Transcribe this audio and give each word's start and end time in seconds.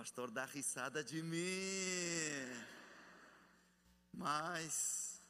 pastor 0.00 0.30
dá 0.30 0.46
risada 0.46 1.04
de 1.04 1.22
mim. 1.22 1.36
Mas 4.14 5.20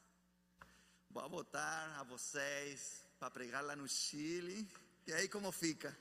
vou 1.11 1.29
botar 1.29 1.96
a 1.99 2.04
vocês 2.04 3.04
para 3.19 3.33
pregar 3.33 3.64
lá 3.64 3.75
no 3.75 3.88
Chile. 3.88 4.71
E 5.09 5.13
aí 5.13 5.28
como 5.28 5.51
fica? 5.51 5.99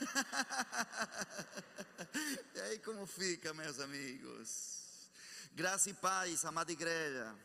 e 2.54 2.60
aí 2.60 2.78
como 2.78 3.06
fica, 3.06 3.52
meus 3.52 3.78
amigos? 3.80 5.10
Graça 5.52 5.90
e 5.90 5.92
paz, 5.92 6.42
amada 6.46 6.72
igreja. 6.72 7.36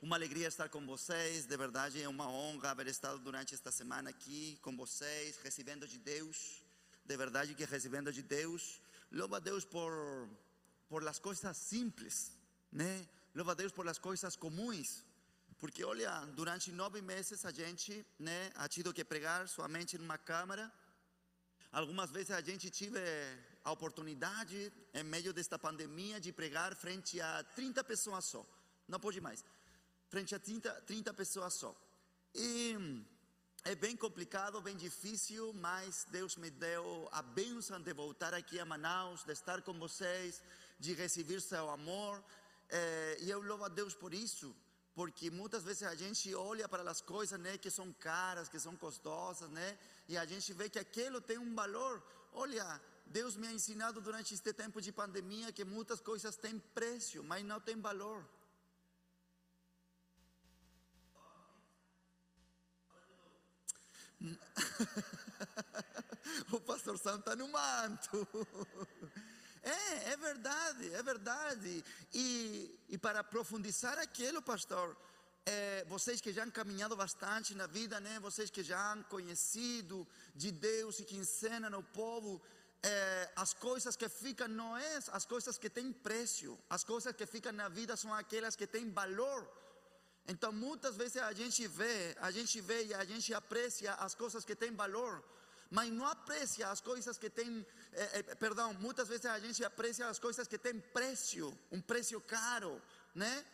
Uma 0.00 0.14
alegria 0.14 0.46
estar 0.46 0.68
com 0.68 0.86
vocês, 0.86 1.46
de 1.46 1.56
verdade 1.56 2.00
é 2.00 2.08
uma 2.08 2.28
honra 2.28 2.70
haver 2.70 2.86
estado 2.86 3.18
durante 3.18 3.56
esta 3.56 3.72
semana 3.72 4.10
aqui 4.10 4.56
com 4.62 4.76
vocês, 4.76 5.36
recebendo 5.42 5.88
de 5.88 5.98
Deus, 5.98 6.62
de 7.04 7.16
verdade 7.16 7.56
que 7.56 7.64
recebendo 7.64 8.12
de 8.12 8.22
Deus. 8.22 8.80
Louva 9.10 9.36
a 9.38 9.40
Deus 9.40 9.64
por, 9.64 9.92
por 10.88 11.06
as 11.06 11.18
coisas 11.18 11.56
simples, 11.56 12.32
né? 12.70 13.08
Louva 13.34 13.52
a 13.52 13.54
Deus 13.54 13.72
por 13.72 13.86
as 13.88 13.98
coisas 13.98 14.36
comuns, 14.36 15.04
porque 15.58 15.84
olha, 15.84 16.10
durante 16.34 16.70
nove 16.72 17.00
meses 17.00 17.44
a 17.44 17.50
gente 17.50 18.04
né, 18.18 18.50
ha 18.54 18.68
tido 18.68 18.92
que 18.92 19.04
pregar 19.04 19.48
somente 19.48 19.96
em 19.96 20.00
uma 20.00 20.18
câmara. 20.18 20.72
Algumas 21.70 22.10
vezes 22.10 22.30
a 22.30 22.40
gente 22.40 22.70
tive 22.70 23.00
a 23.64 23.70
oportunidade, 23.72 24.72
em 24.94 25.02
meio 25.04 25.32
desta 25.32 25.58
pandemia, 25.58 26.20
de 26.20 26.32
pregar 26.32 26.74
frente 26.74 27.20
a 27.20 27.44
30 27.44 27.84
pessoas 27.84 28.24
só. 28.24 28.46
Não 28.86 28.98
pode 28.98 29.20
mais 29.20 29.44
frente 30.08 30.34
a 30.34 30.38
30, 30.38 30.70
30 30.82 31.14
pessoas 31.14 31.54
só. 31.54 31.76
E 32.34 33.04
é 33.64 33.74
bem 33.74 33.96
complicado, 33.96 34.60
bem 34.60 34.76
difícil, 34.76 35.52
mas 35.54 36.06
Deus 36.10 36.36
me 36.36 36.50
deu 36.50 37.08
a 37.12 37.20
bênção 37.20 37.80
de 37.80 37.92
voltar 37.92 38.32
aqui 38.32 38.58
a 38.58 38.64
Manaus, 38.64 39.24
de 39.24 39.32
estar 39.32 39.60
com 39.62 39.78
vocês, 39.78 40.42
de 40.78 40.94
receber 40.94 41.40
seu 41.40 41.68
amor. 41.68 42.22
É, 42.70 43.18
e 43.20 43.30
eu 43.30 43.42
louvo 43.42 43.64
a 43.64 43.68
Deus 43.68 43.94
por 43.94 44.14
isso, 44.14 44.54
porque 44.94 45.30
muitas 45.30 45.64
vezes 45.64 45.82
a 45.82 45.94
gente 45.94 46.34
olha 46.34 46.68
para 46.68 46.88
as 46.90 47.00
coisas 47.00 47.38
né, 47.38 47.58
que 47.58 47.70
são 47.70 47.92
caras, 47.92 48.48
que 48.48 48.60
são 48.60 48.76
custosas, 48.76 49.50
né, 49.50 49.78
e 50.08 50.16
a 50.16 50.24
gente 50.24 50.52
vê 50.52 50.68
que 50.68 50.78
aquilo 50.78 51.20
tem 51.20 51.38
um 51.38 51.54
valor. 51.54 52.02
Olha, 52.32 52.80
Deus 53.06 53.36
me 53.36 53.46
ha 53.48 53.52
ensinado 53.52 54.00
durante 54.00 54.34
este 54.34 54.52
tempo 54.52 54.80
de 54.80 54.92
pandemia 54.92 55.52
que 55.52 55.64
muitas 55.64 56.00
coisas 56.00 56.36
têm 56.36 56.58
preço, 56.58 57.22
mas 57.22 57.44
não 57.44 57.60
têm 57.60 57.80
valor. 57.80 58.24
o 66.52 66.60
pastor 66.60 66.98
Santo 66.98 67.20
está 67.20 67.36
no 67.36 67.48
manto. 67.48 68.28
É, 69.60 70.12
é 70.12 70.16
verdade, 70.16 70.94
é 70.94 71.02
verdade. 71.02 71.84
E, 72.14 72.78
e 72.88 72.96
para 72.96 73.24
profundizar 73.24 73.98
aquilo, 73.98 74.40
pastor, 74.40 74.96
é, 75.44 75.84
vocês 75.88 76.20
que 76.20 76.32
já 76.32 76.44
han 76.44 76.50
caminhado 76.50 76.96
bastante 76.96 77.54
na 77.54 77.66
vida, 77.66 78.00
né? 78.00 78.18
Vocês 78.20 78.50
que 78.50 78.62
já 78.62 78.92
han 78.92 79.02
conhecido 79.04 80.06
de 80.34 80.52
Deus 80.52 81.00
e 81.00 81.04
que 81.04 81.16
ensinam 81.16 81.74
ao 81.74 81.82
povo, 81.82 82.40
é, 82.82 83.32
as 83.36 83.52
coisas 83.52 83.96
que 83.96 84.08
ficam 84.08 84.48
não 84.48 84.76
é 84.76 84.98
as 85.12 85.26
coisas 85.26 85.58
que 85.58 85.68
têm 85.68 85.92
preço, 85.92 86.56
as 86.70 86.84
coisas 86.84 87.14
que 87.14 87.26
ficam 87.26 87.52
na 87.52 87.68
vida 87.68 87.96
são 87.96 88.14
aquelas 88.14 88.54
que 88.54 88.66
têm 88.66 88.90
valor. 88.90 89.46
Então 90.28 90.52
muitas 90.52 90.94
vezes 90.94 91.16
a 91.16 91.32
gente 91.32 91.66
vê, 91.66 92.14
a 92.20 92.30
gente 92.30 92.60
vê 92.60 92.84
e 92.84 92.94
a 92.94 93.02
gente 93.02 93.32
aprecia 93.32 93.94
as 93.94 94.14
coisas 94.14 94.44
que 94.44 94.54
têm 94.54 94.74
valor, 94.74 95.24
mas 95.70 95.90
não 95.90 96.06
aprecia 96.06 96.68
as 96.68 96.82
coisas 96.82 97.16
que 97.16 97.30
têm, 97.30 97.66
é, 97.92 98.18
é, 98.18 98.22
perdão, 98.34 98.74
muitas 98.74 99.08
vezes 99.08 99.24
a 99.24 99.38
gente 99.38 99.64
aprecia 99.64 100.06
as 100.06 100.18
coisas 100.18 100.46
que 100.46 100.58
têm 100.58 100.78
preço, 100.78 101.56
um 101.72 101.80
preço 101.80 102.20
caro, 102.20 102.80
né? 103.14 103.44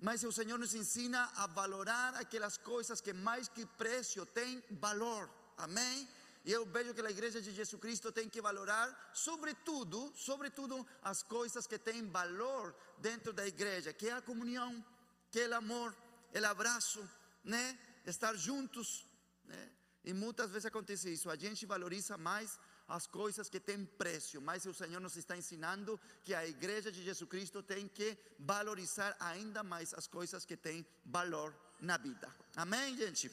Mas 0.00 0.22
o 0.22 0.32
Senhor 0.32 0.58
nos 0.58 0.74
ensina 0.74 1.30
a 1.36 1.46
valorar 1.46 2.14
aquelas 2.14 2.56
coisas 2.56 3.00
que 3.00 3.12
mais 3.12 3.48
que 3.48 3.66
preço 3.66 4.24
têm 4.24 4.62
valor, 4.70 5.28
amém? 5.58 6.08
E 6.46 6.52
eu 6.52 6.64
vejo 6.64 6.94
que 6.94 7.02
a 7.02 7.10
igreja 7.10 7.42
de 7.42 7.52
Jesus 7.52 7.78
Cristo 7.78 8.10
tem 8.10 8.28
que 8.28 8.40
valorar, 8.40 9.10
sobretudo, 9.12 10.10
sobretudo, 10.16 10.86
as 11.02 11.22
coisas 11.22 11.66
que 11.66 11.78
têm 11.78 12.08
valor 12.08 12.74
dentro 12.98 13.34
da 13.34 13.46
igreja, 13.46 13.92
que 13.92 14.08
é 14.08 14.12
a 14.12 14.22
comunhão 14.22 14.82
que 15.30 15.46
o 15.46 15.54
amor, 15.54 15.94
o 16.34 16.46
abraço, 16.46 17.08
né? 17.44 17.78
Estar 18.06 18.34
juntos, 18.36 19.06
né? 19.44 19.70
E 20.04 20.12
muitas 20.14 20.50
vezes 20.50 20.66
acontece 20.66 21.12
isso, 21.12 21.28
a 21.28 21.36
gente 21.36 21.66
valoriza 21.66 22.16
mais 22.16 22.58
as 22.86 23.06
coisas 23.06 23.50
que 23.50 23.60
têm 23.60 23.84
preço, 23.84 24.40
mas 24.40 24.64
o 24.64 24.72
Senhor 24.72 25.00
nos 25.00 25.16
está 25.16 25.36
ensinando 25.36 26.00
que 26.24 26.34
a 26.34 26.46
igreja 26.46 26.90
de 26.90 27.02
Jesus 27.02 27.28
Cristo 27.28 27.62
tem 27.62 27.86
que 27.86 28.16
valorizar 28.38 29.14
ainda 29.20 29.62
mais 29.62 29.92
as 29.92 30.06
coisas 30.06 30.46
que 30.46 30.56
têm 30.56 30.86
valor 31.04 31.54
na 31.80 31.98
vida. 31.98 32.34
Amém, 32.56 32.96
gente? 32.96 33.30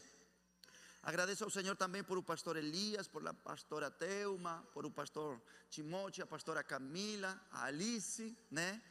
Agradeço 1.01 1.43
ao 1.43 1.49
Senhor 1.49 1.75
também 1.77 2.03
por 2.03 2.17
o 2.17 2.23
pastor 2.23 2.57
Elias, 2.57 3.07
por 3.07 3.25
a 3.25 3.33
pastora 3.33 3.89
Teuma, 3.89 4.67
por 4.73 4.85
o 4.85 4.91
pastor 4.91 5.41
Timóteo, 5.69 6.23
a 6.23 6.27
pastora 6.27 6.63
Camila, 6.63 7.39
a 7.51 7.65
Alice, 7.65 8.35
né? 8.51 8.81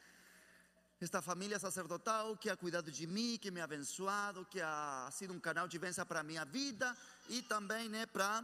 Esta 1.05 1.21
família 1.21 1.59
sacerdotal 1.59 2.35
que 2.35 2.49
ha 2.49 2.57
cuidado 2.57 2.91
de 2.91 3.07
mim, 3.07 3.39
que 3.41 3.51
me 3.51 3.61
ha 3.61 3.65
abençoado, 3.65 4.47
que 4.47 4.61
ha 4.61 5.09
sido 5.13 5.35
um 5.35 5.39
canal 5.39 5.69
de 5.69 5.79
bênção 5.79 6.05
para 6.07 6.21
a 6.21 6.23
minha 6.23 6.45
vida 6.47 6.97
e 7.29 7.43
também 7.43 7.91
né, 7.91 8.07
para 8.07 8.43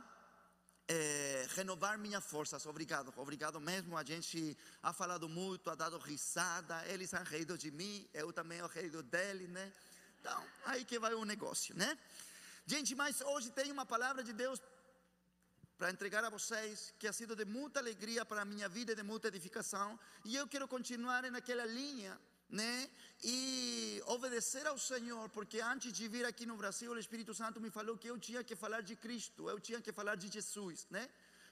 é, 0.86 1.46
renovar 1.56 1.96
minhas 1.98 2.22
forças. 2.22 2.66
Obrigado, 2.66 3.12
obrigado 3.16 3.58
mesmo. 3.58 3.96
A 3.96 4.04
gente 4.04 4.56
ha 4.82 4.92
falado 4.92 5.26
muito, 5.26 5.70
ha 5.70 5.74
dado 5.74 5.96
risada, 5.98 6.86
eles 6.86 7.14
han 7.14 7.24
reído 7.24 7.56
de 7.56 7.70
mim, 7.70 8.06
eu 8.12 8.30
também 8.30 8.60
reído 8.68 9.02
dele, 9.02 9.48
né? 9.48 9.72
Então, 10.20 10.44
aí 10.66 10.84
que 10.84 10.98
vai 10.98 11.14
o 11.14 11.24
negócio, 11.24 11.74
né? 11.74 11.98
Gente, 12.66 12.94
mas 12.94 13.22
hoje 13.22 13.50
tem 13.50 13.72
uma 13.72 13.86
palavra 13.86 14.22
de 14.22 14.34
Deus 14.34 14.60
para 15.78 15.90
entregar 15.90 16.22
a 16.24 16.28
vocês, 16.28 16.92
que 16.98 17.08
ha 17.08 17.12
sido 17.12 17.34
de 17.34 17.46
muita 17.46 17.80
alegria 17.80 18.22
para 18.22 18.42
a 18.42 18.44
minha 18.44 18.68
vida 18.68 18.92
e 18.92 18.94
de 18.94 19.02
muita 19.02 19.28
edificação, 19.28 19.98
e 20.26 20.36
eu 20.36 20.46
quero 20.46 20.68
continuar 20.68 21.22
naquela 21.30 21.64
linha 21.64 22.20
né? 22.50 22.90
E 23.22 24.02
obedecer 24.06 24.66
ao 24.66 24.78
Senhor, 24.78 25.28
porque 25.28 25.60
antes 25.60 25.92
de 25.92 26.08
vir 26.08 26.24
aqui 26.24 26.46
no 26.46 26.56
Brasil, 26.56 26.92
o 26.92 26.98
Espírito 26.98 27.34
Santo 27.34 27.60
me 27.60 27.70
falou 27.70 27.96
que 27.96 28.08
eu 28.08 28.18
tinha 28.18 28.42
que 28.42 28.56
falar 28.56 28.80
de 28.80 28.96
Cristo, 28.96 29.48
eu 29.48 29.60
tinha 29.60 29.80
que 29.80 29.92
falar 29.92 30.14
de 30.16 30.28
Jesus, 30.28 30.86
né? 30.90 31.08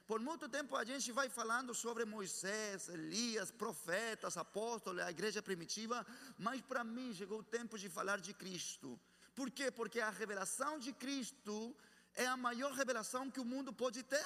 Por 0.07 0.19
muito 0.19 0.49
tempo 0.49 0.75
a 0.75 0.83
gente 0.83 1.11
vai 1.11 1.29
falando 1.29 1.71
sobre 1.71 2.03
Moisés, 2.03 2.89
Elias, 2.89 3.51
profetas, 3.51 4.37
apóstolos, 4.37 5.03
a 5.03 5.11
igreja 5.11 5.39
primitiva, 5.39 6.05
mas 6.37 6.61
para 6.61 6.83
mim 6.83 7.13
chegou 7.13 7.39
o 7.39 7.43
tempo 7.43 7.77
de 7.77 7.87
falar 7.87 8.19
de 8.19 8.33
Cristo. 8.33 8.99
Por 9.35 9.51
quê? 9.51 9.69
Porque 9.69 9.99
a 9.99 10.09
revelação 10.09 10.79
de 10.79 10.91
Cristo 10.93 11.75
é 12.15 12.25
a 12.25 12.35
maior 12.35 12.71
revelação 12.71 13.29
que 13.29 13.39
o 13.39 13.45
mundo 13.45 13.71
pode 13.71 14.01
ter. 14.01 14.25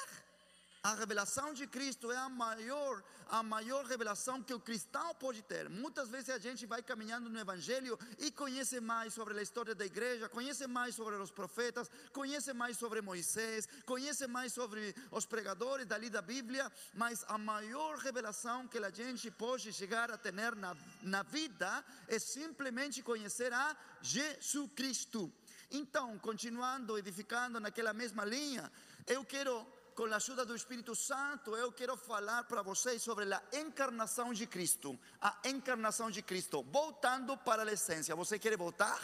A 0.84 0.96
revelação 0.96 1.54
de 1.54 1.66
Cristo 1.66 2.12
é 2.12 2.18
a 2.18 2.28
maior, 2.28 3.02
a 3.30 3.42
maior 3.42 3.86
revelação 3.86 4.44
que 4.44 4.54
o 4.54 4.60
cristão 4.60 5.16
pode 5.16 5.42
ter. 5.42 5.70
Muitas 5.70 6.10
vezes 6.10 6.30
a 6.30 6.38
gente 6.38 6.66
vai 6.66 6.84
caminhando 6.84 7.30
no 7.30 7.40
Evangelho 7.40 7.98
e 8.20 8.30
conhece 8.30 8.82
mais 8.82 9.14
sobre 9.14 9.40
a 9.40 9.42
história 9.42 9.74
da 9.74 9.86
igreja, 9.86 10.28
conhece 10.28 10.68
mais 10.68 10.94
sobre 10.94 11.16
os 11.16 11.32
profetas, 11.32 11.90
conhece 12.12 12.52
mais 12.52 12.78
sobre 12.78 13.02
Moisés, 13.02 13.66
conhece 13.86 14.28
mais 14.28 14.52
sobre 14.52 14.94
os 15.10 15.26
pregadores 15.26 15.86
dali 15.86 16.10
da 16.10 16.22
Bíblia, 16.22 16.70
mas 16.94 17.24
a 17.30 17.38
maior 17.38 17.96
revelação 17.96 18.68
que 18.68 18.78
a 18.78 18.90
gente 18.90 19.32
pode 19.32 19.72
chegar 19.72 20.12
a 20.12 20.18
ter 20.18 20.34
na, 20.34 20.76
na 21.02 21.24
vida 21.24 21.82
é 22.10 22.20
simplesmente 22.20 23.02
conhecer 23.02 23.54
a 23.54 23.74
Jesus 24.02 24.70
Cristo. 24.76 25.32
Então, 25.72 26.20
continuando, 26.20 26.98
edificando 26.98 27.58
naquela 27.58 27.94
mesma 27.94 28.26
linha, 28.26 28.70
eu 29.08 29.24
quero 29.24 29.66
com 29.96 30.06
a 30.06 30.16
ajuda 30.16 30.46
do 30.46 30.56
Espírito 30.56 30.96
Santo, 30.96 31.56
eu 31.56 31.72
quero 31.72 31.96
falar 31.96 32.44
para 32.46 32.62
vocês 32.62 33.02
sobre 33.02 33.32
a 33.32 33.42
encarnação 33.54 34.34
de 34.34 34.48
Cristo. 34.48 35.00
A 35.22 35.38
encarnação 35.46 36.10
de 36.10 36.22
Cristo, 36.22 36.64
voltando 36.64 37.38
para 37.38 37.64
a 37.64 37.72
essência. 37.72 38.16
Você 38.16 38.40
quer 38.40 38.58
voltar? 38.58 39.00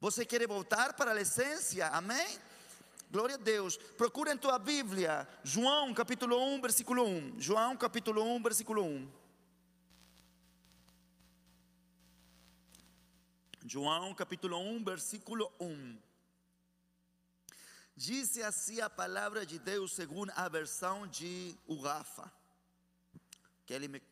Você 0.00 0.24
quer 0.24 0.46
voltar 0.46 0.94
para 0.94 1.12
a 1.12 1.20
essência? 1.20 1.88
Amém? 1.88 2.38
Glória 3.10 3.34
a 3.34 3.38
Deus. 3.38 3.76
Procura 3.76 4.32
em 4.32 4.36
tua 4.36 4.58
Bíblia, 4.58 5.26
João 5.42 5.92
capítulo 5.94 6.38
1, 6.54 6.60
versículo 6.60 7.04
1. 7.04 7.40
João 7.40 7.76
capítulo 7.76 8.22
1, 8.22 8.42
versículo 8.42 8.84
1. 8.84 9.08
João 13.66 14.14
capítulo 14.14 14.58
1, 14.58 14.84
versículo 14.84 15.52
1. 15.60 16.09
Disse 18.00 18.42
assim 18.42 18.80
a 18.80 18.88
palavra 18.88 19.44
de 19.44 19.58
Deus, 19.58 19.92
segundo 19.92 20.32
a 20.34 20.48
versão 20.48 21.06
de 21.06 21.54
Urafa, 21.68 22.32
que 23.66 23.74
ele 23.74 23.88
me 23.88 24.02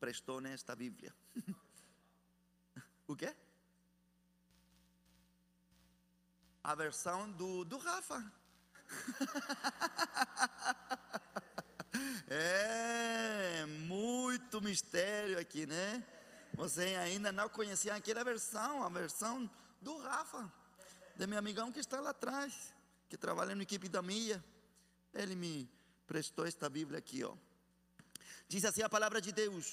prestou 0.00 0.40
nesta 0.40 0.74
Bíblia. 0.74 1.14
o 3.06 3.14
quê? 3.14 3.36
A 6.64 6.74
versão 6.74 7.30
do, 7.32 7.62
do 7.66 7.76
Rafa. 7.76 8.32
é, 12.26 13.66
muito 13.66 14.62
mistério 14.62 15.38
aqui, 15.38 15.66
né? 15.66 16.02
Você 16.54 16.96
ainda 16.96 17.30
não 17.30 17.50
conhecia 17.50 17.94
aquela 17.94 18.24
versão, 18.24 18.82
a 18.82 18.88
versão 18.88 19.50
do 19.82 19.98
Rafa, 19.98 20.50
de 21.22 21.26
meu 21.28 21.38
amigão 21.38 21.70
que 21.70 21.78
está 21.78 22.00
lá 22.00 22.10
atrás, 22.10 22.52
que 23.08 23.16
trabalha 23.16 23.54
na 23.54 23.62
equipe 23.62 23.88
da 23.88 24.02
Mia. 24.02 24.44
Ele 25.14 25.36
me 25.36 25.70
prestou 26.04 26.44
esta 26.44 26.68
Bíblia 26.68 26.98
aqui, 26.98 27.22
ó. 27.22 27.32
Diz 28.48 28.64
assim 28.64 28.82
a 28.82 28.88
palavra 28.88 29.20
de 29.20 29.30
Deus: 29.30 29.64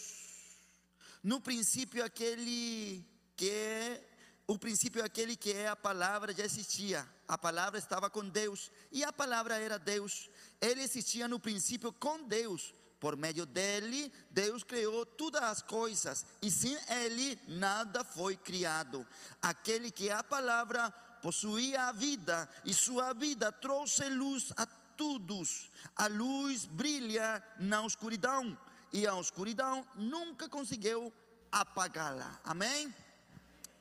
No 1.24 1.42
princípio, 1.42 2.06
aquele 2.06 3.04
que 3.36 3.50
é, 3.50 4.08
o 4.46 4.60
princípio, 4.60 5.04
aquele 5.04 5.36
que 5.36 5.52
é 5.52 5.70
a 5.70 5.76
palavra 5.76 6.36
já 6.36 6.46
existia. 6.46 7.08
A 7.28 7.36
palavra 7.36 7.80
estava 7.80 8.12
com 8.12 8.30
Deus 8.30 8.72
e 8.92 9.04
a 9.04 9.12
palavra 9.12 9.58
era 9.58 9.80
Deus. 9.80 10.30
Ele 10.62 10.84
existia 10.84 11.28
no 11.28 11.40
princípio 11.40 11.92
com 11.92 12.28
Deus. 12.28 12.76
Por 13.00 13.18
meio 13.18 13.48
dele, 13.48 14.14
Deus 14.30 14.64
criou 14.64 15.04
todas 15.04 15.42
as 15.42 15.62
coisas, 15.64 16.26
e 16.42 16.52
sem 16.52 16.78
ele, 16.90 17.40
nada 17.48 18.04
foi 18.04 18.36
criado. 18.36 19.08
Aquele 19.42 19.90
que 19.90 20.10
é 20.10 20.14
a 20.14 20.22
palavra 20.22 20.94
possuía 21.22 21.88
a 21.88 21.92
vida, 21.92 22.50
e 22.66 22.74
sua 22.74 23.14
vida 23.14 23.52
trouxe 23.52 24.10
luz 24.10 24.54
a 24.58 24.66
todos. 24.66 25.70
A 25.96 26.08
luz 26.08 26.66
brilha 26.66 27.44
na 27.60 27.86
escuridão, 27.86 28.58
e 28.92 29.08
a 29.08 29.20
escuridão 29.20 29.86
nunca 29.96 30.50
conseguiu 30.50 31.14
apagá-la. 31.52 32.40
Amém? 32.44 32.94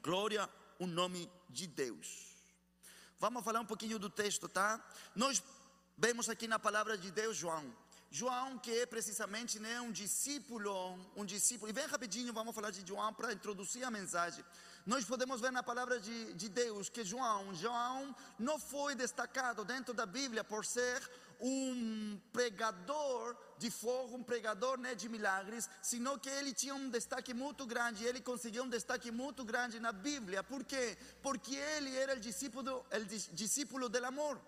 Glória 0.02 0.48
ao 0.80 0.86
nome 0.86 1.30
de 1.48 1.66
Deus. 1.66 2.28
Vamos 3.18 3.44
falar 3.44 3.60
um 3.60 3.66
pouquinho 3.66 3.98
do 3.98 4.08
texto, 4.08 4.48
tá? 4.48 4.80
Nós 5.14 5.42
vemos 5.96 6.28
aqui 6.28 6.46
na 6.46 6.58
palavra 6.58 6.96
de 6.96 7.10
Deus, 7.10 7.36
João. 7.36 7.74
João, 8.10 8.58
que 8.58 8.70
é 8.70 8.86
precisamente 8.86 9.58
né, 9.58 9.80
um 9.80 9.92
discípulo, 9.92 10.98
um 11.14 11.24
discípulo, 11.24 11.68
e 11.68 11.74
bem 11.74 11.86
rapidinho 11.86 12.32
vamos 12.32 12.54
falar 12.54 12.70
de 12.70 12.86
João 12.86 13.12
para 13.12 13.32
introduzir 13.32 13.84
a 13.84 13.90
mensagem. 13.90 14.44
Nós 14.88 15.04
podemos 15.04 15.38
ver 15.38 15.52
na 15.52 15.62
palavra 15.62 16.00
de, 16.00 16.32
de 16.32 16.48
Deus 16.48 16.88
que 16.88 17.04
João, 17.04 17.54
João 17.54 18.16
não 18.38 18.58
foi 18.58 18.94
destacado 18.94 19.62
dentro 19.62 19.92
da 19.92 20.06
Bíblia 20.06 20.42
por 20.42 20.64
ser 20.64 20.98
um 21.38 22.18
pregador 22.32 23.36
de 23.58 23.70
fogo, 23.70 24.16
um 24.16 24.22
pregador 24.22 24.78
né, 24.78 24.94
de 24.94 25.06
milagres, 25.06 25.68
senão 25.82 26.18
que 26.18 26.30
ele 26.30 26.54
tinha 26.54 26.74
um 26.74 26.88
destaque 26.88 27.34
muito 27.34 27.66
grande, 27.66 28.02
ele 28.02 28.22
conseguiu 28.22 28.64
um 28.64 28.68
destaque 28.68 29.10
muito 29.10 29.44
grande 29.44 29.78
na 29.78 29.92
Bíblia. 29.92 30.42
Por 30.42 30.64
quê? 30.64 30.96
Porque 31.22 31.54
ele 31.54 31.94
era 31.94 32.14
o 32.16 32.20
discípulo, 32.20 32.82
o 32.90 33.34
discípulo 33.34 33.90
do 33.90 34.06
amor. 34.06 34.40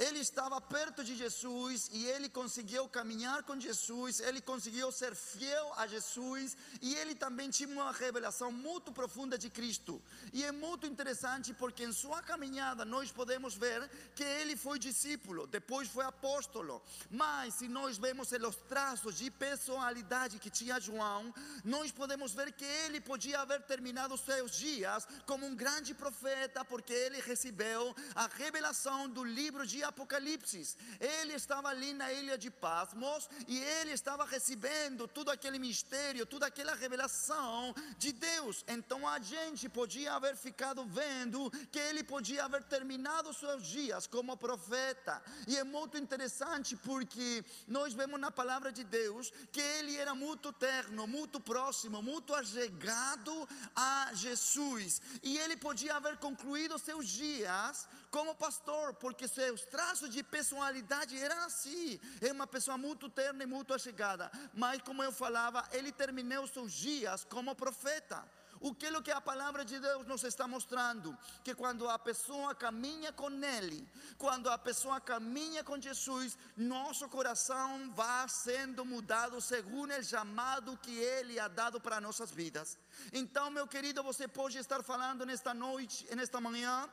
Ele 0.00 0.20
estava 0.20 0.58
perto 0.62 1.04
de 1.04 1.14
Jesus 1.14 1.90
e 1.92 2.06
ele 2.06 2.30
conseguiu 2.30 2.88
caminhar 2.88 3.42
com 3.42 3.60
Jesus, 3.60 4.18
ele 4.20 4.40
conseguiu 4.40 4.90
ser 4.90 5.14
fiel 5.14 5.74
a 5.76 5.86
Jesus 5.86 6.56
e 6.80 6.94
ele 6.94 7.14
também 7.14 7.50
tinha 7.50 7.68
uma 7.68 7.92
revelação 7.92 8.50
muito 8.50 8.90
profunda 8.90 9.36
de 9.36 9.50
Cristo. 9.50 10.02
E 10.32 10.42
é 10.42 10.50
muito 10.50 10.86
interessante 10.86 11.52
porque 11.52 11.84
em 11.84 11.92
sua 11.92 12.22
caminhada 12.22 12.82
nós 12.82 13.12
podemos 13.12 13.54
ver 13.54 13.90
que 14.14 14.24
ele 14.24 14.56
foi 14.56 14.78
discípulo, 14.78 15.46
depois 15.46 15.86
foi 15.86 16.06
apóstolo. 16.06 16.82
Mas 17.10 17.56
se 17.56 17.68
nós 17.68 17.98
vemos 17.98 18.32
os 18.32 18.56
traços 18.56 19.18
de 19.18 19.30
personalidade 19.30 20.38
que 20.38 20.48
tinha 20.48 20.80
João, 20.80 21.34
nós 21.62 21.92
podemos 21.92 22.32
ver 22.32 22.52
que 22.52 22.64
ele 22.64 23.02
podia 23.02 23.40
haver 23.40 23.60
terminado 23.64 24.16
seus 24.16 24.52
dias 24.52 25.06
como 25.26 25.44
um 25.44 25.54
grande 25.54 25.92
profeta, 25.92 26.64
porque 26.64 26.94
ele 26.94 27.20
recebeu 27.20 27.94
a 28.14 28.26
revelação 28.28 29.06
do 29.06 29.22
livro 29.22 29.66
de 29.66 29.89
Apocalipse. 29.90 30.76
Ele 30.98 31.34
estava 31.34 31.68
ali 31.68 31.92
na 31.92 32.12
ilha 32.12 32.36
de 32.36 32.50
Pasmos 32.50 33.28
e 33.46 33.58
ele 33.58 33.92
estava 33.92 34.24
recebendo 34.24 35.06
todo 35.06 35.30
aquele 35.30 35.58
mistério, 35.58 36.26
toda 36.26 36.46
aquela 36.46 36.74
revelação 36.74 37.74
de 37.98 38.12
Deus. 38.12 38.64
Então 38.66 39.06
a 39.06 39.18
gente 39.18 39.68
podia 39.68 40.14
haver 40.14 40.36
ficado 40.36 40.84
vendo 40.84 41.50
que 41.70 41.78
ele 41.78 42.02
podia 42.02 42.44
haver 42.44 42.64
terminado 42.64 43.32
seus 43.34 43.66
dias 43.66 44.06
como 44.06 44.36
profeta. 44.36 45.22
E 45.46 45.56
é 45.56 45.64
muito 45.64 45.96
interessante 45.98 46.76
porque 46.76 47.44
nós 47.66 47.92
vemos 47.92 48.18
na 48.18 48.30
palavra 48.30 48.72
de 48.72 48.84
Deus 48.84 49.32
que 49.52 49.60
ele 49.60 49.96
era 49.96 50.14
muito 50.14 50.52
terno, 50.52 51.06
muito 51.06 51.38
próximo, 51.38 52.02
muito 52.02 52.34
allegado 52.34 53.48
a 53.74 54.10
Jesus. 54.14 55.00
E 55.22 55.38
ele 55.38 55.56
podia 55.56 55.96
haver 55.96 56.16
concluído 56.18 56.78
seus 56.78 57.06
dias 57.08 57.88
como 58.10 58.34
pastor, 58.34 58.94
porque 58.94 59.28
seus 59.28 59.64
traços 59.80 60.10
de 60.10 60.22
personalidade 60.22 61.16
eram 61.16 61.40
assim. 61.44 61.98
É 62.20 62.30
uma 62.30 62.46
pessoa 62.46 62.76
muito 62.76 63.08
terna 63.08 63.42
e 63.44 63.46
muito 63.46 63.78
chegada. 63.78 64.30
Mas, 64.52 64.82
como 64.82 65.02
eu 65.02 65.10
falava, 65.10 65.66
ele 65.72 65.90
terminou 65.90 66.46
seus 66.46 66.72
dias 66.72 67.24
como 67.24 67.54
profeta. 67.54 68.22
O 68.60 68.74
que 68.74 68.86
é 68.86 69.00
que 69.00 69.10
a 69.10 69.22
palavra 69.22 69.64
de 69.64 69.78
Deus 69.80 70.06
nos 70.06 70.22
está 70.22 70.46
mostrando? 70.46 71.16
Que 71.42 71.54
quando 71.54 71.88
a 71.88 71.98
pessoa 71.98 72.54
caminha 72.54 73.10
com 73.10 73.30
Ele, 73.30 73.88
quando 74.18 74.50
a 74.50 74.58
pessoa 74.58 75.00
caminha 75.00 75.64
com 75.64 75.80
Jesus, 75.80 76.36
nosso 76.54 77.08
coração 77.08 77.90
vai 77.94 78.28
sendo 78.28 78.84
mudado 78.84 79.40
segundo 79.40 79.94
o 79.94 80.04
chamado 80.04 80.76
que 80.76 80.94
Ele 80.94 81.40
ha 81.40 81.48
dado 81.48 81.80
para 81.80 82.02
nossas 82.02 82.30
vidas. 82.30 82.78
Então, 83.14 83.50
meu 83.50 83.66
querido, 83.66 84.02
você 84.02 84.28
pode 84.28 84.58
estar 84.58 84.82
falando 84.82 85.24
nesta 85.24 85.54
noite, 85.54 86.06
nesta 86.14 86.38
manhã, 86.38 86.86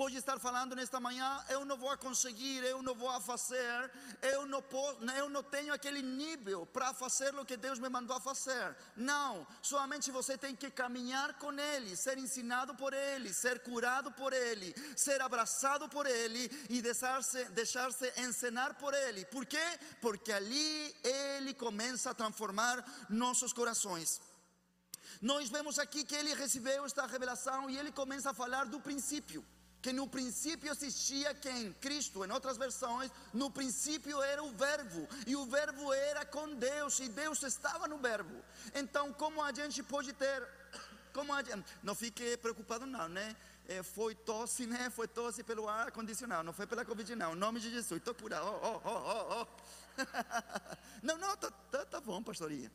pode 0.00 0.16
estar 0.16 0.38
falando 0.40 0.74
nesta 0.74 0.98
manhã, 0.98 1.44
eu 1.50 1.62
não 1.62 1.76
vou 1.76 1.94
conseguir, 1.98 2.64
eu 2.64 2.82
não 2.82 2.94
vou 2.94 3.20
fazer, 3.20 3.92
eu 4.22 4.46
não, 4.46 4.62
posso, 4.62 4.98
eu 5.14 5.28
não 5.28 5.42
tenho 5.42 5.74
aquele 5.74 6.00
nível 6.00 6.64
para 6.64 6.94
fazer 6.94 7.34
o 7.34 7.44
que 7.44 7.54
Deus 7.54 7.78
me 7.78 7.86
mandou 7.90 8.18
fazer. 8.18 8.74
Não, 8.96 9.46
somente 9.60 10.10
você 10.10 10.38
tem 10.38 10.56
que 10.56 10.70
caminhar 10.70 11.34
com 11.34 11.52
Ele, 11.52 11.94
ser 11.94 12.16
ensinado 12.16 12.74
por 12.74 12.94
Ele, 12.94 13.30
ser 13.34 13.60
curado 13.60 14.10
por 14.12 14.32
Ele, 14.32 14.74
ser 14.96 15.20
abraçado 15.20 15.86
por 15.86 16.06
Ele 16.06 16.50
e 16.70 16.80
deixar-se 16.80 17.44
deixar 17.50 17.90
ensinar 18.16 18.72
por 18.78 18.94
Ele. 18.94 19.26
Por 19.26 19.44
quê? 19.44 19.78
Porque 20.00 20.32
ali 20.32 20.96
Ele 21.04 21.52
começa 21.52 22.08
a 22.08 22.14
transformar 22.14 22.82
nossos 23.10 23.52
corações. 23.52 24.18
Nós 25.20 25.50
vemos 25.50 25.78
aqui 25.78 26.04
que 26.04 26.14
ele 26.14 26.32
recebeu 26.32 26.86
esta 26.86 27.04
revelação 27.04 27.68
e 27.68 27.76
ele 27.76 27.92
começa 27.92 28.30
a 28.30 28.34
falar 28.34 28.64
do 28.64 28.80
princípio 28.80 29.44
que 29.82 29.92
no 29.92 30.06
princípio 30.06 30.70
existia 30.70 31.34
quem? 31.34 31.72
Cristo, 31.74 32.24
em 32.24 32.30
outras 32.30 32.56
versões, 32.56 33.10
no 33.32 33.50
princípio 33.50 34.20
era 34.22 34.42
o 34.42 34.52
Verbo, 34.52 35.08
e 35.26 35.34
o 35.34 35.46
Verbo 35.46 35.92
era 35.92 36.24
com 36.24 36.54
Deus, 36.54 37.00
e 37.00 37.08
Deus 37.08 37.42
estava 37.42 37.88
no 37.88 37.98
Verbo. 37.98 38.42
Então, 38.74 39.12
como 39.12 39.42
a 39.42 39.52
gente 39.52 39.82
pode 39.82 40.12
ter, 40.12 40.46
como 41.12 41.32
a 41.32 41.42
gente, 41.42 41.64
não 41.82 41.94
fique 41.94 42.36
preocupado 42.36 42.86
não, 42.86 43.08
né? 43.08 43.34
Foi 43.94 44.14
tosse, 44.14 44.66
né? 44.66 44.90
Foi 44.90 45.06
tosse 45.06 45.44
pelo 45.44 45.68
ar 45.68 45.92
condicionado, 45.92 46.42
não 46.42 46.52
foi 46.52 46.66
pela 46.66 46.84
Covid 46.84 47.14
não, 47.14 47.34
em 47.34 47.38
nome 47.38 47.60
de 47.60 47.70
Jesus, 47.70 47.98
estou 47.98 48.14
curado, 48.14 48.44
oh, 48.46 48.80
oh, 48.84 48.90
oh, 48.90 49.42
oh. 49.42 49.46
não, 51.02 51.16
não, 51.16 51.36
tá, 51.36 51.50
tá, 51.70 51.86
tá 51.86 52.00
bom, 52.00 52.22
pastoria. 52.22 52.70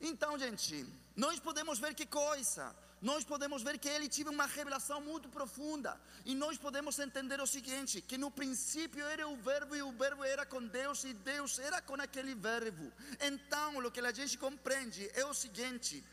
Então, 0.00 0.36
gente, 0.38 0.84
nós 1.14 1.38
podemos 1.38 1.78
ver 1.78 1.94
que 1.94 2.06
coisa, 2.06 2.74
nós 3.02 3.24
podemos 3.24 3.64
ver 3.64 3.78
que 3.78 3.88
ele 3.88 4.08
teve 4.08 4.30
uma 4.30 4.46
revelação 4.46 5.00
muito 5.00 5.28
profunda. 5.28 6.00
E 6.24 6.36
nós 6.36 6.56
podemos 6.56 6.96
entender 7.00 7.40
o 7.40 7.46
seguinte: 7.48 8.00
que 8.00 8.16
no 8.16 8.30
princípio 8.30 9.04
era 9.04 9.26
o 9.26 9.36
Verbo 9.36 9.74
e 9.74 9.82
o 9.82 9.90
Verbo 9.90 10.22
era 10.22 10.46
com 10.46 10.64
Deus 10.64 11.02
e 11.02 11.12
Deus 11.12 11.58
era 11.58 11.82
com 11.82 11.94
aquele 11.94 12.32
Verbo. 12.36 12.92
Então, 13.20 13.76
o 13.78 13.90
que 13.90 13.98
a 13.98 14.12
gente 14.12 14.38
compreende 14.38 15.10
é 15.14 15.24
o 15.26 15.34
seguinte: 15.34 16.04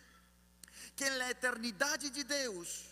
que 0.96 1.08
na 1.12 1.29
eternidade 1.29 2.10
de 2.10 2.24
Deus, 2.24 2.86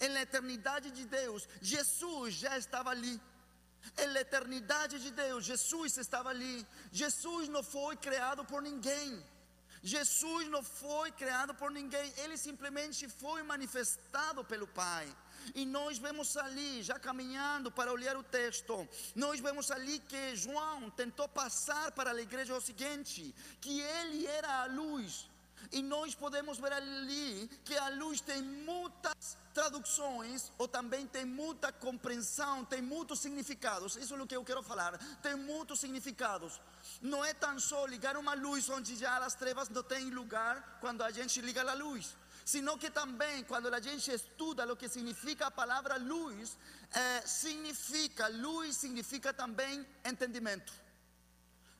na 0.00 0.22
eternidade 0.22 0.90
de 0.90 1.04
Deus, 1.04 1.48
Jesus 1.62 2.34
já 2.34 2.58
estava 2.58 2.90
ali. 2.90 3.20
Na 3.96 4.20
eternidade 4.20 4.98
de 4.98 5.12
Deus, 5.12 5.44
Jesus 5.44 5.96
estava 5.96 6.30
ali. 6.30 6.66
Jesus 6.90 7.48
não 7.48 7.62
foi 7.62 7.96
criado 7.96 8.44
por 8.44 8.60
ninguém. 8.60 9.22
Jesus 9.84 10.48
não 10.48 10.62
foi 10.62 11.12
criado 11.12 11.54
por 11.54 11.70
ninguém, 11.70 12.10
ele 12.16 12.38
simplesmente 12.38 13.06
foi 13.06 13.42
manifestado 13.42 14.42
pelo 14.42 14.66
Pai. 14.66 15.06
E 15.54 15.66
nós 15.66 15.98
vemos 15.98 16.38
ali, 16.38 16.82
já 16.82 16.98
caminhando 16.98 17.70
para 17.70 17.92
olhar 17.92 18.16
o 18.16 18.22
texto, 18.22 18.88
nós 19.14 19.40
vemos 19.40 19.70
ali 19.70 19.98
que 19.98 20.34
João 20.36 20.88
tentou 20.88 21.28
passar 21.28 21.92
para 21.92 22.12
a 22.12 22.22
igreja 22.22 22.56
o 22.56 22.60
seguinte: 22.62 23.34
que 23.60 23.78
ele 23.78 24.26
era 24.26 24.62
a 24.62 24.66
luz. 24.66 25.28
E 25.72 25.82
nós 25.82 26.14
podemos 26.14 26.58
ver 26.58 26.72
ali 26.72 27.48
que 27.64 27.76
a 27.76 27.88
luz 27.90 28.20
tem 28.20 28.42
muitas 28.42 29.36
traduções, 29.52 30.52
ou 30.58 30.66
também 30.66 31.06
tem 31.06 31.24
muita 31.24 31.72
compreensão, 31.72 32.64
tem 32.64 32.82
muitos 32.82 33.20
significados. 33.20 33.96
Isso 33.96 34.14
é 34.14 34.22
o 34.22 34.26
que 34.26 34.36
eu 34.36 34.44
quero 34.44 34.62
falar. 34.62 34.98
Tem 35.22 35.36
muitos 35.36 35.80
significados. 35.80 36.60
Não 37.00 37.24
é 37.24 37.32
tão 37.32 37.58
só 37.58 37.86
ligar 37.86 38.16
uma 38.16 38.34
luz 38.34 38.68
onde 38.68 38.96
já 38.96 39.18
as 39.18 39.34
trevas 39.34 39.68
não 39.68 39.82
têm 39.82 40.10
lugar 40.10 40.78
quando 40.80 41.02
a 41.02 41.10
gente 41.10 41.40
liga 41.40 41.62
a 41.62 41.74
luz. 41.74 42.16
Sino 42.44 42.76
que 42.76 42.90
também, 42.90 43.42
quando 43.44 43.72
a 43.72 43.80
gente 43.80 44.10
estuda 44.10 44.70
o 44.70 44.76
que 44.76 44.88
significa 44.88 45.46
a 45.46 45.50
palavra 45.50 45.96
luz, 45.96 46.58
eh, 46.92 47.22
significa, 47.26 48.28
luz 48.28 48.76
significa 48.76 49.32
também 49.32 49.86
entendimento. 50.04 50.83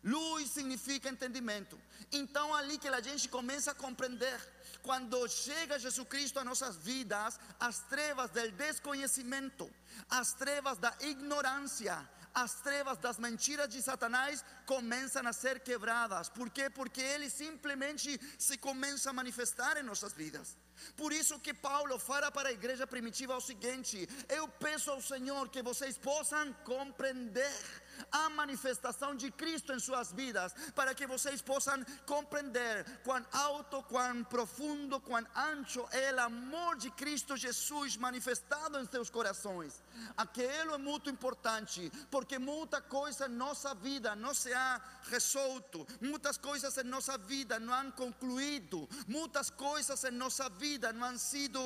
Luz 0.05 0.51
significa 0.51 1.09
entendimento. 1.09 1.81
Então, 2.13 2.55
ali 2.55 2.77
que 2.77 2.89
a 2.89 3.01
gente 3.01 3.29
começa 3.29 3.71
a 3.71 3.75
compreender, 3.75 4.39
quando 4.83 5.27
chega 5.29 5.79
Jesus 5.79 6.07
Cristo 6.07 6.39
a 6.39 6.45
nossas 6.45 6.77
vidas, 6.77 7.41
as 7.59 7.79
trevas 7.89 8.31
do 8.31 8.51
desconhecimento, 8.53 9.71
as 10.11 10.35
trevas 10.35 10.77
da 10.77 10.95
ignorância, 11.01 12.07
as 12.35 12.61
trevas 12.61 12.99
das 12.99 13.17
mentiras 13.17 13.69
de 13.69 13.81
Satanás 13.81 14.45
começam 14.67 15.27
a 15.27 15.33
ser 15.33 15.61
quebradas. 15.61 16.29
Por 16.29 16.51
quê? 16.51 16.69
Porque 16.69 17.01
ele 17.01 17.31
simplesmente 17.31 18.21
se 18.39 18.59
começa 18.59 19.09
a 19.09 19.13
manifestar 19.13 19.77
em 19.79 19.85
nossas 19.85 20.13
vidas. 20.13 20.57
Por 20.97 21.13
isso 21.13 21.39
que 21.39 21.55
Paulo 21.55 21.99
fala 21.99 22.33
para 22.33 22.49
a 22.49 22.53
igreja 22.53 22.87
primitiva 22.87 23.37
o 23.37 23.41
seguinte: 23.41 24.09
eu 24.29 24.49
peço 24.49 24.91
ao 24.91 25.01
Senhor 25.01 25.49
que 25.49 25.63
vocês 25.63 25.97
possam 25.97 26.53
compreender 26.65 27.84
a 28.11 28.29
manifestação 28.31 29.15
de 29.15 29.31
Cristo 29.31 29.73
em 29.73 29.79
suas 29.79 30.13
vidas, 30.13 30.55
para 30.75 30.95
que 30.95 31.07
vocês 31.07 31.43
possam 31.43 31.85
compreender 32.07 32.85
quão 33.05 33.25
alto, 33.33 33.83
quão 33.85 34.25
profundo, 34.25 35.01
quão 35.01 35.25
ancho 35.35 35.87
é 35.91 36.13
o 36.13 36.21
amor 36.21 36.77
de 36.77 36.91
Cristo 36.91 37.37
Jesus 37.37 37.97
manifestado 37.97 38.79
em 38.79 38.87
seus 38.87 39.11
corações. 39.11 39.83
Aquilo 40.17 40.75
é 40.75 40.79
muito 40.79 41.11
importante, 41.11 41.91
porque 42.11 42.39
muita 42.39 42.81
coisa 42.81 43.27
em 43.27 43.31
nossa 43.31 43.75
vida 43.75 44.15
não 44.15 44.35
se 44.35 44.53
ha 44.53 44.81
resolto, 45.11 45.87
muitas 46.01 46.37
coisas 46.37 46.77
em 46.79 46.85
nossa 46.85 47.17
vida 47.19 47.59
não 47.59 47.75
han 47.75 47.91
concluído, 47.91 48.89
muitas 49.07 49.51
coisas 49.51 50.05
em 50.05 50.11
nossa 50.11 50.49
vida 50.49 50.93
não 50.93 51.07
han 51.07 51.19
sido 51.19 51.61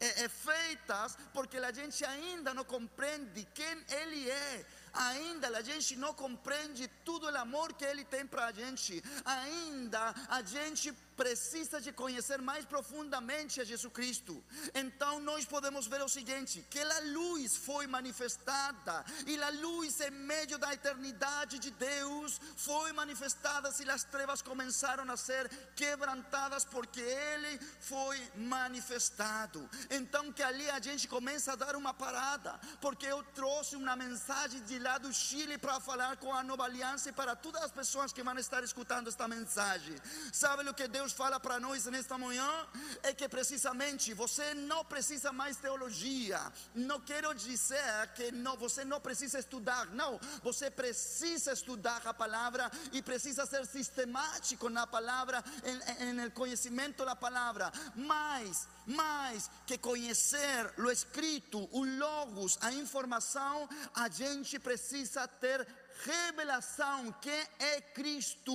é, 0.00 0.28
feitas 0.28 1.16
porque 1.32 1.58
a 1.58 1.72
gente 1.72 2.04
ainda 2.04 2.54
não 2.54 2.64
compreende 2.64 3.46
quem 3.54 3.84
Ele 3.88 4.30
é 4.30 4.66
ainda 4.92 5.48
a 5.58 5.62
gente 5.62 5.96
não 5.96 6.12
compreende 6.14 6.88
tudo 7.04 7.26
o 7.26 7.36
amor 7.36 7.72
que 7.72 7.84
Ele 7.84 8.04
tem 8.04 8.26
para 8.26 8.46
a 8.46 8.52
gente, 8.52 9.02
ainda 9.24 10.14
a 10.28 10.42
gente 10.42 10.92
precisa 11.20 11.78
de 11.82 11.92
conhecer 11.92 12.40
mais 12.40 12.64
profundamente 12.64 13.60
a 13.60 13.64
Jesus 13.70 13.92
Cristo. 13.92 14.42
Então 14.74 15.20
nós 15.20 15.44
podemos 15.44 15.86
ver 15.86 16.00
o 16.02 16.08
seguinte: 16.08 16.64
que 16.70 16.80
a 16.80 17.00
luz 17.16 17.56
foi 17.58 17.86
manifestada, 17.86 19.04
e 19.26 19.34
a 19.48 19.50
luz 19.50 20.00
em 20.00 20.10
meio 20.10 20.56
da 20.56 20.72
eternidade 20.72 21.58
de 21.58 21.70
Deus 21.72 22.40
foi 22.56 22.90
manifestada, 22.92 23.68
e 23.78 23.90
as 23.90 24.02
trevas 24.02 24.40
começaram 24.40 25.04
a 25.12 25.16
ser 25.16 25.44
quebrantadas, 25.76 26.64
porque 26.64 27.02
Ele 27.02 27.52
foi 27.80 28.18
manifestado. 28.36 29.68
Então 29.90 30.32
que 30.32 30.42
ali 30.42 30.70
a 30.70 30.80
gente 30.80 31.06
começa 31.06 31.52
a 31.52 31.56
dar 31.56 31.76
uma 31.76 31.92
parada, 31.92 32.58
porque 32.80 33.04
eu 33.04 33.22
trouxe 33.40 33.76
uma 33.76 33.94
mensagem 33.94 34.62
de 34.62 34.78
lá 34.78 34.96
do 34.96 35.12
Chile 35.12 35.58
para 35.58 35.78
falar 35.80 36.16
com 36.16 36.32
a 36.32 36.42
nova 36.42 36.64
aliança 36.64 37.10
e 37.10 37.12
para 37.12 37.36
todas 37.36 37.62
as 37.62 37.70
pessoas 37.70 38.10
que 38.10 38.22
vão 38.22 38.38
estar 38.38 38.64
escutando 38.64 39.08
esta 39.08 39.28
mensagem. 39.28 39.96
Sabe 40.32 40.66
o 40.66 40.72
que 40.72 40.88
Deus 40.88 41.09
fala 41.12 41.38
para 41.38 41.60
nós 41.60 41.86
nesta 41.86 42.16
manhã? 42.16 42.48
É 43.02 43.12
que 43.12 43.28
precisamente 43.28 44.14
você 44.14 44.54
não 44.54 44.84
precisa 44.84 45.32
mais 45.32 45.56
teologia. 45.56 46.40
Não 46.74 47.00
quero 47.00 47.34
dizer 47.34 48.08
que 48.14 48.32
não, 48.32 48.56
você 48.56 48.84
não 48.84 49.00
precisa 49.00 49.38
estudar. 49.38 49.86
Não, 49.86 50.20
você 50.42 50.70
precisa 50.70 51.52
estudar 51.52 52.06
a 52.06 52.14
palavra 52.14 52.70
e 52.92 53.02
precisa 53.02 53.46
ser 53.46 53.66
sistemático 53.66 54.68
na 54.68 54.86
palavra, 54.86 55.44
em, 55.64 56.20
em 56.20 56.30
conhecimento 56.30 57.04
da 57.04 57.16
palavra. 57.16 57.72
Mas 57.94 58.66
mais 58.86 59.50
que 59.66 59.78
conhecer 59.78 60.72
o 60.78 60.90
escrito, 60.90 61.68
o 61.72 61.84
logos, 61.84 62.58
a 62.60 62.72
informação, 62.72 63.68
a 63.94 64.08
gente 64.08 64.58
precisa 64.58 65.26
ter 65.28 65.66
revelação 66.04 67.12
quem 67.20 67.46
é 67.58 67.80
Cristo. 67.80 68.52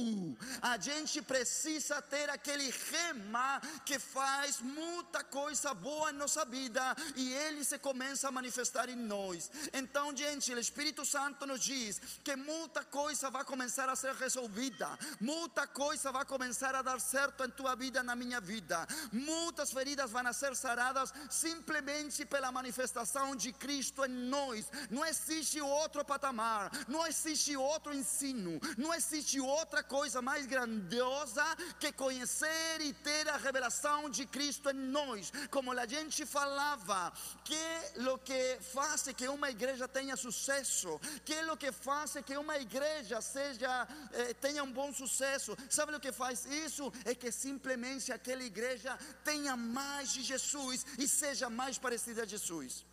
A 0.62 0.78
gente 0.78 1.22
precisa 1.22 2.02
ter 2.02 2.30
aquele 2.30 2.74
rema 2.92 3.62
que 3.86 4.00
faz 4.00 4.60
muita 4.62 5.24
coisa 5.24 5.74
boa 5.74 6.12
em 6.12 6.16
nossa 6.16 6.46
vida 6.46 6.96
e 7.16 7.34
ele 7.34 7.64
se 7.64 7.78
começa 7.78 8.28
a 8.28 8.32
manifestar 8.32 8.90
em 8.90 8.96
nós. 8.96 9.52
Então, 9.74 10.16
gente, 10.16 10.54
o 10.54 10.60
Espírito 10.60 11.06
Santo 11.06 11.46
nos 11.46 11.62
diz 11.62 12.02
que 12.24 12.36
muita 12.36 12.84
coisa 12.84 13.30
vai 13.30 13.44
começar 13.44 13.90
a 13.90 13.96
ser 13.96 14.14
resolvida, 14.16 14.88
muita 15.20 15.68
coisa 15.68 16.12
vai 16.12 16.25
começar 16.25 16.74
a 16.75 16.82
dar 16.82 17.00
certo 17.00 17.44
em 17.44 17.50
tua 17.50 17.75
vida, 17.75 18.02
na 18.02 18.16
minha 18.16 18.42
vida. 18.42 18.88
Muitas 19.12 19.72
feridas 19.72 20.12
vão 20.12 20.34
ser 20.34 20.56
saradas 20.56 21.14
simplesmente 21.30 22.25
pela 22.25 22.52
manifestação 22.52 23.36
de 23.36 23.52
Cristo 23.54 24.04
em 24.06 24.10
nós. 24.10 24.66
Não 24.90 25.06
existe 25.06 25.62
outro 25.62 26.04
patamar, 26.04 26.72
não 26.88 27.06
existe 27.06 27.35
existe 27.36 27.58
outro 27.58 27.94
ensino, 27.94 28.60
não 28.77 28.94
existe 28.94 29.39
outra 29.42 29.84
coisa 29.84 30.22
mais 30.22 30.46
grandiosa 30.46 31.44
que 31.80 31.92
conhecer 31.92 32.80
e 32.80 32.94
ter 32.94 33.27
a 33.27 33.36
revelação 33.36 34.10
de 34.10 34.25
Cristo 34.25 34.70
em 34.70 34.74
nós. 34.74 35.32
Como 35.51 35.72
a 35.74 35.86
gente 35.86 36.25
falava, 36.25 37.12
que 37.44 37.65
o 38.10 38.18
que 38.18 38.58
faz 38.74 39.04
que 39.15 39.27
uma 39.27 39.50
igreja 39.50 39.88
tenha 39.88 40.15
sucesso, 40.15 41.00
que 41.25 41.36
o 41.51 41.58
que 41.58 41.72
faz 41.72 42.13
que 42.25 42.38
uma 42.38 42.58
igreja 42.58 43.22
seja 43.22 43.88
eh, 44.13 44.34
tenha 44.36 44.63
um 44.63 44.72
bom 44.72 44.94
sucesso. 44.94 45.58
Sabe 45.70 45.94
o 45.94 46.00
que 46.00 46.13
faz 46.13 46.46
isso? 46.46 46.92
É 47.04 47.13
que 47.13 47.32
simplesmente 47.32 48.13
aquela 48.13 48.44
igreja 48.44 48.98
tenha 49.24 49.58
mais 49.58 50.13
de 50.13 50.24
Jesus 50.24 50.86
e 50.98 51.08
seja 51.08 51.50
mais 51.50 51.77
parecida 51.77 52.24
a 52.24 52.25
Jesus. 52.25 52.86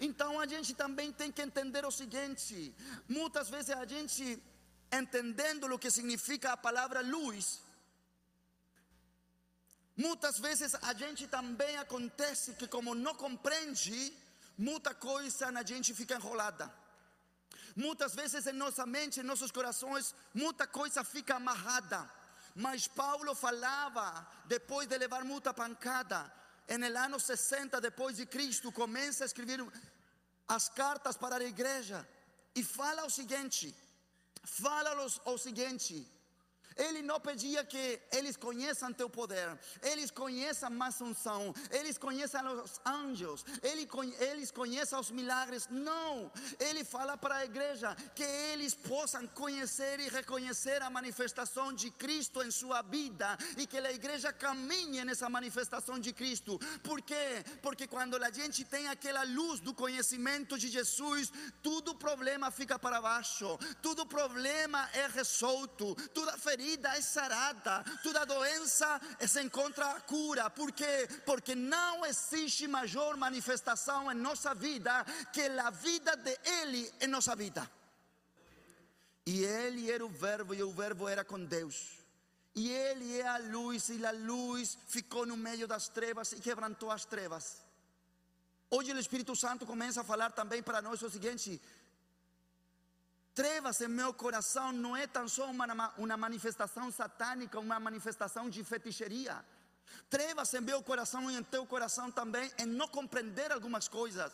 Então 0.00 0.40
a 0.40 0.46
gente 0.46 0.74
também 0.74 1.12
tem 1.12 1.30
que 1.30 1.42
entender 1.42 1.84
o 1.84 1.90
seguinte: 1.90 2.74
muitas 3.08 3.48
vezes 3.48 3.70
a 3.70 3.84
gente, 3.84 4.42
entendendo 4.92 5.64
o 5.72 5.78
que 5.78 5.90
significa 5.90 6.52
a 6.52 6.56
palavra 6.56 7.00
luz, 7.00 7.62
muitas 9.96 10.38
vezes 10.38 10.74
a 10.74 10.92
gente 10.94 11.26
também 11.26 11.76
acontece 11.76 12.54
que, 12.54 12.66
como 12.66 12.94
não 12.94 13.14
compreende, 13.14 14.12
muita 14.56 14.94
coisa 14.94 15.50
na 15.50 15.62
gente 15.62 15.94
fica 15.94 16.14
enrolada. 16.14 16.72
Muitas 17.76 18.14
vezes 18.14 18.46
em 18.46 18.52
nossa 18.52 18.86
mente, 18.86 19.18
em 19.20 19.24
nossos 19.24 19.50
corações, 19.50 20.14
muita 20.32 20.66
coisa 20.66 21.02
fica 21.02 21.36
amarrada. 21.36 22.08
Mas 22.54 22.86
Paulo 22.86 23.34
falava, 23.34 24.26
depois 24.46 24.86
de 24.86 24.96
levar 24.96 25.24
muita 25.24 25.52
pancada, 25.52 26.32
el 26.82 26.96
ano 26.96 27.18
60 27.18 27.80
depois 27.80 28.16
de 28.16 28.26
Cristo, 28.26 28.72
começa 28.72 29.24
a 29.24 29.26
escrever 29.26 29.60
as 30.48 30.68
cartas 30.68 31.16
para 31.16 31.36
a 31.36 31.44
igreja 31.44 32.06
e 32.54 32.62
fala 32.62 33.04
o 33.04 33.10
seguinte: 33.10 33.74
fala 34.42 35.06
o 35.26 35.38
seguinte, 35.38 36.06
ele 36.76 37.02
não 37.02 37.20
pedia 37.20 37.64
que 37.64 38.00
eles 38.12 38.36
conheçam 38.36 38.92
teu 38.92 39.08
poder, 39.08 39.58
eles 39.82 40.10
conheçam 40.10 40.70
mais 40.70 41.00
unção, 41.00 41.54
eles 41.70 41.96
conheçam 41.98 42.62
os 42.62 42.80
anjos, 42.84 43.44
eles 43.62 44.50
conheçam 44.50 45.00
os 45.00 45.10
milagres. 45.10 45.68
Não, 45.70 46.30
ele 46.58 46.84
fala 46.84 47.16
para 47.16 47.36
a 47.36 47.44
igreja 47.44 47.94
que 48.14 48.22
eles 48.22 48.74
possam 48.74 49.26
conhecer 49.28 50.00
e 50.00 50.08
reconhecer 50.08 50.82
a 50.82 50.90
manifestação 50.90 51.72
de 51.72 51.90
Cristo 51.90 52.42
em 52.42 52.50
sua 52.50 52.82
vida 52.82 53.36
e 53.56 53.66
que 53.66 53.78
a 53.78 53.92
igreja 53.92 54.32
caminhe 54.32 55.04
nessa 55.04 55.28
manifestação 55.28 55.98
de 55.98 56.12
Cristo. 56.12 56.58
Por 56.82 57.00
quê? 57.02 57.44
Porque 57.62 57.86
quando 57.86 58.16
a 58.16 58.30
gente 58.30 58.64
tem 58.64 58.88
aquela 58.88 59.22
luz 59.24 59.60
do 59.60 59.74
conhecimento 59.74 60.58
de 60.58 60.68
Jesus, 60.68 61.32
tudo 61.62 61.94
problema 61.94 62.50
fica 62.50 62.78
para 62.78 63.00
baixo, 63.00 63.58
tudo 63.80 64.06
problema 64.06 64.88
é 64.92 65.06
resolto, 65.06 65.94
toda 66.12 66.36
ferida 66.38 66.63
ferida 66.64 66.96
é 66.96 67.00
sarada, 67.02 67.84
toda 68.02 68.24
doença 68.24 69.00
se 69.26 69.42
encontra 69.42 70.00
cura. 70.00 70.48
Por 70.48 70.72
quê? 70.72 71.06
Porque 71.26 71.54
não 71.54 72.06
existe 72.06 72.66
maior 72.66 73.16
manifestação 73.16 74.10
em 74.10 74.14
nossa 74.14 74.54
vida 74.54 75.04
que 75.32 75.42
a 75.42 75.70
vida 75.70 76.16
de 76.16 76.38
Ele 76.44 76.90
em 77.02 77.06
nossa 77.06 77.36
vida. 77.36 77.70
E 79.26 79.44
Ele 79.44 79.90
era 79.90 80.04
o 80.04 80.08
Verbo, 80.08 80.54
e 80.54 80.62
o 80.62 80.70
Verbo 80.70 81.06
era 81.06 81.22
com 81.24 81.44
Deus. 81.44 81.98
E 82.54 82.70
Ele 82.70 83.20
é 83.20 83.26
a 83.26 83.38
luz, 83.38 83.90
e 83.90 84.04
a 84.04 84.12
luz 84.12 84.78
ficou 84.88 85.26
no 85.26 85.36
meio 85.36 85.68
das 85.68 85.88
trevas 85.88 86.32
e 86.32 86.40
quebrantou 86.40 86.90
as 86.90 87.04
trevas. 87.04 87.62
Hoje 88.70 88.92
o 88.92 88.98
Espírito 88.98 89.36
Santo 89.36 89.66
começa 89.66 90.00
a 90.00 90.04
falar 90.04 90.30
também 90.32 90.62
para 90.62 90.80
nós 90.80 91.02
o 91.02 91.10
seguinte: 91.10 91.60
Trevas 93.34 93.80
em 93.80 93.88
meu 93.88 94.14
coração 94.14 94.72
não 94.72 94.96
é 94.96 95.06
tão 95.08 95.26
só 95.28 95.50
uma, 95.50 95.92
uma 95.98 96.16
manifestação 96.16 96.90
satânica, 96.92 97.58
uma 97.58 97.80
manifestação 97.80 98.48
de 98.48 98.62
feticheria. 98.62 99.44
Trevas 100.08 100.54
em 100.54 100.60
meu 100.60 100.80
coração 100.82 101.28
e 101.30 101.36
em 101.36 101.42
teu 101.42 101.66
coração 101.66 102.10
também 102.12 102.50
em 102.58 102.66
não 102.66 102.86
compreender 102.86 103.50
algumas 103.50 103.88
coisas. 103.88 104.32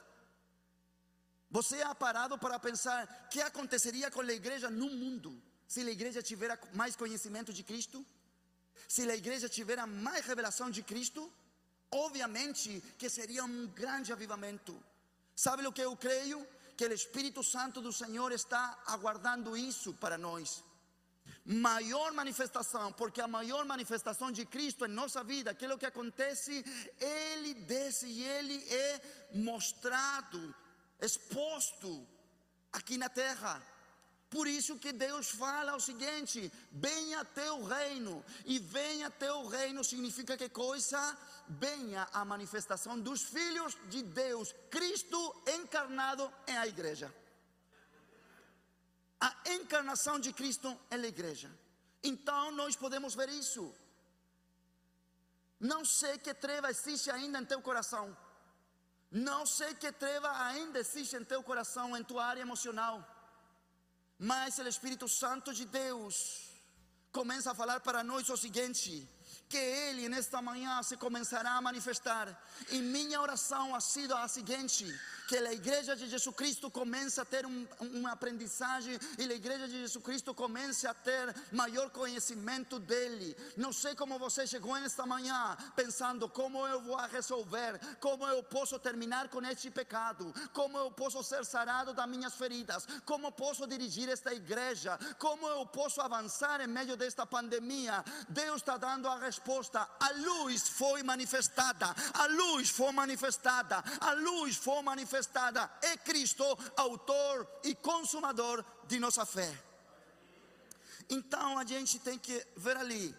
Você 1.51 1.81
ha 1.83 1.95
parado 1.95 2.39
para 2.39 2.59
pensar 2.59 3.29
que 3.31 3.41
aconteceria 3.41 4.11
com 4.11 4.21
a 4.21 4.33
igreja 4.33 4.71
no 4.71 4.91
mundo 4.91 5.43
se 5.67 5.81
a 5.81 5.91
igreja 5.91 6.23
tiver 6.23 6.59
mais 6.75 6.95
conhecimento 6.95 7.53
de 7.53 7.63
Cristo? 7.63 8.05
Se 8.87 9.09
a 9.11 9.17
igreja 9.17 9.49
tiver 9.49 9.85
mais 9.87 10.27
revelação 10.27 10.71
de 10.71 10.83
Cristo? 10.83 11.33
Obviamente 11.91 12.83
que 12.99 13.09
seria 13.09 13.45
um 13.45 13.67
grande 13.69 14.13
avivamento. 14.13 14.81
Sabe 15.35 15.67
o 15.67 15.73
que 15.73 15.81
eu 15.81 15.97
creio? 15.97 16.47
Que 16.81 16.87
o 16.87 16.95
Espírito 16.95 17.43
Santo 17.45 17.83
do 17.83 17.93
Senhor 17.93 18.33
está 18.33 18.83
aguardando 18.87 19.55
isso 19.55 19.93
para 19.93 20.17
nós. 20.17 20.65
maior 21.45 22.11
manifestação, 22.13 22.91
porque 22.95 23.21
a 23.21 23.29
maior 23.29 23.67
manifestação 23.67 24.33
de 24.33 24.47
Cristo 24.47 24.87
em 24.87 24.89
nossa 24.89 25.23
vida, 25.23 25.51
aquilo 25.51 25.77
que 25.77 25.85
acontece, 25.85 26.65
Ele 26.99 27.53
desce 27.53 28.07
e 28.07 28.23
Ele 28.23 28.57
é 28.73 29.01
mostrado, 29.35 30.55
exposto 31.03 32.09
aqui 32.73 32.97
na 32.97 33.11
terra. 33.11 33.63
Por 34.31 34.47
isso 34.47 34.79
que 34.79 34.93
Deus 34.93 35.29
fala 35.31 35.75
o 35.75 35.81
seguinte: 35.81 36.53
venha 36.71 37.25
teu 37.25 37.65
reino. 37.65 38.25
E 38.45 38.59
venha 38.61 39.11
teu 39.11 39.47
reino 39.47 39.83
significa 39.83 40.37
que 40.37 40.49
coisa? 40.49 41.01
Venha 41.49 42.09
a 42.13 42.25
manifestação 42.25 42.99
dos 42.99 43.23
filhos 43.23 43.77
de 43.89 44.03
Deus, 44.03 44.55
Cristo 44.71 45.19
encarnado 45.59 46.33
em 46.47 46.57
a 46.57 46.67
igreja. 46.67 47.13
A 49.21 49.35
encarnação 49.57 50.19
de 50.21 50.33
Cristo 50.33 50.79
é 50.91 50.95
a 50.95 51.07
igreja. 51.15 51.51
Então 52.03 52.53
nós 52.53 52.77
podemos 52.77 53.15
ver 53.15 53.29
isso. 53.29 53.75
Não 55.59 55.85
sei 55.85 56.17
que 56.19 56.33
treva 56.33 56.71
existe 56.71 57.11
ainda 57.11 57.41
em 57.41 57.45
teu 57.45 57.61
coração. 57.61 58.17
Não 59.11 59.45
sei 59.45 59.75
que 59.75 59.91
treva 59.91 60.31
ainda 60.47 60.79
existe 60.79 61.17
em 61.17 61.25
teu 61.25 61.43
coração, 61.43 61.97
em 61.97 62.05
tua 62.05 62.25
área 62.25 62.41
emocional. 62.41 63.05
Mas 64.23 64.59
o 64.59 64.69
Espírito 64.69 65.09
Santo 65.09 65.55
de 65.55 65.65
Deus 65.65 66.15
começa 67.11 67.53
a 67.53 67.55
falar 67.55 67.81
para 67.81 68.05
nós 68.05 68.29
o 68.29 68.37
seguinte: 68.37 69.09
que 69.49 69.57
Ele 69.57 70.11
nesta 70.11 70.43
manhã 70.43 70.83
se 70.83 70.95
começará 70.99 71.53
a 71.53 71.63
manifestar. 71.63 72.27
E 72.71 72.83
minha 72.83 73.19
oração 73.19 73.75
ha 73.75 73.81
sido 73.81 74.15
a 74.15 74.29
seguinte: 74.29 74.85
que 75.31 75.37
a 75.37 75.53
igreja 75.53 75.95
de 75.95 76.09
Jesus 76.09 76.35
Cristo 76.35 76.69
comece 76.73 77.21
a 77.21 77.25
ter 77.25 77.47
um, 77.47 77.65
uma 77.81 78.11
aprendizagem 78.11 78.99
e 79.17 79.23
a 79.23 79.33
igreja 79.33 79.69
de 79.69 79.79
Jesus 79.79 80.05
Cristo 80.05 80.35
comece 80.35 80.89
a 80.89 80.93
ter 80.93 81.33
maior 81.53 81.89
conhecimento 81.91 82.81
dele. 82.81 83.37
Não 83.57 83.73
sei 83.73 83.95
como 83.95 84.19
você 84.19 84.45
chegou 84.45 84.75
nesta 84.75 85.07
manhã 85.07 85.57
pensando 85.77 86.29
como 86.29 86.67
eu 86.67 86.81
vou 86.83 86.97
resolver, 87.07 87.79
como 88.01 88.27
eu 88.27 88.43
posso 88.43 88.77
terminar 88.81 89.29
com 89.29 89.41
este 89.45 89.71
pecado, 89.71 90.35
como 90.53 90.77
eu 90.77 90.91
posso 90.91 91.23
ser 91.23 91.45
sarado 91.45 91.95
das 91.95 92.09
minhas 92.09 92.35
feridas, 92.35 92.85
como 93.05 93.31
posso 93.31 93.69
dirigir 93.69 94.09
esta 94.09 94.35
igreja, 94.35 94.99
como 95.17 95.47
eu 95.47 95.65
posso 95.65 96.01
avançar 96.01 96.61
em 96.61 96.67
meio 96.67 96.97
desta 96.97 97.25
pandemia. 97.25 98.05
Deus 98.29 98.57
está 98.57 98.77
dando 98.77 99.07
a 99.07 99.17
resposta. 99.21 99.89
A 100.01 100.11
luz 100.11 100.69
foi 100.71 101.05
manifestada, 101.05 101.95
a 102.15 102.27
luz 102.27 102.69
foi 102.69 102.91
manifestada, 102.91 103.77
a 104.01 104.13
luz 104.15 104.57
foi 104.57 104.83
manifestada 104.83 105.20
manifestada 105.21 105.71
é 105.83 105.97
Cristo, 105.99 106.45
autor 106.77 107.47
e 107.65 107.75
consumador 107.75 108.65
de 108.87 108.99
nossa 108.99 109.27
fé. 109.27 109.53
Então 111.11 111.59
a 111.59 111.65
gente 111.65 111.99
tem 111.99 112.19
que 112.19 112.47
ver 112.57 112.77
ali, 112.77 113.15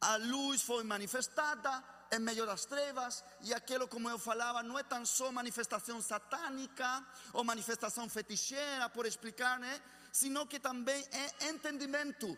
a 0.00 0.16
luz 0.16 0.62
foi 0.62 0.84
manifestada 0.84 1.82
em 2.12 2.18
meio 2.18 2.46
das 2.46 2.64
trevas, 2.64 3.24
e 3.42 3.54
aquilo, 3.54 3.88
como 3.88 4.08
eu 4.08 4.18
falava, 4.18 4.62
não 4.62 4.78
é 4.78 4.82
tão 4.82 5.04
só 5.06 5.30
manifestação 5.32 6.00
satânica 6.02 7.06
ou 7.32 7.44
manifestação 7.44 8.08
feticheira, 8.08 8.88
por 8.88 9.06
explicar, 9.06 9.58
né? 9.58 9.80
Sino 10.12 10.46
que 10.46 10.58
também 10.58 11.04
é 11.12 11.48
entendimento. 11.48 12.36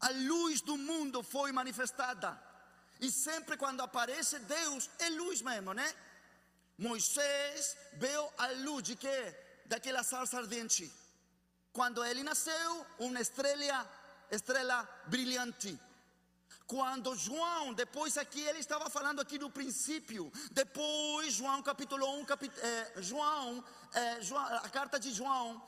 A 0.00 0.10
luz 0.10 0.60
do 0.60 0.76
mundo 0.76 1.22
foi 1.22 1.52
manifestada. 1.52 2.40
E 3.00 3.10
sempre 3.10 3.56
quando 3.56 3.80
aparece 3.80 4.38
Deus, 4.40 4.90
é 4.98 5.08
luz 5.10 5.42
mesmo, 5.42 5.72
né? 5.72 5.94
Moisés 6.78 7.76
viu 7.94 8.32
a 8.38 8.48
luz 8.64 8.82
de 8.82 8.96
que? 8.96 9.34
Daquela 9.66 10.02
sarça 10.02 10.38
ardente. 10.38 10.92
Quando 11.72 12.04
ele 12.04 12.22
nasceu, 12.22 12.86
uma 12.98 13.20
estrela, 13.20 13.88
estrela 14.30 14.88
brilhante. 15.06 15.78
Quando 16.66 17.14
João, 17.16 17.72
depois 17.74 18.16
aqui, 18.16 18.40
ele 18.40 18.58
estava 18.58 18.88
falando 18.88 19.20
aqui 19.20 19.38
do 19.38 19.50
princípio. 19.50 20.32
Depois, 20.52 21.34
João 21.34 21.62
capítulo 21.62 22.06
1, 22.20 22.24
capit, 22.24 22.52
eh, 22.60 22.92
João, 22.98 23.64
eh, 23.94 24.22
João, 24.22 24.42
a 24.42 24.68
carta 24.68 24.98
de 24.98 25.12
João, 25.12 25.62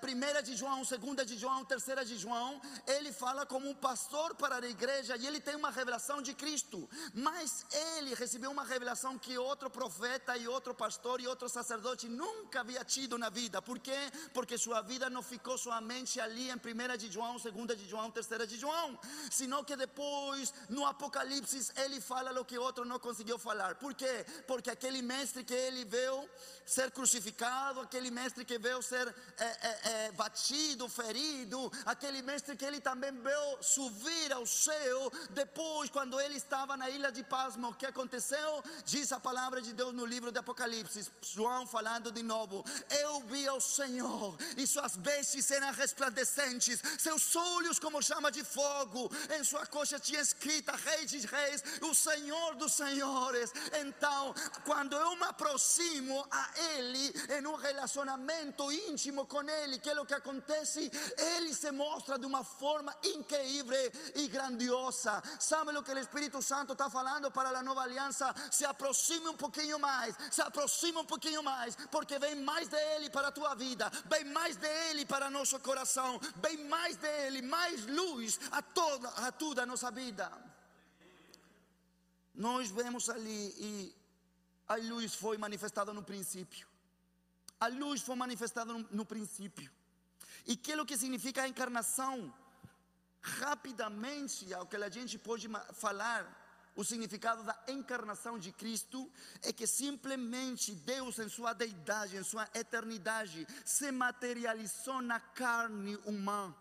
primeira 0.00 0.42
de 0.42 0.54
João, 0.54 0.84
segunda 0.84 1.24
de 1.24 1.36
João, 1.36 1.64
terceira 1.64 2.04
de 2.04 2.16
João, 2.16 2.60
ele 2.86 3.12
fala 3.12 3.46
como 3.46 3.68
um 3.68 3.74
pastor 3.74 4.34
para 4.34 4.56
a 4.56 4.68
igreja 4.68 5.16
e 5.16 5.26
ele 5.26 5.40
tem 5.40 5.56
uma 5.56 5.70
revelação 5.70 6.20
de 6.20 6.34
Cristo. 6.34 6.88
Mas 7.14 7.64
ele 7.96 8.14
recebeu 8.14 8.50
uma 8.50 8.64
revelação 8.64 9.18
que 9.18 9.38
outro 9.38 9.70
profeta 9.70 10.36
e 10.36 10.46
outro 10.46 10.74
pastor 10.74 11.20
e 11.20 11.26
outro 11.26 11.48
sacerdote 11.48 12.08
nunca 12.08 12.60
havia 12.60 12.84
tido 12.84 13.16
na 13.16 13.30
vida. 13.30 13.62
Por 13.62 13.78
quê? 13.78 13.98
Porque 14.34 14.58
sua 14.58 14.82
vida 14.82 15.08
não 15.08 15.22
ficou 15.22 15.56
somente 15.56 16.20
ali 16.20 16.50
em 16.50 16.58
primeira 16.58 16.96
de 16.96 17.10
João, 17.10 17.38
segunda 17.38 17.74
de 17.74 17.88
João, 17.88 18.10
terceira 18.10 18.46
de 18.46 18.58
João, 18.58 18.98
sino 19.30 19.64
que 19.64 19.76
depois 19.76 20.52
no 20.68 20.84
Apocalipse 20.86 21.72
ele 21.76 22.00
fala 22.00 22.38
o 22.40 22.44
que 22.44 22.58
outro 22.58 22.84
não 22.84 22.98
conseguiu 22.98 23.38
falar. 23.38 23.76
Por 23.76 23.94
quê? 23.94 24.24
Porque 24.46 24.70
aquele 24.70 25.02
mestre 25.02 25.44
que 25.44 25.54
ele 25.54 25.84
viu 25.84 26.28
ser 26.64 26.90
crucificado, 26.90 27.80
aquele 27.80 28.10
mestre 28.10 28.44
que 28.44 28.58
veio 28.58 28.80
ser 28.82 29.14
é, 29.38 29.44
é, 29.44 29.69
é, 29.70 30.12
batido, 30.12 30.88
ferido, 30.88 31.70
aquele 31.84 32.22
mestre 32.22 32.56
que 32.56 32.64
ele 32.64 32.80
também 32.80 33.12
veio 33.12 33.62
subir 33.62 34.32
ao 34.32 34.46
céu. 34.46 35.12
Depois, 35.30 35.90
quando 35.90 36.20
ele 36.20 36.36
estava 36.36 36.76
na 36.76 36.88
ilha 36.90 37.10
de 37.10 37.22
Pasmo, 37.22 37.68
o 37.68 37.74
que 37.74 37.86
aconteceu? 37.86 38.62
Diz 38.84 39.12
a 39.12 39.20
palavra 39.20 39.60
de 39.60 39.72
Deus 39.72 39.94
no 39.94 40.04
livro 40.04 40.32
de 40.32 40.38
Apocalipse, 40.38 41.08
João 41.22 41.66
falando 41.66 42.10
de 42.10 42.22
novo: 42.22 42.64
Eu 42.90 43.20
vi 43.22 43.48
o 43.48 43.60
Senhor 43.60 44.36
e 44.56 44.66
suas 44.66 44.96
vestes 44.96 45.50
eram 45.50 45.72
resplandecentes, 45.72 46.82
seus 46.98 47.34
olhos 47.36 47.78
como 47.78 48.02
chama 48.02 48.30
de 48.30 48.44
fogo, 48.44 49.10
em 49.36 49.44
sua 49.44 49.66
coxa 49.66 49.98
tinha 49.98 50.20
escrita 50.20 50.72
Rei 50.72 51.06
de 51.06 51.18
Reis, 51.26 51.62
o 51.82 51.94
Senhor 51.94 52.54
dos 52.56 52.72
Senhores. 52.72 53.52
Então, 53.80 54.34
quando 54.64 54.96
eu 54.96 55.16
me 55.16 55.24
aproximo 55.24 56.26
a 56.30 56.50
ele 56.74 57.12
em 57.38 57.46
um 57.46 57.54
relacionamento 57.54 58.70
íntimo 58.72 59.26
com 59.26 59.40
Ele, 59.42 59.59
que 59.80 59.90
é 59.90 60.00
o 60.00 60.06
que 60.06 60.14
acontece? 60.14 60.90
Ele 61.36 61.54
se 61.54 61.70
mostra 61.70 62.18
de 62.18 62.26
uma 62.26 62.42
forma 62.44 62.94
incrível 63.02 63.92
e 64.14 64.28
grandiosa. 64.28 65.22
Sabe 65.38 65.76
o 65.76 65.82
que 65.82 65.92
o 65.92 65.98
Espírito 65.98 66.40
Santo 66.42 66.72
está 66.72 66.88
falando 66.88 67.30
para 67.30 67.50
a 67.50 67.62
nova 67.62 67.82
aliança? 67.82 68.34
Se 68.50 68.64
aproxime 68.64 69.28
um 69.28 69.36
pouquinho 69.36 69.78
mais, 69.78 70.14
se 70.30 70.40
aproxime 70.40 70.98
um 70.98 71.04
pouquinho 71.04 71.42
mais, 71.42 71.76
porque 71.90 72.18
vem 72.18 72.36
mais 72.36 72.68
dele 72.68 73.10
para 73.10 73.28
a 73.28 73.32
tua 73.32 73.54
vida, 73.54 73.90
vem 74.06 74.24
mais 74.24 74.56
dele 74.56 75.04
para 75.04 75.30
nosso 75.30 75.58
coração, 75.60 76.20
vem 76.36 76.64
mais 76.64 76.96
dele, 76.96 77.42
mais 77.42 77.86
luz 77.86 78.38
a 78.50 78.62
toda 78.62 79.08
a 79.08 79.32
toda 79.32 79.62
a 79.62 79.66
nossa 79.66 79.90
vida. 79.90 80.30
Nós 82.34 82.70
vemos 82.70 83.10
ali 83.10 83.54
e 83.58 83.94
a 84.68 84.76
luz 84.76 85.14
foi 85.14 85.36
manifestada 85.36 85.92
no 85.92 86.02
princípio. 86.02 86.69
A 87.60 87.68
luz 87.68 88.00
foi 88.00 88.16
manifestada 88.16 88.72
no, 88.72 88.86
no 88.90 89.04
princípio. 89.04 89.70
E 90.46 90.56
que 90.56 90.72
é 90.72 90.84
que 90.84 90.96
significa 90.96 91.42
a 91.42 91.48
encarnação? 91.48 92.32
Rapidamente, 93.20 94.52
ao 94.54 94.66
que 94.66 94.76
a 94.76 94.88
gente 94.88 95.18
pode 95.18 95.46
falar, 95.74 96.22
o 96.74 96.82
significado 96.82 97.42
da 97.42 97.58
encarnação 97.68 98.38
de 98.38 98.50
Cristo 98.50 99.10
é 99.42 99.52
que 99.52 99.66
simplesmente 99.66 100.74
Deus, 100.74 101.18
em 101.18 101.28
sua 101.28 101.52
deidade, 101.52 102.16
em 102.16 102.22
sua 102.22 102.48
eternidade, 102.54 103.46
se 103.64 103.92
materializou 103.92 105.02
na 105.02 105.20
carne 105.20 105.96
humana 106.06 106.56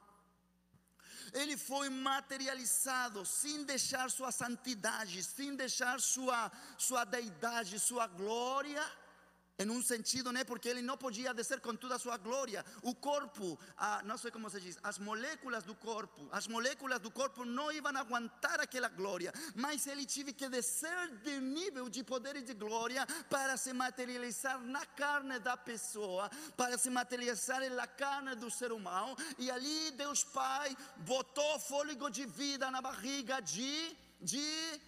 ele 1.34 1.58
foi 1.58 1.90
materializado 1.90 3.26
sem 3.26 3.64
deixar 3.64 4.10
sua 4.10 4.32
santidade, 4.32 5.24
sem 5.24 5.56
deixar 5.56 6.00
sua, 6.00 6.52
sua 6.78 7.06
deidade, 7.06 7.80
sua 7.80 8.08
glória 8.08 8.84
em 9.60 9.70
um 9.70 9.82
sentido, 9.82 10.32
né? 10.32 10.46
Porque 10.46 10.70
ele 10.70 10.82
não 10.82 10.98
podia 10.98 11.34
descer 11.34 11.60
com 11.60 11.76
toda 11.76 11.96
a 11.96 12.00
sua 12.00 12.16
glória. 12.16 12.66
O 12.82 12.96
corpo, 12.96 13.60
a, 13.78 14.02
não 14.04 14.18
sei 14.18 14.32
como 14.32 14.50
se 14.50 14.60
diz, 14.62 14.80
as 14.82 14.98
moléculas 14.98 15.64
do 15.66 15.76
corpo, 15.76 16.30
as 16.32 16.48
moléculas 16.48 17.00
do 17.02 17.12
corpo 17.12 17.44
não 17.44 17.70
iam 17.70 17.86
aguentar 17.88 18.62
aquela 18.62 18.88
glória, 18.88 19.34
mas 19.56 19.86
ele 19.86 20.06
tive 20.06 20.32
que 20.32 20.48
descer 20.48 21.10
de 21.24 21.42
nível 21.42 21.90
de 21.90 22.04
poder 22.04 22.38
e 22.38 22.42
de 22.42 22.54
glória 22.54 23.06
para 23.30 23.58
se 23.58 23.74
materializar 23.74 24.60
na 24.62 24.86
carne 24.86 25.40
da 25.40 25.58
pessoa, 25.58 26.30
para 26.56 26.78
se 26.78 26.90
materializar 26.90 27.62
na 27.72 27.86
carne 27.86 28.36
do 28.36 28.50
ser 28.50 28.72
humano. 28.72 29.16
E 29.38 29.52
ali 29.52 29.92
Deus 29.92 30.24
Pai 30.24 30.76
botou 31.00 31.60
fôlego 31.60 32.10
de 32.10 32.26
vida 32.26 32.72
na 32.72 32.82
barriga 32.82 33.42
de, 33.42 33.98
de 34.22 34.80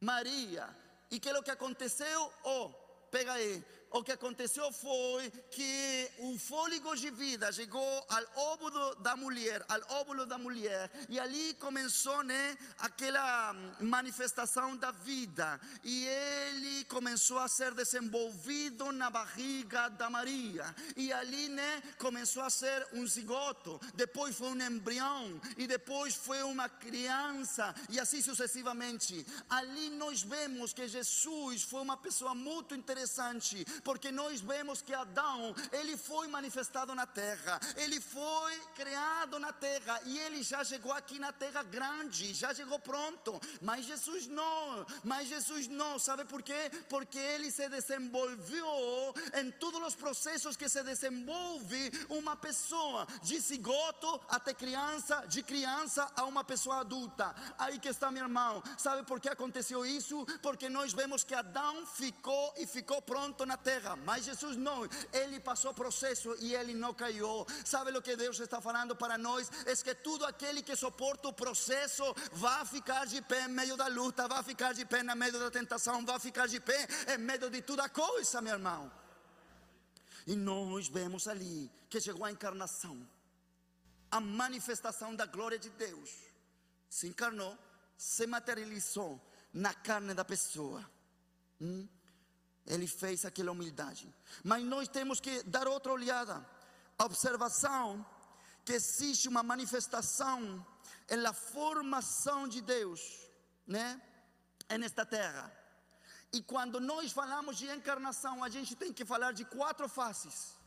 Maria. 0.00 0.74
E 1.10 1.18
que 1.18 1.30
o 1.30 1.42
que 1.42 1.50
aconteceu? 1.50 2.32
Oh, 2.44 2.72
pega 3.10 3.32
aí, 3.32 3.62
o 3.90 4.02
que 4.04 4.12
aconteceu 4.12 4.70
foi 4.72 5.30
que 5.50 6.10
o 6.18 6.38
fôlego 6.38 6.94
de 6.96 7.10
vida 7.10 7.52
chegou 7.52 8.06
ao 8.08 8.52
óvulo 8.52 8.94
da 8.96 9.16
mulher, 9.16 9.64
ao 9.68 10.00
óvulo 10.00 10.24
da 10.26 10.38
mulher, 10.38 10.90
e 11.08 11.18
ali 11.18 11.54
começou, 11.54 12.22
né, 12.22 12.56
aquela 12.78 13.52
manifestação 13.80 14.76
da 14.76 14.90
vida, 14.90 15.60
e 15.82 16.06
ele 16.06 16.84
começou 16.84 17.38
a 17.38 17.48
ser 17.48 17.74
desenvolvido 17.74 18.92
na 18.92 19.10
barriga 19.10 19.88
da 19.88 20.08
Maria, 20.08 20.74
e 20.96 21.12
ali, 21.12 21.48
né, 21.48 21.82
começou 21.98 22.42
a 22.42 22.50
ser 22.50 22.86
um 22.92 23.06
zigoto, 23.06 23.80
depois 23.94 24.36
foi 24.36 24.48
um 24.48 24.62
embrião, 24.62 25.40
e 25.56 25.66
depois 25.66 26.14
foi 26.14 26.42
uma 26.42 26.68
criança, 26.68 27.74
e 27.88 27.98
assim 27.98 28.22
sucessivamente. 28.22 29.26
Ali 29.48 29.90
nós 29.90 30.22
vemos 30.22 30.72
que 30.72 30.86
Jesus 30.86 31.62
foi 31.62 31.80
uma 31.80 31.96
pessoa 31.96 32.34
muito 32.34 32.74
interessante, 32.74 33.64
porque 33.80 34.10
nós 34.10 34.40
vemos 34.40 34.82
que 34.82 34.94
Adão, 34.94 35.54
ele 35.72 35.96
foi 35.96 36.28
manifestado 36.28 36.94
na 36.94 37.06
terra, 37.06 37.60
ele 37.76 38.00
foi 38.00 38.56
criado 38.74 39.38
na 39.38 39.52
terra 39.52 40.00
e 40.04 40.18
ele 40.18 40.42
já 40.42 40.62
chegou 40.64 40.92
aqui 40.92 41.18
na 41.18 41.32
terra 41.32 41.62
grande, 41.62 42.34
já 42.34 42.52
chegou 42.54 42.78
pronto. 42.78 43.40
Mas 43.60 43.84
Jesus 43.84 44.26
não, 44.26 44.86
mas 45.04 45.28
Jesus 45.28 45.68
não, 45.68 45.98
sabe 45.98 46.24
por 46.24 46.42
quê? 46.42 46.70
Porque 46.88 47.18
ele 47.18 47.50
se 47.50 47.68
desenvolveu 47.68 49.14
em 49.34 49.50
todos 49.52 49.80
os 49.82 49.94
processos 49.94 50.56
que 50.56 50.68
se 50.68 50.82
desenvolve 50.82 51.90
uma 52.08 52.36
pessoa, 52.36 53.06
de 53.22 53.40
cigoto 53.40 54.20
até 54.28 54.52
criança, 54.52 55.24
de 55.26 55.42
criança 55.42 56.10
a 56.16 56.24
uma 56.24 56.44
pessoa 56.44 56.80
adulta. 56.80 57.34
Aí 57.58 57.78
que 57.78 57.88
está 57.88 58.10
meu 58.10 58.24
irmão, 58.24 58.62
sabe 58.76 59.02
por 59.04 59.20
que 59.20 59.28
aconteceu 59.28 59.84
isso? 59.84 60.26
Porque 60.42 60.68
nós 60.68 60.92
vemos 60.92 61.24
que 61.24 61.34
Adão 61.34 61.86
ficou 61.86 62.54
e 62.56 62.66
ficou 62.66 63.00
pronto 63.02 63.46
na 63.46 63.56
terra 63.56 63.69
terra, 63.70 63.94
mas 64.08 64.24
Jesus 64.24 64.56
não, 64.56 64.78
ele 65.12 65.38
passou 65.38 65.72
processo 65.72 66.34
e 66.40 66.54
ele 66.54 66.74
não 66.74 66.92
caiu. 66.92 67.46
Sabe 67.64 67.96
o 67.96 68.02
que 68.02 68.16
Deus 68.16 68.40
está 68.40 68.60
falando 68.60 68.96
para 68.96 69.16
nós? 69.16 69.48
É 69.64 69.74
que 69.76 69.94
tudo 69.94 70.24
aquele 70.26 70.60
que 70.62 70.74
suporta 70.74 71.28
o 71.28 71.32
processo 71.32 72.02
vai 72.32 72.64
ficar 72.66 73.06
de 73.06 73.22
pé 73.22 73.44
em 73.44 73.48
meio 73.48 73.76
da 73.76 73.86
luta, 73.86 74.26
vai 74.26 74.42
ficar 74.42 74.72
de 74.74 74.84
pé 74.84 75.02
no 75.04 75.14
meio 75.14 75.38
da 75.38 75.50
tentação, 75.50 76.04
vai 76.04 76.18
ficar 76.18 76.48
de 76.48 76.58
pé 76.58 76.80
em 77.14 77.18
meio 77.18 77.48
de 77.48 77.62
toda 77.62 77.88
coisa, 77.88 78.40
meu 78.40 78.54
irmão. 78.54 78.90
E 80.26 80.34
nós 80.34 80.88
vemos 80.88 81.28
ali 81.28 81.70
que 81.88 82.00
chegou 82.00 82.24
a 82.24 82.32
encarnação, 82.32 82.96
a 84.10 84.20
manifestação 84.20 85.14
da 85.14 85.26
glória 85.26 85.58
de 85.58 85.70
Deus. 85.70 86.10
Se 86.88 87.06
encarnou, 87.06 87.56
se 87.96 88.26
materializou 88.26 89.20
na 89.52 89.72
carne 89.72 90.12
da 90.12 90.24
pessoa. 90.24 90.84
Hum? 91.60 91.86
Ele 92.70 92.86
fez 92.86 93.24
aquela 93.24 93.52
humildade. 93.52 94.12
Mas 94.44 94.64
nós 94.64 94.88
temos 94.88 95.20
que 95.20 95.42
dar 95.42 95.66
outra 95.66 95.92
olhada. 95.92 96.34
A 96.96 97.04
observação 97.04 98.06
que 98.64 98.72
existe 98.72 99.28
uma 99.28 99.42
manifestação 99.42 100.64
na 101.24 101.32
formação 101.32 102.46
de 102.46 102.60
Deus, 102.60 103.00
né? 103.66 104.00
Nesta 104.78 105.04
terra. 105.04 105.52
E 106.32 106.40
quando 106.40 106.78
nós 106.78 107.10
falamos 107.10 107.56
de 107.58 107.66
encarnação, 107.66 108.44
a 108.44 108.48
gente 108.48 108.76
tem 108.76 108.92
que 108.92 109.04
falar 109.04 109.32
de 109.32 109.44
quatro 109.44 109.88
faces 109.88 110.59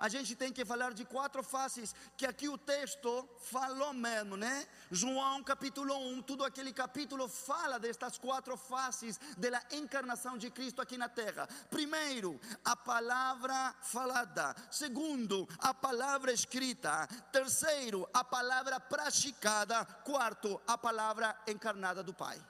a 0.00 0.08
gente 0.08 0.34
tem 0.34 0.50
que 0.52 0.64
falar 0.64 0.94
de 0.94 1.04
quatro 1.04 1.42
faces 1.42 1.94
que 2.16 2.26
aqui 2.26 2.48
o 2.48 2.56
texto 2.56 3.28
falou 3.42 3.92
mesmo, 3.92 4.36
né? 4.36 4.66
João 4.90 5.44
capítulo 5.44 5.94
1, 5.94 6.22
tudo 6.22 6.42
aquele 6.42 6.72
capítulo 6.72 7.28
fala 7.28 7.78
destas 7.78 8.16
quatro 8.16 8.56
faces 8.56 9.20
da 9.36 9.62
encarnação 9.72 10.38
de 10.38 10.50
Cristo 10.50 10.80
aqui 10.80 10.96
na 10.96 11.08
terra. 11.08 11.46
Primeiro, 11.68 12.40
a 12.64 12.74
palavra 12.74 13.74
falada. 13.82 14.56
Segundo, 14.70 15.46
a 15.58 15.74
palavra 15.74 16.32
escrita. 16.32 17.06
Terceiro, 17.30 18.08
a 18.14 18.24
palavra 18.24 18.80
praticada. 18.80 19.84
Quarto, 19.84 20.60
a 20.66 20.78
palavra 20.78 21.36
encarnada 21.46 22.02
do 22.02 22.14
Pai. 22.14 22.40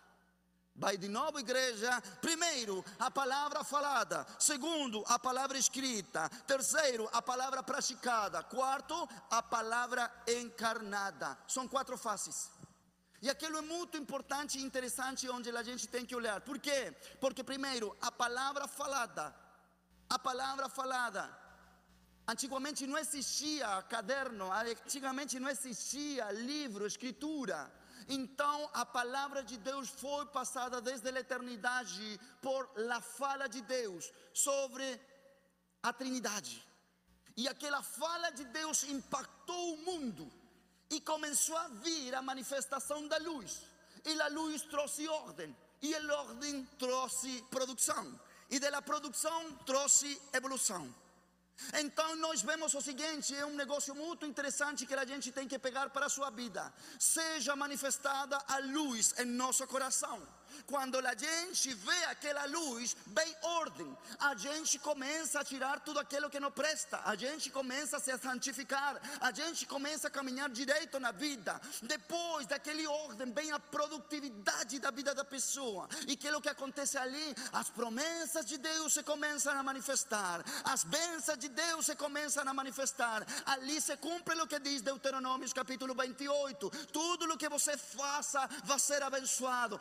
Vai 0.75 0.97
de 0.97 1.09
novo, 1.09 1.39
igreja. 1.39 2.01
Primeiro, 2.21 2.85
a 2.99 3.11
palavra 3.11 3.63
falada. 3.63 4.27
Segundo, 4.39 5.05
a 5.07 5.19
palavra 5.19 5.59
escrita. 5.59 6.29
Terceiro, 6.47 7.09
a 7.13 7.21
palavra 7.21 7.63
praticada. 7.63 8.43
Quarto, 8.43 9.09
a 9.31 9.43
palavra 9.43 10.11
encarnada. 10.27 11.37
São 11.47 11.69
quatro 11.69 11.99
faces. 11.99 12.51
E 13.23 13.29
aquilo 13.29 13.59
é 13.59 13.61
muito 13.61 13.99
importante 13.99 14.59
e 14.59 14.63
interessante 14.63 15.29
onde 15.29 15.51
a 15.55 15.63
gente 15.63 15.87
tem 15.87 16.07
que 16.07 16.17
olhar. 16.17 16.41
Por 16.41 16.59
quê? 16.59 16.97
Porque, 17.21 17.45
primeiro, 17.45 17.95
a 18.01 18.11
palavra 18.11 18.67
falada. 18.67 19.35
A 20.09 20.19
palavra 20.19 20.69
falada. 20.69 21.29
Antigamente 22.27 22.87
não 22.87 22.97
existia 22.97 23.83
caderno, 23.83 24.51
antigamente 24.53 25.39
não 25.39 25.51
existia 25.51 26.31
livro, 26.31 26.87
escritura. 26.87 27.71
Então 28.09 28.71
a 28.73 28.85
palavra 28.85 29.43
de 29.43 29.57
Deus 29.57 29.89
foi 29.89 30.27
passada 30.27 30.81
desde 30.81 31.09
a 31.09 31.21
eternidade 31.21 32.21
por 32.41 32.71
la 32.77 33.01
fala 33.01 33.49
de 33.49 33.61
Deus 33.63 34.13
sobre 34.33 35.01
a 35.83 35.93
Trindade. 35.93 36.67
E 37.37 37.49
aquela 37.49 37.83
fala 37.83 38.31
de 38.31 38.45
Deus 38.45 38.85
impactou 38.85 39.75
o 39.75 39.79
mundo 39.79 40.31
e 40.91 41.01
começou 41.01 41.57
a 41.57 41.69
vir 41.69 42.15
a 42.15 42.23
manifestação 42.23 43.07
da 43.07 43.17
luz. 43.19 43.63
E 44.05 44.21
a 44.21 44.29
luz 44.29 44.63
trouxe 44.63 45.07
ordem, 45.09 45.57
e 45.83 45.95
a 45.95 46.15
ordem 46.17 46.65
trouxe 46.79 47.43
produção, 47.51 48.19
e 48.51 48.59
da 48.59 48.83
produção 48.83 49.55
trouxe 49.65 50.21
evolução. 50.33 50.93
Então 51.75 52.17
nós 52.17 52.43
vemos 52.43 52.75
o 52.75 52.81
seguinte: 52.81 53.35
é 53.35 53.47
um 53.47 53.55
negócio 53.55 53.95
muito 53.95 54.27
interessante 54.27 54.87
que 54.87 54.95
a 54.95 55.05
gente 55.05 55.33
tem 55.33 55.47
que 55.47 55.59
pegar 55.59 55.91
para 55.91 56.07
a 56.07 56.09
sua 56.09 56.31
vida. 56.31 56.73
Seja 56.99 57.57
manifestada 57.57 58.39
a 58.49 58.59
luz 58.59 59.15
em 59.19 59.25
nosso 59.25 59.67
coração. 59.67 60.40
Quando 60.67 60.99
a 60.99 61.15
gente 61.15 61.75
vê 61.75 62.05
aquela 62.05 62.45
luz, 62.47 62.97
vem 63.07 63.37
ordem. 63.43 63.97
A 64.19 64.35
gente 64.35 64.79
começa 64.79 65.41
a 65.41 65.45
tirar 65.45 65.81
tudo 65.81 66.01
aquilo 66.01 66.31
que 66.31 66.41
não 66.41 66.51
presta. 66.51 67.01
A 67.05 67.15
gente 67.15 67.51
começa 67.51 67.97
a 67.97 68.01
se 68.01 68.17
santificar. 68.19 69.01
A 69.21 69.33
gente 69.33 69.67
começa 69.67 70.09
a 70.09 70.11
caminhar 70.11 70.49
direito 70.49 70.99
na 70.99 71.13
vida. 71.13 71.61
Depois 71.83 72.47
daquele 72.47 72.87
ordem, 72.87 73.33
vem 73.33 73.53
a 73.53 73.59
produtividade 73.59 74.79
da 74.79 74.91
vida 74.91 75.15
da 75.15 75.25
pessoa. 75.25 75.89
E 76.07 76.17
que 76.17 76.29
é 76.29 76.41
que 76.41 76.49
acontece 76.49 76.97
ali? 76.97 77.35
As 77.53 77.69
promessas 77.69 78.47
de 78.47 78.57
Deus 78.57 78.95
se 78.95 79.03
começam 79.03 79.59
a 79.59 79.63
manifestar. 79.63 80.45
As 80.65 80.85
bênçãos 80.85 81.39
de 81.39 81.49
Deus 81.49 81.87
se 81.87 81.95
começam 81.97 82.47
a 82.49 82.55
manifestar. 82.55 83.27
Ali 83.47 83.81
se 83.81 83.97
cumpre 83.97 84.41
o 84.41 84.47
que 84.47 84.59
diz 84.59 84.83
Deuteronômio 84.83 85.53
capítulo 85.55 85.95
28. 85.95 86.71
Tudo 86.93 87.33
o 87.33 87.37
que 87.37 87.49
você 87.49 87.77
faça 87.77 88.49
vai 88.65 88.79
ser 88.79 89.03
abençoado. 89.03 89.79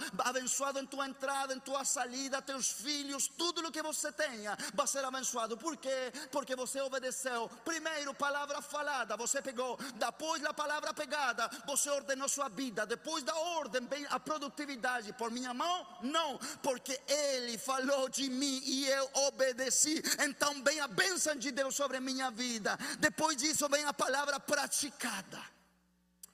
Abençoado 0.59 0.79
em 0.79 0.85
tua 0.85 1.07
entrada, 1.07 1.53
em 1.53 1.59
tua 1.59 1.85
saída, 1.85 2.41
teus 2.41 2.69
filhos, 2.69 3.29
tudo 3.29 3.65
o 3.65 3.71
que 3.71 3.81
você 3.81 4.11
tenha 4.11 4.57
vai 4.73 4.85
ser 4.85 5.05
abençoado. 5.05 5.57
Por 5.57 5.77
quê? 5.77 6.11
Porque 6.31 6.53
você 6.53 6.81
obedeceu. 6.81 7.47
Primeiro, 7.63 8.13
palavra 8.13 8.61
falada, 8.61 9.15
você 9.15 9.41
pegou. 9.41 9.77
Depois, 9.95 10.41
da 10.41 10.53
palavra 10.53 10.93
pegada, 10.93 11.49
você 11.65 11.89
ordenou 11.89 12.27
sua 12.27 12.49
vida. 12.49 12.85
Depois 12.85 13.23
da 13.23 13.33
ordem, 13.35 13.87
vem 13.87 14.05
a 14.09 14.19
produtividade. 14.19 15.13
Por 15.13 15.31
minha 15.31 15.53
mão? 15.53 15.87
Não, 16.01 16.37
porque 16.61 16.99
Ele 17.07 17.57
falou 17.57 18.09
de 18.09 18.29
mim 18.29 18.61
e 18.65 18.85
eu 18.87 19.09
obedeci. 19.27 20.03
Então, 20.19 20.61
vem 20.61 20.81
a 20.81 20.89
bênção 20.89 21.37
de 21.37 21.51
Deus 21.51 21.73
sobre 21.73 22.01
minha 22.01 22.29
vida. 22.31 22.77
Depois 22.99 23.37
disso, 23.37 23.69
vem 23.69 23.85
a 23.85 23.93
palavra 23.93 24.41
praticada. 24.41 25.41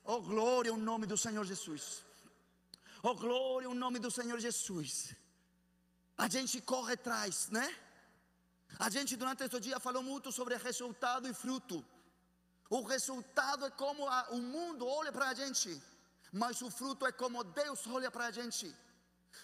Oh, 0.03 0.19
glória 0.19 0.71
ao 0.71 0.77
nome 0.77 1.05
do 1.05 1.15
Senhor 1.15 1.45
Jesus. 1.45 2.04
Oh, 3.07 3.13
glória 3.13 3.67
ao 3.67 3.75
nome 3.75 3.99
do 3.99 4.09
Senhor 4.09 4.39
Jesus. 4.39 5.15
A 6.17 6.27
gente 6.27 6.59
corre 6.59 6.93
atrás, 6.93 7.49
né? 7.51 7.67
A 8.79 8.89
gente 8.89 9.15
durante 9.15 9.43
este 9.43 9.59
dia 9.59 9.79
falou 9.79 10.01
muito 10.01 10.31
sobre 10.31 10.57
resultado 10.57 11.27
e 11.27 11.33
fruto. 11.41 11.85
O 12.67 12.81
resultado 12.81 13.63
é 13.67 13.69
como 13.69 14.07
a, 14.07 14.29
o 14.31 14.39
mundo 14.41 14.87
olha 14.87 15.11
para 15.11 15.27
a 15.29 15.35
gente, 15.35 15.69
mas 16.31 16.63
o 16.63 16.71
fruto 16.71 17.05
é 17.05 17.11
como 17.11 17.43
Deus 17.43 17.85
olha 17.85 18.09
para 18.09 18.25
a 18.25 18.31
gente. 18.31 18.75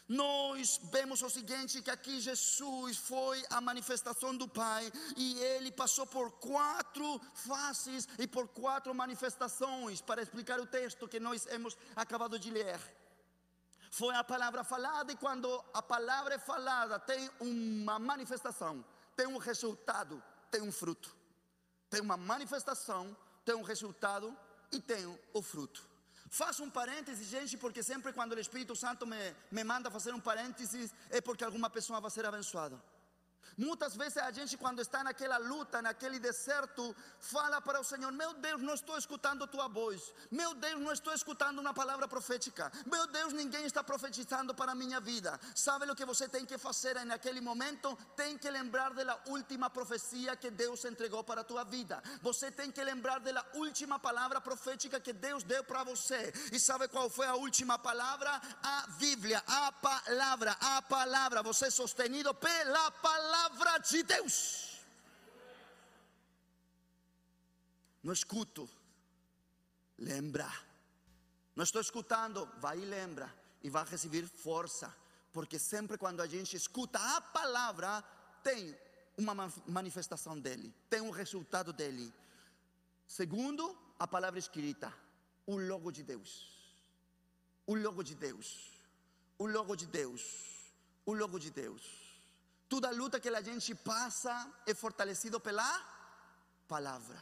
Nós 0.09 0.79
vemos 0.95 1.21
o 1.21 1.29
seguinte: 1.29 1.83
que 1.83 1.91
aqui 1.91 2.19
Jesus 2.19 2.97
foi 2.97 3.45
a 3.51 3.61
manifestação 3.61 4.35
do 4.35 4.47
Pai 4.47 4.91
e 5.15 5.37
ele 5.37 5.71
passou 5.71 6.07
por 6.07 6.31
quatro 6.49 7.21
faces 7.35 8.07
e 8.17 8.25
por 8.25 8.47
quatro 8.47 8.91
manifestações 8.95 10.01
para 10.01 10.23
explicar 10.23 10.59
o 10.59 10.65
texto 10.65 11.07
que 11.07 11.19
nós 11.19 11.45
hemos 11.45 11.77
acabado 11.95 12.39
de 12.39 12.49
ler. 12.49 12.81
Foi 13.91 14.15
a 14.15 14.23
palavra 14.23 14.63
falada, 14.63 15.11
e 15.11 15.17
quando 15.17 15.47
a 15.73 15.81
palavra 15.81 16.35
é 16.35 16.39
falada, 16.39 16.97
tem 16.97 17.29
uma 17.41 17.99
manifestação, 17.99 18.83
tem 19.17 19.27
um 19.27 19.37
resultado, 19.37 20.23
tem 20.49 20.61
um 20.61 20.71
fruto. 20.71 21.13
Tem 21.89 21.99
uma 21.99 22.15
manifestação, 22.15 23.15
tem 23.43 23.53
um 23.53 23.61
resultado 23.61 24.35
e 24.71 24.79
tem 24.79 25.05
o 25.33 25.41
fruto. 25.41 25.85
Faço 26.29 26.63
um 26.63 26.69
parêntese, 26.69 27.25
gente, 27.25 27.57
porque 27.57 27.83
sempre 27.83 28.13
quando 28.13 28.31
o 28.31 28.39
Espírito 28.39 28.77
Santo 28.77 29.05
me, 29.05 29.35
me 29.51 29.63
manda 29.65 29.91
fazer 29.91 30.13
um 30.13 30.21
parênteses, 30.21 30.93
é 31.09 31.19
porque 31.19 31.43
alguma 31.43 31.69
pessoa 31.69 31.99
vai 31.99 32.09
ser 32.09 32.25
abençoada. 32.25 32.81
Muitas 33.57 33.95
vezes 33.95 34.17
a 34.17 34.31
gente, 34.31 34.57
quando 34.57 34.81
está 34.81 35.03
naquela 35.03 35.37
luta, 35.37 35.81
naquele 35.81 36.19
deserto, 36.19 36.95
fala 37.19 37.61
para 37.61 37.79
o 37.79 37.83
Senhor: 37.83 38.11
Meu 38.11 38.33
Deus, 38.33 38.61
não 38.61 38.73
estou 38.73 38.97
escutando 38.97 39.47
tua 39.47 39.67
voz. 39.67 40.13
Meu 40.29 40.53
Deus, 40.53 40.79
não 40.79 40.91
estou 40.91 41.13
escutando 41.13 41.59
uma 41.59 41.73
palavra 41.73 42.07
profética. 42.07 42.71
Meu 42.85 43.05
Deus, 43.07 43.33
ninguém 43.33 43.65
está 43.65 43.83
profetizando 43.83 44.55
para 44.55 44.71
a 44.71 44.75
minha 44.75 44.99
vida. 44.99 45.39
Sabe 45.53 45.89
o 45.89 45.95
que 45.95 46.05
você 46.05 46.27
tem 46.27 46.45
que 46.45 46.57
fazer 46.57 47.03
naquele 47.05 47.41
momento? 47.41 47.97
Tem 48.15 48.37
que 48.37 48.49
lembrar 48.49 48.93
da 48.93 49.19
última 49.27 49.69
profecia 49.69 50.35
que 50.35 50.49
Deus 50.49 50.83
entregou 50.85 51.23
para 51.23 51.41
a 51.41 51.43
tua 51.43 51.63
vida. 51.63 52.01
Você 52.21 52.49
tem 52.51 52.71
que 52.71 52.83
lembrar 52.83 53.19
da 53.19 53.45
última 53.53 53.99
palavra 53.99 54.39
profética 54.39 54.99
que 54.99 55.13
Deus 55.13 55.43
deu 55.43 55.63
para 55.63 55.83
você. 55.83 56.33
E 56.51 56.59
sabe 56.59 56.87
qual 56.87 57.09
foi 57.09 57.27
a 57.27 57.35
última 57.35 57.77
palavra? 57.77 58.41
A 58.63 58.87
Bíblia, 58.97 59.43
a 59.45 59.71
palavra, 59.71 60.57
a 60.59 60.81
palavra. 60.81 61.43
Você 61.43 61.65
é 61.65 61.69
sostenido 61.69 62.33
pela 62.33 62.91
palavra 62.91 63.30
palavra 63.31 63.77
de 63.77 64.03
Deus. 64.03 64.35
Não 68.03 68.11
escuto, 68.11 68.69
lembra. 69.97 70.51
Não 71.55 71.63
estou 71.63 71.81
escutando, 71.81 72.45
vai 72.59 72.77
e 72.79 72.85
lembra 72.85 73.33
e 73.63 73.69
vai 73.69 73.85
receber 73.85 74.25
força, 74.27 74.93
porque 75.31 75.57
sempre 75.57 75.97
quando 75.97 76.21
a 76.21 76.27
gente 76.27 76.57
escuta 76.57 76.99
a 77.15 77.21
palavra, 77.21 78.01
tem 78.43 78.77
uma 79.17 79.33
manifestação 79.67 80.37
dele, 80.37 80.73
tem 80.89 80.99
um 80.99 81.11
resultado 81.11 81.71
dele. 81.71 82.13
Segundo, 83.07 83.77
a 83.97 84.07
palavra 84.07 84.39
escrita, 84.39 84.93
o 85.45 85.57
logo 85.57 85.91
de 85.91 86.03
Deus. 86.03 86.31
O 87.65 87.75
logo 87.75 88.03
de 88.03 88.15
Deus. 88.15 88.71
O 89.37 89.45
logo 89.45 89.75
de 89.75 89.85
Deus. 89.85 90.23
O 91.05 91.13
logo 91.13 91.37
de 91.37 91.51
Deus. 91.51 92.00
Toda 92.71 92.89
luta 92.89 93.19
que 93.19 93.27
a 93.27 93.41
gente 93.41 93.75
passa 93.75 94.33
é 94.65 94.73
fortalecido 94.73 95.41
pela 95.41 95.69
palavra. 96.69 97.21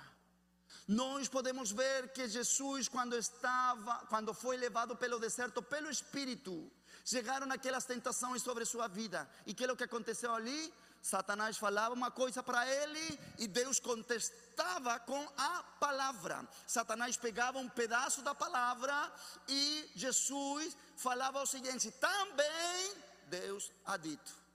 Nós 0.88 1.28
podemos 1.28 1.72
ver 1.72 2.14
que 2.14 2.28
Jesus, 2.28 2.88
quando 2.88 3.16
estava, 3.18 4.06
quando 4.12 4.32
foi 4.32 4.58
levado 4.58 4.96
pelo 4.96 5.18
deserto, 5.18 5.60
pelo 5.64 5.90
Espírito, 5.90 6.72
chegaram 7.04 7.52
aquelas 7.52 7.84
tentações 7.84 8.44
sobre 8.44 8.64
sua 8.64 8.88
vida. 8.88 9.28
E 9.48 9.56
que 9.56 9.66
é 9.66 9.72
o 9.72 9.76
que 9.76 9.86
aconteceu 9.86 10.36
ali? 10.36 10.72
Satanás 11.02 11.58
falava 11.58 11.96
uma 11.96 12.12
coisa 12.12 12.44
para 12.44 12.68
ele 12.68 13.20
e 13.40 13.48
Deus 13.48 13.80
contestava 13.80 15.00
com 15.00 15.28
a 15.36 15.64
palavra. 15.80 16.48
Satanás 16.68 17.18
pegava 17.18 17.58
um 17.58 17.70
pedaço 17.70 18.22
da 18.22 18.36
palavra 18.36 19.12
e 19.48 19.92
Jesus 19.96 20.78
falava 20.96 21.42
o 21.42 21.48
seguinte: 21.48 21.90
também 21.90 22.94
Deus 23.26 23.72
ha 23.84 23.98
dito. 23.98 24.49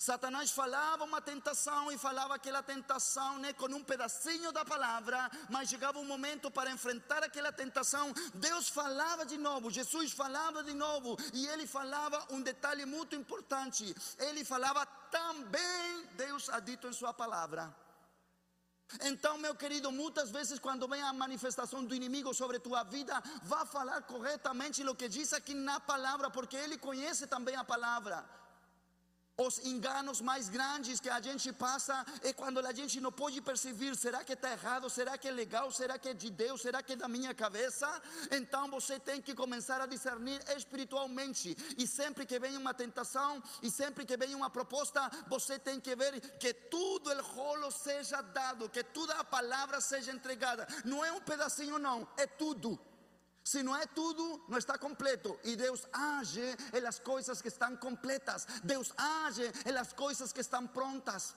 Satanás 0.00 0.50
falava 0.50 1.04
uma 1.04 1.20
tentação 1.20 1.92
e 1.92 1.98
falava 1.98 2.34
aquela 2.34 2.62
tentação 2.62 3.38
né, 3.38 3.52
com 3.52 3.66
um 3.66 3.84
pedacinho 3.84 4.50
da 4.50 4.64
palavra, 4.64 5.30
mas 5.50 5.68
chegava 5.68 5.98
um 5.98 6.06
momento 6.06 6.50
para 6.50 6.70
enfrentar 6.70 7.22
aquela 7.22 7.52
tentação. 7.52 8.10
Deus 8.32 8.70
falava 8.70 9.26
de 9.26 9.36
novo, 9.36 9.70
Jesus 9.70 10.10
falava 10.12 10.64
de 10.64 10.72
novo, 10.72 11.18
e 11.34 11.46
ele 11.48 11.66
falava 11.66 12.18
um 12.30 12.40
detalhe 12.40 12.86
muito 12.86 13.14
importante: 13.14 13.94
ele 14.18 14.42
falava 14.42 14.86
também, 14.86 16.06
Deus 16.16 16.48
ha 16.48 16.60
dito 16.60 16.88
em 16.88 16.94
Sua 16.94 17.12
palavra. 17.12 17.70
Então, 19.02 19.36
meu 19.36 19.54
querido, 19.54 19.92
muitas 19.92 20.30
vezes 20.30 20.58
quando 20.58 20.88
vem 20.88 21.02
a 21.02 21.12
manifestação 21.12 21.84
do 21.84 21.94
inimigo 21.94 22.32
sobre 22.32 22.58
tua 22.58 22.84
vida, 22.84 23.22
vá 23.42 23.66
falar 23.66 24.00
corretamente 24.04 24.82
o 24.82 24.94
que 24.94 25.10
diz 25.10 25.34
aqui 25.34 25.52
na 25.52 25.78
palavra, 25.78 26.30
porque 26.30 26.56
ele 26.56 26.78
conhece 26.78 27.26
também 27.26 27.54
a 27.54 27.62
palavra. 27.62 28.39
Os 29.40 29.58
enganos 29.64 30.20
mais 30.20 30.50
grandes 30.50 31.00
que 31.00 31.08
a 31.08 31.18
gente 31.18 31.50
passa 31.50 32.04
é 32.22 32.30
quando 32.30 32.58
a 32.58 32.72
gente 32.74 33.00
não 33.00 33.10
pode 33.10 33.40
perceber: 33.40 33.96
será 33.96 34.22
que 34.22 34.34
está 34.34 34.52
errado? 34.52 34.90
Será 34.90 35.16
que 35.16 35.26
é 35.26 35.30
legal? 35.30 35.72
Será 35.72 35.98
que 35.98 36.10
é 36.10 36.12
de 36.12 36.28
Deus? 36.28 36.60
Será 36.60 36.82
que 36.82 36.92
é 36.92 36.96
da 36.96 37.08
minha 37.08 37.32
cabeça? 37.32 37.88
Então 38.30 38.70
você 38.70 39.00
tem 39.00 39.22
que 39.22 39.34
começar 39.34 39.80
a 39.80 39.86
discernir 39.86 40.42
espiritualmente. 40.54 41.56
E 41.78 41.86
sempre 41.86 42.26
que 42.26 42.38
vem 42.38 42.54
uma 42.54 42.74
tentação, 42.74 43.42
e 43.62 43.70
sempre 43.70 44.04
que 44.04 44.14
vem 44.14 44.34
uma 44.34 44.50
proposta, 44.50 45.10
você 45.26 45.58
tem 45.58 45.80
que 45.80 45.96
ver 45.96 46.20
que 46.38 46.52
tudo 46.52 47.10
o 47.10 47.22
rolo 47.22 47.70
seja 47.70 48.20
dado, 48.20 48.68
que 48.68 48.84
toda 48.84 49.14
a 49.14 49.24
palavra 49.24 49.80
seja 49.80 50.12
entregada. 50.12 50.68
Não 50.84 51.02
é 51.02 51.10
um 51.12 51.20
pedacinho, 51.20 51.78
não, 51.78 52.06
é 52.18 52.26
tudo. 52.26 52.78
Se 53.42 53.62
não 53.62 53.76
é 53.76 53.86
tudo, 53.86 54.44
não 54.48 54.58
está 54.58 54.78
completo. 54.78 55.38
E 55.44 55.56
Deus 55.56 55.86
age 55.92 56.56
em 56.72 56.80
las 56.80 56.98
coisas 56.98 57.40
que 57.40 57.48
estão 57.48 57.76
completas. 57.76 58.46
Deus 58.62 58.92
age 58.96 59.50
em 59.66 59.72
las 59.72 59.92
coisas 59.92 60.32
que 60.32 60.40
estão 60.40 60.66
prontas. 60.66 61.34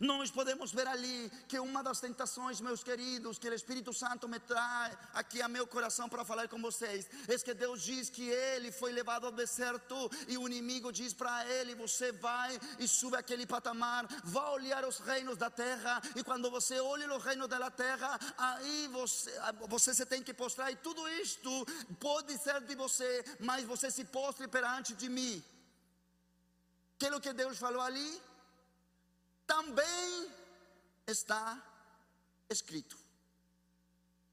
Nós 0.00 0.30
podemos 0.30 0.72
ver 0.72 0.86
ali 0.86 1.30
que 1.48 1.58
uma 1.58 1.82
das 1.82 2.00
tentações, 2.00 2.60
meus 2.60 2.82
queridos, 2.82 3.38
que 3.38 3.48
o 3.48 3.54
Espírito 3.54 3.92
Santo 3.92 4.28
me 4.28 4.38
traz 4.38 4.96
aqui 5.12 5.42
a 5.42 5.48
meu 5.48 5.66
coração 5.66 6.08
para 6.08 6.24
falar 6.24 6.48
com 6.48 6.60
vocês, 6.60 7.08
é 7.28 7.38
que 7.38 7.54
Deus 7.54 7.82
diz 7.82 8.08
que 8.08 8.28
ele 8.28 8.72
foi 8.72 8.92
levado 8.92 9.26
ao 9.26 9.32
deserto 9.32 10.10
e 10.28 10.38
o 10.38 10.46
inimigo 10.46 10.92
diz 10.92 11.12
para 11.12 11.46
ele: 11.48 11.74
Você 11.74 12.12
vai 12.12 12.58
e 12.78 12.88
sube 12.88 13.16
aquele 13.16 13.46
patamar, 13.46 14.06
vai 14.24 14.50
olhar 14.50 14.84
os 14.84 14.98
reinos 14.98 15.36
da 15.36 15.50
terra, 15.50 16.00
e 16.16 16.24
quando 16.24 16.50
você 16.50 16.80
olha 16.80 17.14
os 17.14 17.22
reinos 17.22 17.48
da 17.48 17.70
terra, 17.70 18.18
aí 18.38 18.88
você, 18.88 19.32
você 19.68 19.94
se 19.94 20.06
tem 20.06 20.22
que 20.22 20.34
postrar, 20.34 20.70
e 20.72 20.76
tudo 20.76 21.08
isto 21.08 21.50
pode 22.00 22.36
ser 22.38 22.60
de 22.62 22.74
você, 22.74 23.24
mas 23.40 23.64
você 23.64 23.90
se 23.90 24.04
postre 24.04 24.48
perante 24.48 24.94
de 24.94 25.08
mim. 25.08 25.42
Que 26.98 27.06
é 27.06 27.16
o 27.16 27.20
que 27.20 27.32
Deus 27.32 27.58
falou 27.58 27.82
ali? 27.82 28.22
Também 29.46 30.30
está 31.06 31.60
escrito. 32.48 32.96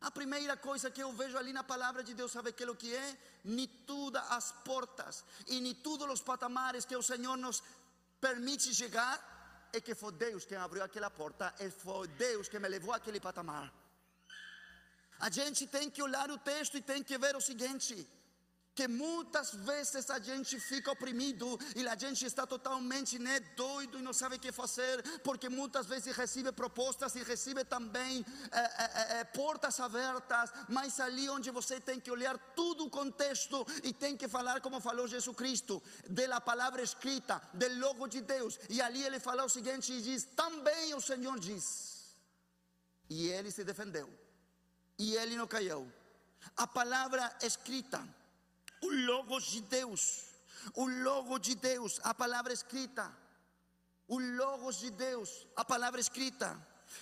A 0.02 0.10
primeira 0.10 0.56
coisa 0.56 0.90
que 0.90 1.04
eu 1.04 1.12
vejo 1.12 1.38
ali 1.38 1.52
na 1.52 1.64
palavra 1.64 2.02
de 2.04 2.14
Deus, 2.14 2.32
sabe 2.32 2.54
que 2.54 2.64
é 2.64 2.70
o 2.70 2.76
que 2.76 2.96
é? 2.96 3.18
Ni 3.44 3.68
todas 3.68 4.24
as 4.32 4.52
portas 4.64 5.26
e 5.48 5.60
nem 5.60 5.76
todos 5.76 6.10
os 6.10 6.22
patamares 6.22 6.86
que 6.86 6.96
o 6.96 7.04
Senhor 7.04 7.36
nos 7.38 7.62
permite 8.22 8.74
chegar, 8.74 9.16
é 9.74 9.82
que 9.82 9.94
foi 9.94 10.14
Deus 10.14 10.46
quem 10.46 10.58
abriu 10.58 10.84
aquela 10.84 11.10
porta, 11.10 11.54
e 11.60 11.70
foi 11.70 12.08
Deus 12.08 12.48
que 12.48 12.60
me 12.60 12.68
levou 12.68 12.94
àquele 12.94 13.20
patamar. 13.20 13.72
A 15.20 15.30
gente 15.30 15.68
tem 15.68 15.90
que 15.90 16.02
olhar 16.02 16.32
o 16.32 16.38
texto 16.38 16.78
e 16.78 16.82
tem 16.82 17.04
que 17.04 17.18
ver 17.18 17.36
o 17.36 17.42
seguinte: 17.42 18.08
que 18.80 18.88
muitas 18.88 19.54
vezes 19.54 20.10
a 20.10 20.20
gente 20.20 20.58
fica 20.58 20.90
oprimido 20.90 21.60
e 21.76 21.86
a 21.86 21.98
gente 21.98 22.26
está 22.26 22.48
totalmente 22.48 23.20
né, 23.20 23.38
doido 23.58 24.00
e 24.00 24.02
não 24.02 24.14
sabe 24.14 24.38
o 24.38 24.40
que 24.40 24.54
fazer, 24.54 25.04
porque 25.20 25.50
muitas 25.50 25.86
vezes 25.86 26.16
recebe 26.16 26.50
propostas 26.54 27.14
e 27.16 27.22
recebe 27.22 27.66
também 27.66 28.26
é, 28.50 28.60
é, 28.60 29.20
é, 29.20 29.24
portas 29.26 29.82
abertas, 29.82 30.50
mas 30.70 30.98
ali 31.02 31.30
onde 31.30 31.52
você 31.52 31.78
tem 31.82 32.00
que 32.00 32.10
olhar 32.10 32.38
tudo 32.56 32.86
o 32.86 32.90
contexto 32.90 33.68
e 33.84 33.92
tem 33.92 34.16
que 34.16 34.30
falar 34.30 34.62
como 34.62 34.80
falou 34.80 35.10
Jesus 35.10 35.36
Cristo, 35.36 35.84
da 36.10 36.40
palavra 36.40 36.82
escrita, 36.82 37.42
do 37.54 37.68
logo 37.80 38.08
de 38.08 38.22
Deus, 38.22 38.58
e 38.70 38.82
ali 38.82 39.04
ele 39.04 39.20
fala 39.20 39.44
o 39.44 39.50
seguinte 39.50 39.92
e 39.92 40.02
diz: 40.02 40.24
também 40.24 40.94
o 40.94 41.02
Senhor 41.02 41.38
diz, 41.38 42.16
e 43.10 43.28
ele 43.28 43.52
se 43.52 43.66
defendeu, 43.66 44.10
e 44.98 45.16
ele 45.18 45.36
não 45.36 45.48
caiu. 45.48 45.92
A 46.56 46.66
palavra 46.66 47.36
escrita 47.42 48.02
o 48.82 48.90
Logos 48.90 49.46
de 49.46 49.62
Deus, 49.62 50.26
o 50.74 50.88
Logo 50.88 51.40
de 51.40 51.56
Deus, 51.56 52.00
a 52.04 52.14
palavra 52.14 52.54
escrita, 52.54 53.12
o 54.08 54.20
Logos 54.20 54.78
de 54.80 54.90
Deus, 54.90 55.48
a 55.56 55.64
palavra 55.64 56.00
escrita. 56.00 56.58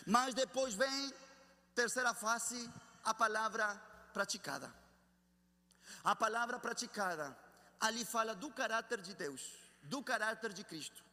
Mas 0.05 0.33
depois 0.33 0.73
vem, 0.73 1.13
terceira 1.73 2.13
fase, 2.13 2.69
a 3.03 3.13
palavra 3.13 3.75
praticada. 4.13 4.73
A 6.03 6.15
palavra 6.15 6.59
praticada, 6.59 7.37
ali 7.79 8.03
fala 8.03 8.35
do 8.35 8.51
caráter 8.51 9.01
de 9.01 9.13
Deus, 9.13 9.41
do 9.83 10.03
caráter 10.03 10.51
de 10.51 10.63
Cristo. 10.63 11.03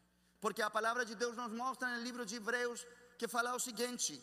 Porque 0.40 0.62
a 0.62 0.70
palavra 0.70 1.05
de 1.05 1.14
Deus 1.14 1.37
nos 1.37 1.53
mostra 1.53 1.88
no 1.88 2.03
livro 2.03 2.27
de 2.27 2.37
Hebreus 2.37 2.85
que 3.16 3.29
fala 3.29 3.55
o 3.55 3.61
seguinte: 3.61 4.20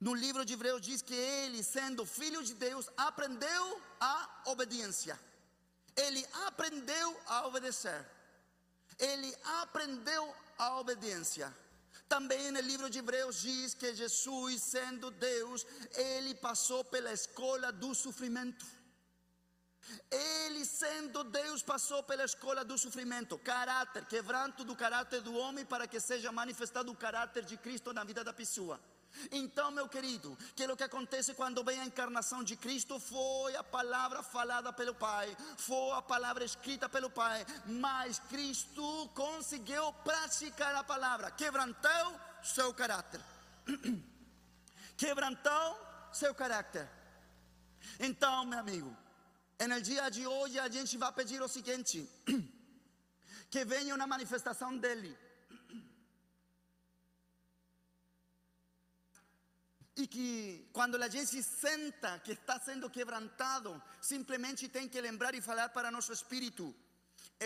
no 0.00 0.14
livro 0.14 0.44
de 0.44 0.54
Hebreus 0.54 0.80
diz 0.80 1.02
que 1.02 1.14
ele, 1.14 1.62
sendo 1.62 2.06
filho 2.06 2.42
de 2.42 2.54
Deus, 2.54 2.88
aprendeu 2.96 3.80
a 4.00 4.42
obediência 4.46 5.18
ele 5.96 6.26
aprendeu 6.46 7.20
a 7.26 7.46
obedecer. 7.46 8.04
Ele 8.98 9.34
aprendeu 9.60 10.34
a 10.58 10.78
obediência. 10.78 11.54
Também 12.08 12.50
no 12.50 12.60
livro 12.60 12.88
de 12.88 12.98
Hebreus 13.00 13.40
diz 13.40 13.74
que 13.74 13.94
Jesus, 13.94 14.62
sendo 14.62 15.10
Deus, 15.10 15.66
ele 15.94 16.34
passou 16.34 16.84
pela 16.84 17.12
escola 17.12 17.72
do 17.72 17.94
sofrimento. 17.94 18.64
Ele, 20.10 20.64
sendo 20.64 21.24
Deus, 21.24 21.62
passou 21.62 22.02
pela 22.02 22.24
escola 22.24 22.64
do 22.64 22.76
sofrimento, 22.76 23.38
caráter, 23.38 24.04
quebranto 24.06 24.64
do 24.64 24.74
caráter 24.74 25.20
do 25.20 25.34
homem 25.34 25.64
para 25.64 25.86
que 25.86 26.00
seja 26.00 26.32
manifestado 26.32 26.90
o 26.90 26.96
caráter 26.96 27.44
de 27.44 27.56
Cristo 27.56 27.92
na 27.92 28.04
vida 28.04 28.24
da 28.24 28.32
pessoa. 28.32 28.80
Então, 29.30 29.70
meu 29.70 29.88
querido, 29.88 30.36
que 30.54 30.64
é 30.64 30.72
o 30.72 30.76
que 30.76 30.84
acontece 30.84 31.34
quando 31.34 31.64
vem 31.64 31.80
a 31.80 31.84
encarnação 31.84 32.42
de 32.42 32.56
Cristo 32.56 32.98
foi 32.98 33.56
a 33.56 33.64
palavra 33.64 34.22
falada 34.22 34.72
pelo 34.72 34.94
Pai, 34.94 35.36
foi 35.56 35.92
a 35.92 36.02
palavra 36.02 36.44
escrita 36.44 36.88
pelo 36.88 37.10
Pai, 37.10 37.44
mas 37.66 38.18
Cristo 38.18 39.08
conseguiu 39.14 39.92
praticar 40.04 40.74
a 40.74 40.84
palavra, 40.84 41.30
quebrantou 41.30 42.20
seu 42.42 42.72
caráter. 42.72 43.20
quebrantou 44.96 45.78
seu 46.12 46.34
caráter. 46.34 46.88
Então, 48.00 48.44
meu 48.44 48.58
amigo, 48.58 48.96
no 49.68 49.80
dia 49.80 50.08
de 50.10 50.26
hoje 50.26 50.58
a 50.58 50.68
gente 50.68 50.96
vai 50.96 51.12
pedir 51.12 51.42
o 51.42 51.48
seguinte: 51.48 52.08
que 53.50 53.64
venha 53.64 53.94
uma 53.94 54.06
manifestação 54.06 54.76
dele. 54.76 55.16
E 59.96 60.06
que 60.06 60.68
quando 60.72 61.02
a 61.02 61.08
gente 61.08 61.42
senta 61.42 62.18
que 62.18 62.32
está 62.32 62.60
sendo 62.60 62.90
quebrantado, 62.90 63.82
simplesmente 64.00 64.68
tem 64.68 64.86
que 64.88 65.00
lembrar 65.00 65.34
e 65.34 65.40
falar 65.40 65.70
para 65.70 65.90
nosso 65.90 66.12
espírito: 66.12 66.74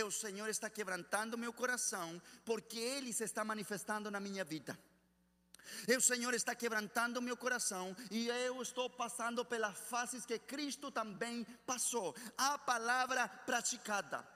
o 0.05 0.11
Senhor 0.11 0.49
está 0.49 0.69
quebrantando 0.69 1.39
meu 1.39 1.53
coração, 1.53 2.21
porque 2.45 2.79
Ele 2.79 3.13
se 3.13 3.25
está 3.25 3.45
manifestando 3.45 4.11
na 4.11 4.19
minha 4.19 4.45
vida. 4.45 4.77
O 5.97 6.01
Senhor 6.01 6.35
está 6.35 6.55
quebrantando 6.55 7.23
meu 7.23 7.37
coração 7.37 7.97
e 8.11 8.29
eu 8.29 8.61
estou 8.61 8.91
passando 8.91 9.45
pelas 9.45 9.79
fases 9.79 10.27
que 10.27 10.39
Cristo 10.39 10.91
também 10.91 11.45
passou. 11.65 12.15
A 12.37 12.59
palavra 12.59 13.29
praticada. 13.29 14.27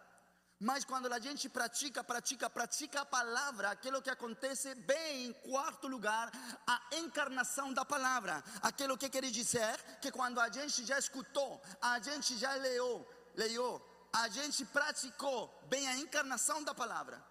Mas 0.69 0.85
quando 0.91 1.13
a 1.13 1.19
gente 1.19 1.49
pratica, 1.49 2.03
pratica, 2.03 2.49
pratica 2.49 3.01
a 3.03 3.05
palavra, 3.19 3.71
aquilo 3.71 4.01
que 4.01 4.09
acontece 4.11 4.75
bem 4.75 5.27
em 5.27 5.33
quarto 5.33 5.87
lugar, 5.87 6.31
a 6.67 6.77
encarnação 7.03 7.73
da 7.73 7.85
palavra. 7.85 8.43
Aquilo 8.63 8.97
que 8.97 9.11
quer 9.11 9.25
dizer 9.31 9.77
que 10.01 10.11
quando 10.11 10.41
a 10.41 10.49
gente 10.49 10.85
já 10.85 10.99
escutou, 10.99 11.63
a 11.81 11.99
gente 11.99 12.39
já 12.39 12.55
leu, 12.55 13.07
leu, 13.35 13.69
a 14.13 14.29
gente 14.29 14.65
praticou 14.65 15.39
bem 15.69 15.87
a 15.87 15.99
encarnação 15.99 16.65
da 16.65 16.75
palavra. 16.75 17.23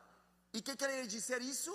E 0.54 0.62
que 0.62 0.76
quer 0.76 1.08
dizer 1.08 1.42
isso? 1.42 1.74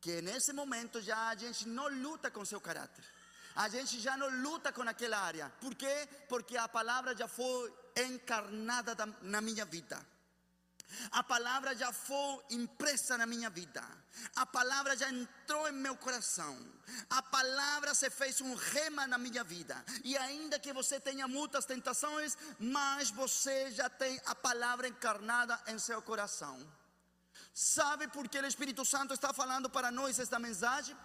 que 0.00 0.22
nesse 0.22 0.52
momento 0.52 1.00
já 1.00 1.28
a 1.28 1.34
gente 1.34 1.68
não 1.68 1.88
luta 1.88 2.30
com 2.30 2.44
seu 2.44 2.60
caráter. 2.60 3.04
A 3.54 3.68
gente 3.68 4.00
já 4.00 4.16
não 4.16 4.28
luta 4.42 4.72
com 4.72 4.82
aquela 4.82 5.18
área. 5.18 5.52
Por 5.60 5.74
quê? 5.74 6.08
Porque 6.28 6.56
a 6.56 6.68
palavra 6.68 7.14
já 7.14 7.28
foi 7.28 7.72
encarnada 7.96 8.94
na 9.22 9.40
minha 9.40 9.64
vida. 9.64 10.00
A 11.10 11.22
palavra 11.22 11.74
já 11.74 11.92
foi 11.92 12.42
impressa 12.50 13.16
na 13.16 13.26
minha 13.26 13.48
vida. 13.50 13.82
A 14.36 14.44
palavra 14.44 14.96
já 14.96 15.08
entrou 15.10 15.68
em 15.68 15.72
meu 15.72 15.96
coração. 15.96 16.58
A 17.08 17.22
palavra 17.22 17.94
se 17.94 18.10
fez 18.10 18.40
um 18.40 18.54
rema 18.54 19.06
na 19.06 19.18
minha 19.18 19.44
vida. 19.44 19.82
E 20.04 20.16
ainda 20.16 20.58
que 20.58 20.72
você 20.72 20.98
tenha 20.98 21.26
muitas 21.28 21.64
tentações, 21.64 22.36
mas 22.58 23.10
você 23.10 23.70
já 23.70 23.88
tem 23.88 24.20
a 24.26 24.34
palavra 24.34 24.88
encarnada 24.88 25.58
em 25.68 25.78
seu 25.78 26.00
coração. 26.02 26.58
Sabe 27.52 28.08
por 28.08 28.28
que 28.28 28.38
o 28.38 28.46
Espírito 28.46 28.84
Santo 28.84 29.14
está 29.14 29.32
falando 29.32 29.68
para 29.68 29.90
nós 29.90 30.18
esta 30.18 30.38
mensagem? 30.38 30.96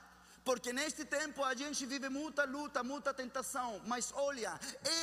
Porque 0.45 0.71
neste 0.71 1.03
tempo 1.03 1.43
a 1.43 1.55
gente 1.55 1.87
vive 1.87 2.07
muita 2.07 2.45
luta, 2.45 2.83
muita 2.83 3.11
tentação, 3.11 3.81
mas 3.87 4.13
olha, 4.13 4.57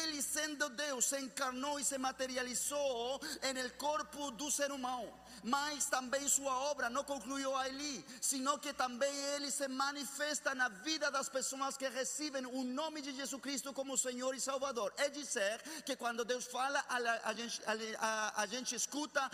Ele 0.05 0.23
sendo 0.23 0.69
Deus 0.69 1.07
se 1.07 1.19
encarnou 1.19 1.81
e 1.81 1.85
se 1.85 1.99
materializou 1.99 3.21
no 3.21 3.71
corpo 3.73 4.31
do 4.31 4.53
ser 4.53 4.71
humano 4.71 5.13
mas 5.43 5.87
também 5.87 6.29
sua 6.29 6.57
obra 6.71 6.89
não 6.89 7.05
concluiu 7.05 7.55
ali, 7.57 8.05
sino 8.21 8.59
que 8.59 8.73
também 8.73 9.15
ele 9.35 9.51
se 9.51 9.67
manifesta 9.69 10.55
na 10.55 10.69
vida 10.69 11.11
das 11.11 11.29
pessoas 11.29 11.77
que 11.77 11.89
recebem 11.89 12.47
o 12.47 12.63
nome 12.63 13.01
de 13.01 13.13
Jesus 13.13 13.41
Cristo 13.41 13.73
como 13.73 13.99
Senhor 13.99 14.35
e 14.35 14.41
Salvador. 14.41 14.93
É 14.97 15.09
dizer 15.09 15.61
que 15.85 15.97
quando 15.97 16.25
Deus 16.25 16.47
fala, 16.47 16.85
a, 16.89 17.31
a, 17.31 17.35
gente, 17.35 17.61
a, 17.99 18.43
a 18.43 18.47
gente, 18.47 18.75
escuta, 18.75 19.31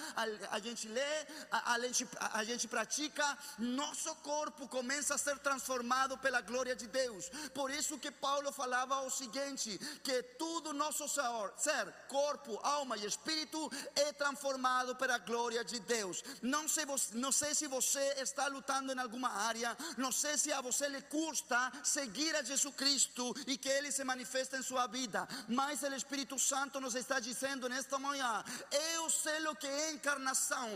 a, 0.50 0.58
gente 0.58 0.88
lê, 0.88 1.26
a, 1.50 1.78
gente, 1.80 2.08
a 2.32 2.44
gente 2.44 2.68
pratica, 2.68 3.38
nosso 3.58 4.14
corpo 4.16 4.68
começa 4.68 5.14
a 5.14 5.18
ser 5.18 5.38
transformado 5.38 6.16
pela 6.18 6.40
glória 6.40 6.74
de 6.74 6.86
Deus. 6.86 7.30
Por 7.54 7.70
isso 7.70 7.98
que 7.98 8.10
Paulo 8.10 8.52
falava 8.52 9.00
o 9.02 9.10
seguinte: 9.10 9.78
que 10.02 10.22
tudo 10.38 10.72
nosso 10.72 11.06
ser, 11.56 11.92
corpo, 12.08 12.58
alma 12.62 12.96
e 12.96 13.06
espírito 13.06 13.70
é 13.94 14.12
transformado 14.12 14.96
pela 14.96 15.18
glória 15.18 15.64
de 15.64 15.78
Deus. 15.80 15.97
Deus. 15.98 16.22
Não 16.42 16.68
sei, 16.68 16.84
não 17.14 17.32
sei 17.32 17.54
se 17.54 17.66
você 17.66 18.04
está 18.18 18.46
lutando 18.46 18.92
em 18.92 18.98
alguma 18.98 19.30
área, 19.48 19.76
não 19.96 20.12
sei 20.12 20.38
se 20.38 20.52
a 20.52 20.60
você 20.60 20.88
lhe 20.88 21.02
custa 21.02 21.72
seguir 21.82 22.34
a 22.36 22.42
Jesus 22.42 22.74
Cristo 22.74 23.34
e 23.46 23.58
que 23.58 23.68
Ele 23.68 23.90
se 23.90 24.04
manifeste 24.04 24.56
em 24.56 24.62
sua 24.62 24.86
vida, 24.86 25.26
mas 25.48 25.82
o 25.82 25.94
Espírito 25.94 26.38
Santo 26.38 26.80
nos 26.80 26.94
está 26.94 27.18
dizendo 27.18 27.68
nesta 27.68 27.98
manhã: 27.98 28.44
eu 28.94 29.10
sei 29.10 29.46
o 29.48 29.56
que 29.56 29.66
é 29.66 29.92
encarnação, 29.92 30.68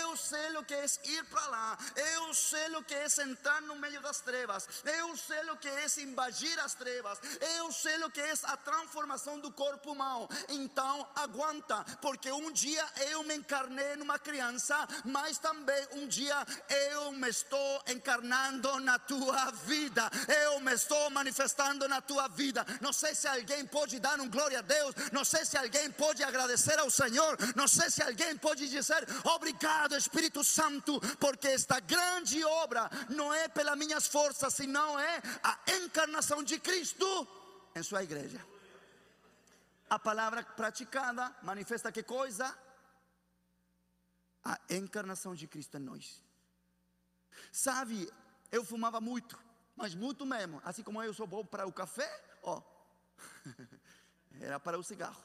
eu 0.00 0.16
sei 0.16 0.56
o 0.56 0.64
que 0.64 0.74
é 0.74 0.86
ir 1.04 1.24
para 1.24 1.46
lá, 1.46 1.78
eu 2.14 2.34
sei 2.34 2.68
o 2.76 2.82
que 2.82 2.94
é 2.94 3.06
entrar 3.30 3.62
no 3.62 3.76
meio 3.76 4.00
das 4.02 4.20
trevas, 4.20 4.68
eu 4.84 5.16
sei 5.16 5.50
o 5.50 5.56
que 5.56 5.68
é 5.68 5.86
invadir 6.02 6.58
as 6.60 6.74
trevas, 6.74 7.18
eu 7.56 7.72
sei 7.72 8.02
o 8.04 8.10
que 8.10 8.20
é 8.20 8.34
a 8.42 8.56
transformação 8.56 9.38
do 9.40 9.50
corpo 9.50 9.92
humano. 9.92 10.28
Então, 10.48 11.08
aguanta, 11.14 11.84
porque 12.02 12.30
um 12.30 12.50
dia 12.52 12.84
eu 13.12 13.22
me 13.22 13.36
encarnei 13.36 13.96
numa 13.96 14.18
criança 14.18 14.65
mas 15.04 15.38
também 15.38 15.86
um 15.92 16.06
dia 16.06 16.34
eu 16.92 17.12
me 17.12 17.28
estou 17.28 17.82
encarnando 17.88 18.80
na 18.80 18.98
tua 18.98 19.50
vida, 19.50 20.10
eu 20.44 20.60
me 20.60 20.72
estou 20.72 21.10
manifestando 21.10 21.88
na 21.88 22.00
tua 22.00 22.28
vida. 22.28 22.64
Não 22.80 22.92
sei 22.92 23.14
se 23.14 23.26
alguém 23.28 23.66
pode 23.66 23.98
dar 24.00 24.20
um 24.20 24.28
glória 24.28 24.58
a 24.58 24.62
Deus, 24.62 24.94
não 25.12 25.24
sei 25.24 25.44
se 25.44 25.56
alguém 25.56 25.90
pode 25.90 26.22
agradecer 26.22 26.78
ao 26.78 26.90
Senhor, 26.90 27.36
não 27.54 27.68
sei 27.68 27.90
se 27.90 28.02
alguém 28.02 28.36
pode 28.36 28.68
dizer 28.68 29.06
obrigado, 29.24 29.96
Espírito 29.96 30.42
Santo, 30.44 31.00
porque 31.18 31.48
esta 31.48 31.80
grande 31.80 32.44
obra 32.44 32.90
não 33.08 33.32
é 33.32 33.48
pelas 33.48 33.76
minhas 33.76 34.06
forças, 34.06 34.54
senão 34.54 34.98
é 34.98 35.22
a 35.42 35.58
encarnação 35.76 36.42
de 36.42 36.58
Cristo 36.58 37.06
em 37.74 37.82
sua 37.82 38.02
igreja. 38.02 38.40
A 39.88 39.98
palavra 39.98 40.42
praticada 40.42 41.32
manifesta 41.42 41.92
que 41.92 42.02
coisa? 42.02 42.52
A 44.46 44.60
encarnação 44.70 45.34
de 45.34 45.48
Cristo 45.48 45.76
em 45.76 45.80
nós. 45.80 46.22
Sabe, 47.50 48.08
eu 48.52 48.64
fumava 48.64 49.00
muito, 49.00 49.36
mas 49.74 49.94
muito 49.94 50.24
mesmo. 50.24 50.62
Assim 50.64 50.84
como 50.84 51.02
eu 51.02 51.12
sou 51.12 51.26
bom 51.26 51.44
para 51.44 51.66
o 51.66 51.72
café, 51.72 52.08
ó, 52.44 52.62
era 54.40 54.60
para 54.60 54.78
o 54.78 54.84
cigarro. 54.84 55.20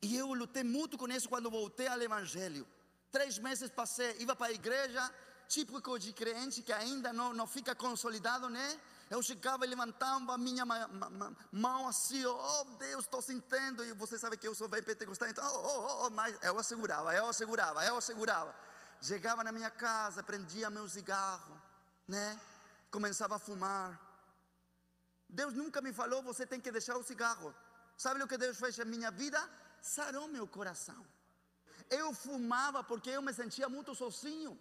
E 0.00 0.16
eu 0.16 0.32
lutei 0.32 0.64
muito 0.64 0.96
com 0.96 1.06
isso 1.08 1.28
quando 1.28 1.50
voltei 1.50 1.86
ao 1.86 2.00
Evangelho. 2.00 2.66
Três 3.12 3.38
meses 3.38 3.68
passei, 3.70 4.16
ia 4.18 4.34
para 4.34 4.46
a 4.46 4.52
igreja, 4.52 5.02
típico 5.46 5.98
de 5.98 6.14
crente 6.14 6.62
que 6.62 6.72
ainda 6.72 7.12
não, 7.12 7.34
não 7.34 7.46
fica 7.46 7.74
consolidado, 7.74 8.48
né? 8.48 8.80
Eu 9.10 9.20
chegava 9.24 9.66
e 9.66 9.68
levantava 9.68 10.34
a 10.34 10.38
minha 10.38 10.64
mão 11.50 11.88
assim, 11.88 12.24
oh 12.24 12.64
Deus, 12.78 13.04
estou 13.04 13.20
sentindo. 13.20 13.84
E 13.84 13.92
você 13.92 14.16
sabe 14.16 14.36
que 14.36 14.46
eu 14.46 14.54
sou 14.54 14.68
bem 14.68 14.80
pentecostal, 14.84 15.28
então, 15.28 15.44
oh, 15.44 15.78
oh, 15.78 16.06
oh, 16.06 16.10
mas 16.10 16.38
eu 16.44 16.56
assegurava, 16.56 17.12
eu 17.12 17.26
assegurava, 17.26 17.84
eu 17.84 17.96
assegurava. 17.96 18.54
Chegava 19.02 19.42
na 19.42 19.50
minha 19.50 19.68
casa, 19.68 20.22
prendia 20.22 20.70
meu 20.70 20.88
cigarro, 20.88 21.60
né? 22.06 22.40
Começava 22.88 23.34
a 23.34 23.38
fumar. 23.40 24.00
Deus 25.28 25.54
nunca 25.54 25.80
me 25.80 25.92
falou, 25.92 26.22
você 26.22 26.46
tem 26.46 26.60
que 26.60 26.70
deixar 26.70 26.96
o 26.96 27.02
cigarro. 27.02 27.52
Sabe 27.96 28.22
o 28.22 28.28
que 28.28 28.38
Deus 28.38 28.58
fez 28.58 28.78
em 28.78 28.84
minha 28.84 29.10
vida? 29.10 29.40
Sarou 29.82 30.28
meu 30.28 30.46
coração. 30.46 31.04
Eu 31.88 32.14
fumava 32.14 32.84
porque 32.84 33.10
eu 33.10 33.22
me 33.22 33.34
sentia 33.34 33.68
muito 33.68 33.92
sozinho. 33.92 34.56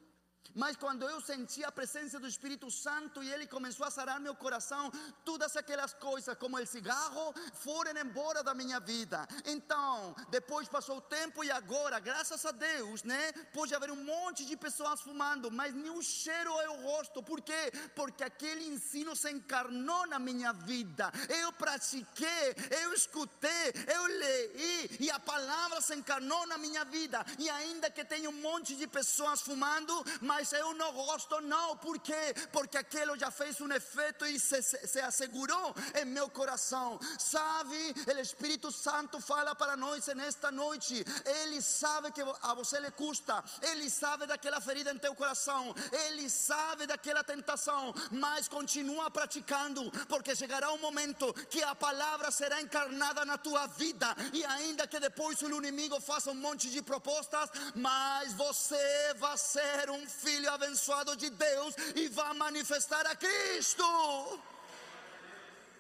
Mas 0.56 0.76
quando 0.76 1.08
eu 1.08 1.22
senti 1.22 1.64
a 1.64 1.72
presença 1.72 2.20
do 2.20 2.28
Espírito 2.28 2.70
Santo 2.72 3.22
e 3.24 3.32
ele 3.32 3.48
começou 3.48 3.86
a 3.86 3.92
sarar 3.92 4.20
meu 4.20 4.36
coração, 4.36 4.92
todas 5.24 5.56
aquelas 5.56 5.94
coisas, 5.94 6.38
como 6.38 6.58
o 6.58 6.66
cigarro, 6.66 7.34
foram 7.54 8.00
embora 8.02 8.44
da 8.44 8.54
minha 8.54 8.80
vida. 8.80 9.28
Então, 9.46 10.16
depois 10.30 10.68
passou 10.68 10.98
o 10.98 11.02
tempo 11.02 11.44
e 11.44 11.52
agora, 11.52 12.00
graças 12.00 12.46
a 12.46 12.52
Deus, 12.52 13.04
né? 13.04 13.32
Pode 13.54 13.74
haver 13.76 13.92
um 13.92 14.04
monte 14.04 14.44
de 14.46 14.58
pessoas 14.58 15.02
fumando, 15.02 15.52
mas 15.52 15.74
nenhum 15.74 16.02
cheiro 16.02 16.60
é 16.62 16.70
o 16.70 16.82
rosto. 16.82 17.22
Por 17.22 17.42
quê? 17.42 17.72
Porque 17.96 18.24
aquele 18.24 18.66
ensino 18.68 19.16
se 19.16 19.32
encarnou 19.32 20.08
na 20.08 20.20
minha 20.20 20.52
vida. 20.52 21.12
Eu 21.30 21.54
pratiquei, 21.54 22.56
eu 22.82 22.94
escutei, 22.94 23.74
eu 23.88 24.08
li 24.08 24.98
e 25.00 25.12
a 25.12 25.20
palavra 25.20 25.80
se 25.82 25.96
encarnou 25.96 26.46
na 26.48 26.58
minha 26.58 26.84
vida. 26.84 27.26
E 27.38 27.50
ainda 27.50 27.90
que 27.90 28.04
tenha 28.04 28.30
um 28.30 28.42
monte 28.42 28.76
de 28.76 28.88
pessoas 28.88 29.42
fumando, 29.42 29.94
mas 30.30 30.54
eu 30.54 30.76
não 30.76 30.92
gosto, 30.94 31.42
não, 31.42 31.76
por 31.78 31.98
quê? 31.98 32.36
Porque 32.52 32.78
aquilo 32.78 33.18
já 33.18 33.32
fez 33.32 33.60
um 33.60 33.72
efeito 33.72 34.28
e 34.28 34.40
se, 34.40 34.62
se, 34.62 34.88
se 34.88 35.00
assegurou 35.00 35.74
em 36.00 36.06
meu 36.06 36.30
coração. 36.30 37.00
Sabe, 37.18 37.96
o 38.08 38.20
Espírito 38.20 38.72
Santo 38.72 39.20
fala 39.20 39.56
para 39.56 39.76
nós 39.76 40.06
nesta 40.22 40.52
noite, 40.52 41.04
ele 41.26 41.60
sabe 41.64 42.12
que 42.12 42.22
a 42.22 42.54
você 42.54 42.80
lhe 42.80 42.92
custa, 42.92 43.44
ele 43.72 43.90
sabe 43.90 44.28
daquela 44.28 44.62
ferida 44.62 44.92
em 44.92 45.00
teu 45.00 45.16
coração, 45.16 45.74
ele 46.06 46.30
sabe 46.30 46.86
daquela 46.86 47.24
tentação, 47.24 47.92
mas 48.12 48.48
continua 48.48 49.10
praticando, 49.10 49.90
porque 50.08 50.36
chegará 50.36 50.72
um 50.72 50.78
momento 50.78 51.34
que 51.50 51.64
a 51.64 51.74
palavra 51.74 52.30
será 52.30 52.62
encarnada 52.62 53.26
na 53.26 53.38
tua 53.38 53.66
vida, 53.66 54.16
e 54.32 54.46
ainda 54.46 54.86
que 54.86 55.00
depois 55.00 55.42
o 55.42 55.50
inimigo 55.50 56.00
faça 56.00 56.30
um 56.30 56.36
monte 56.36 56.70
de 56.70 56.84
propostas, 56.84 57.50
mas 57.74 58.32
você 58.34 59.14
vai 59.16 59.38
ser 59.40 59.90
um 59.90 60.06
filho 60.24 60.52
abençoado 60.52 61.16
de 61.16 61.30
Deus 61.30 61.76
e 61.96 62.08
vai 62.10 62.34
manifestar 62.34 63.06
a 63.08 63.16
Cristo. 63.16 63.84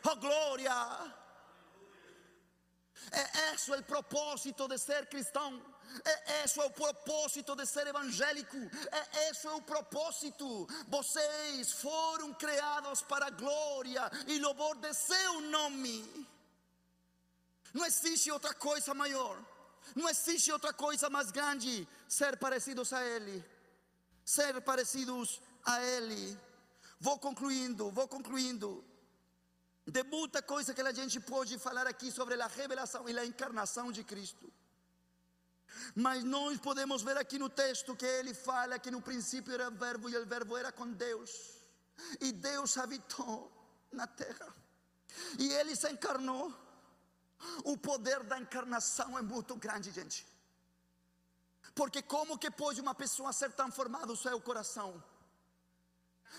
Oh 0.04 0.16
glória! 0.16 0.78
É 3.12 3.54
esse 3.54 3.72
o 3.72 3.84
propósito 3.84 4.68
de 4.68 4.78
ser 4.78 5.08
cristão. 5.08 5.62
É 6.06 6.44
esse 6.44 6.60
o 6.60 6.70
propósito 6.70 7.56
de 7.56 7.66
ser 7.66 7.88
evangélico. 7.88 8.58
É 8.92 9.30
esse 9.30 9.48
o 9.48 9.62
propósito. 9.62 10.68
Vocês 10.88 11.72
foram 11.72 12.34
criados 12.34 13.02
para 13.02 13.28
a 13.28 13.32
glória 13.32 14.10
e 14.28 14.40
louvor 14.40 14.76
de 14.78 14.94
seu 14.94 15.42
nome. 15.42 16.28
Não 17.74 17.86
existe 17.86 18.32
outra 18.32 18.54
coisa 18.54 18.94
maior. 18.94 19.38
Não 19.96 20.08
existe 20.10 20.52
outra 20.52 20.74
coisa 20.74 21.10
mais 21.10 21.32
grande 21.32 21.88
ser 22.08 22.38
parecidos 22.38 22.94
a 22.94 23.04
Ele. 23.04 23.44
Ser 24.36 24.62
parecidos 24.62 25.42
a 25.66 25.84
Ele. 25.84 26.40
Vou 27.00 27.18
concluindo, 27.18 27.90
vou 27.90 28.08
concluindo. 28.08 28.86
De 29.88 30.04
muita 30.04 30.40
coisa 30.40 30.72
que 30.72 30.82
a 30.82 30.92
gente 30.92 31.20
pode 31.20 31.58
falar 31.58 31.88
aqui 31.88 32.12
sobre 32.12 32.40
a 32.40 32.46
revelação 32.46 33.10
e 33.10 33.18
a 33.18 33.26
encarnação 33.26 33.92
de 33.92 34.04
Cristo. 34.04 34.54
Mas 35.96 36.24
nós 36.24 36.60
podemos 36.60 37.02
ver 37.02 37.18
aqui 37.18 37.40
no 37.40 37.50
texto 37.50 37.96
que 37.96 38.06
ele 38.06 38.36
fala 38.36 38.78
que 38.78 38.92
no 38.92 39.02
princípio 39.02 39.52
era 39.52 39.68
o 39.68 39.72
Verbo 39.72 40.08
e 40.08 40.16
o 40.16 40.26
Verbo 40.28 40.56
era 40.56 40.72
com 40.72 40.88
Deus. 40.92 41.32
E 42.22 42.32
Deus 42.32 42.78
habitou 42.78 43.52
na 43.92 44.06
terra. 44.06 44.56
E 45.40 45.52
ele 45.54 45.76
se 45.76 45.90
encarnou. 45.90 46.54
O 47.64 47.76
poder 47.76 48.22
da 48.26 48.38
encarnação 48.38 49.18
é 49.18 49.24
muito 49.24 49.56
grande, 49.56 49.90
gente. 49.90 50.24
Porque 51.76 52.01
como 52.01 52.38
que 52.38 52.51
pode 52.51 52.82
uma 52.82 52.95
pessoa 52.95 53.32
ser 53.34 53.51
transformada 53.51 54.12
o 54.12 54.18
seu 54.18 54.39
coração? 54.41 55.01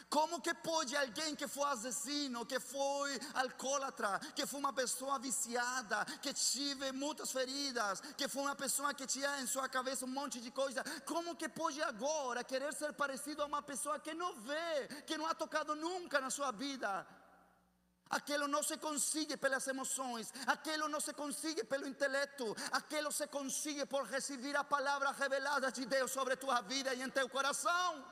Como 0.08 0.40
que 0.40 0.52
pode 0.54 0.96
alguém 0.96 1.34
que 1.34 1.46
foi 1.46 1.64
assassino, 1.64 2.46
que 2.46 2.58
foi 2.58 3.18
alcoólatra, 3.34 4.18
que 4.34 4.46
foi 4.46 4.60
uma 4.60 4.72
pessoa 4.72 5.18
viciada, 5.18 6.04
que 6.22 6.32
tive 6.32 6.92
muitas 6.92 7.30
feridas, 7.30 8.00
que 8.16 8.28
foi 8.28 8.42
uma 8.42 8.54
pessoa 8.54 8.94
que 8.94 9.06
tinha 9.06 9.40
em 9.40 9.46
sua 9.46 9.68
cabeça 9.68 10.04
um 10.04 10.08
monte 10.08 10.40
de 10.40 10.50
coisa, 10.50 10.82
como 11.04 11.36
que 11.36 11.48
pode 11.48 11.80
agora 11.82 12.44
querer 12.44 12.72
ser 12.74 12.92
parecido 12.92 13.42
a 13.42 13.46
uma 13.46 13.62
pessoa 13.62 13.98
que 13.98 14.14
não 14.14 14.34
vê, 14.36 14.88
que 15.06 15.18
não 15.18 15.26
ha 15.26 15.34
tocado 15.34 15.74
nunca 15.74 16.20
na 16.20 16.30
sua 16.30 16.50
vida? 16.50 17.06
Aquilo 18.10 18.48
não 18.48 18.62
se 18.62 18.76
consegue 18.76 19.36
pelas 19.36 19.66
emoções, 19.68 20.32
aquilo 20.46 20.88
não 20.88 20.98
se 20.98 21.12
consegue 21.12 21.62
pelo 21.62 21.86
intelecto, 21.86 22.56
aquilo 22.72 23.12
se 23.12 23.26
consegue 23.28 23.86
por 23.86 24.04
receber 24.04 24.56
a 24.56 24.64
palavra 24.64 25.12
revelada 25.12 25.70
de 25.70 25.86
Deus 25.86 26.10
sobre 26.10 26.34
tua 26.36 26.60
vida 26.60 26.92
e 26.92 27.02
em 27.02 27.10
teu 27.10 27.28
coração. 27.28 28.04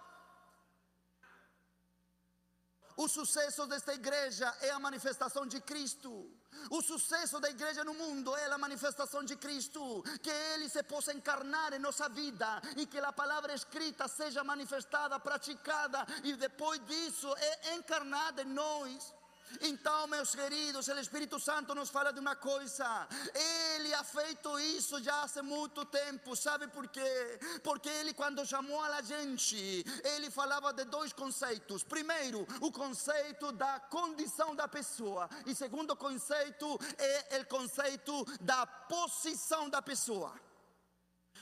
O 2.96 3.06
sucesso 3.06 3.64
desta 3.66 3.94
igreja 3.94 4.52
é 4.60 4.70
a 4.70 4.78
manifestação 4.80 5.46
de 5.46 5.60
Cristo. 5.60 6.28
O 6.68 6.82
sucesso 6.82 7.38
da 7.38 7.48
igreja 7.48 7.84
no 7.84 7.94
mundo 7.94 8.36
é 8.36 8.46
a 8.46 8.58
manifestação 8.58 9.22
de 9.22 9.36
Cristo. 9.36 10.02
Que 10.20 10.30
Ele 10.30 10.68
se 10.68 10.82
possa 10.82 11.12
encarnar 11.12 11.72
em 11.72 11.78
nossa 11.78 12.08
vida 12.08 12.60
e 12.76 12.86
que 12.86 12.98
a 12.98 13.12
palavra 13.12 13.54
escrita 13.54 14.08
seja 14.08 14.42
manifestada, 14.42 15.20
praticada 15.20 16.04
e 16.24 16.34
depois 16.34 16.84
disso 16.86 17.32
é 17.36 17.76
encarnada 17.76 18.42
em 18.42 18.46
nós. 18.46 19.14
Então, 19.60 20.06
meus 20.06 20.34
queridos, 20.34 20.88
o 20.88 20.98
Espírito 20.98 21.38
Santo 21.40 21.74
nos 21.74 21.90
fala 21.90 22.12
de 22.12 22.20
uma 22.20 22.36
coisa: 22.36 23.08
Ele 23.34 23.92
ha 23.94 24.04
feito 24.04 24.58
isso 24.60 25.02
já 25.02 25.22
há 25.22 25.42
muito 25.42 25.84
tempo, 25.84 26.36
sabe 26.36 26.68
por 26.68 26.88
quê? 26.88 27.38
Porque 27.62 27.88
Ele, 27.88 28.14
quando 28.14 28.46
chamou 28.46 28.80
a 28.82 29.02
gente, 29.02 29.84
Ele 30.04 30.30
falava 30.30 30.72
de 30.72 30.84
dois 30.84 31.12
conceitos. 31.12 31.82
Primeiro, 31.82 32.46
o 32.60 32.70
conceito 32.70 33.52
da 33.52 33.80
condição 33.80 34.54
da 34.54 34.68
pessoa, 34.68 35.28
e 35.46 35.54
segundo 35.54 35.96
conceito 35.96 36.78
é 36.98 37.40
o 37.40 37.46
conceito 37.46 38.24
da 38.40 38.66
posição 38.66 39.68
da 39.68 39.82
pessoa. 39.82 40.32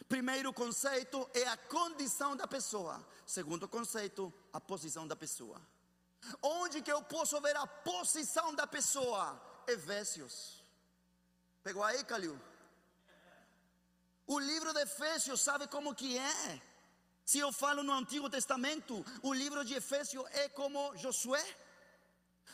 Primeiro 0.08 0.52
conceito 0.52 1.28
é 1.34 1.44
a 1.48 1.56
condição 1.56 2.36
da 2.36 2.46
pessoa, 2.46 3.04
segundo 3.24 3.66
conceito, 3.66 4.32
a 4.52 4.60
posição 4.60 5.06
da 5.06 5.16
pessoa. 5.16 5.60
Onde 6.42 6.82
que 6.82 6.92
eu 6.92 7.02
posso 7.02 7.40
ver 7.40 7.56
a 7.56 7.66
posição 7.66 8.54
da 8.54 8.66
pessoa? 8.66 9.40
Efésios. 9.66 10.62
Pegou 11.62 11.82
aí, 11.82 12.02
Calil? 12.04 12.38
O 14.26 14.38
livro 14.38 14.72
de 14.72 14.80
Efésios, 14.80 15.40
sabe 15.40 15.66
como 15.68 15.94
que 15.94 16.18
é? 16.18 16.62
Se 17.24 17.38
eu 17.38 17.52
falo 17.52 17.82
no 17.82 17.92
Antigo 17.92 18.30
Testamento, 18.30 19.04
o 19.22 19.32
livro 19.32 19.64
de 19.64 19.74
Efésios 19.74 20.24
é 20.32 20.48
como 20.48 20.96
Josué. 20.96 21.44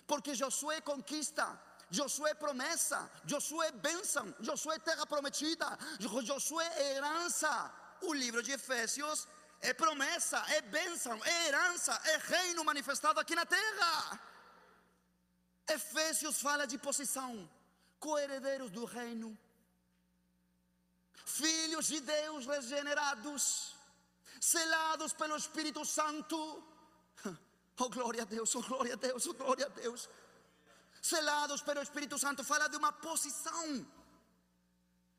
Porque 0.07 0.35
Josué 0.35 0.81
conquista, 0.81 1.47
Josué 1.91 2.35
promessa, 2.35 3.11
Josué 3.25 3.71
bênção, 3.73 4.35
Josué 4.41 4.79
terra 4.79 5.07
prometida, 5.07 5.79
Josué 6.01 6.67
herança. 6.91 7.53
O 8.03 8.13
livro 8.13 8.43
de 8.43 8.53
Efésios 8.53 9.29
é 9.63 9.73
promessa, 9.73 10.39
é 10.57 10.61
bênção, 10.61 11.17
é 11.25 11.47
herança, 11.47 11.93
é 12.13 12.17
reino 12.35 12.65
manifestado 12.65 13.21
aqui 13.21 13.35
na 13.41 13.47
terra. 13.47 14.21
Efésios 15.69 16.41
fala 16.41 16.67
de 16.67 16.77
posição, 16.77 17.49
coeredeiros 18.01 18.71
do 18.73 18.85
reino, 18.85 19.39
filhos 21.25 21.87
de 21.87 22.01
Deus 22.01 22.47
regenerados, 22.47 23.77
selados 24.41 25.13
pelo 25.13 25.37
Espírito 25.37 25.85
Santo. 25.85 26.39
Oh 27.85 27.89
glória 27.89 28.23
a 28.23 28.27
Deus, 28.27 28.55
oh 28.55 28.63
glória 28.63 28.93
a 28.93 28.97
Deus, 28.97 29.27
oh 29.27 29.33
glória 29.33 29.67
a 29.67 29.69
Deus. 29.69 30.09
Selados 31.01 31.63
pelo 31.63 31.83
Espírito 31.83 32.17
Santo, 32.17 32.45
fala 32.45 32.69
de 32.69 32.77
uma 32.77 32.93
posição. 32.93 33.85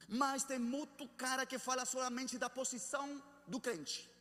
Mas 0.08 0.44
tem 0.44 0.60
muito 0.60 1.06
cara 1.24 1.48
que 1.48 1.58
fala 1.58 1.84
solamente 1.84 2.38
da 2.38 2.50
posição 2.50 3.22
do 3.48 3.60
crente. 3.60 4.13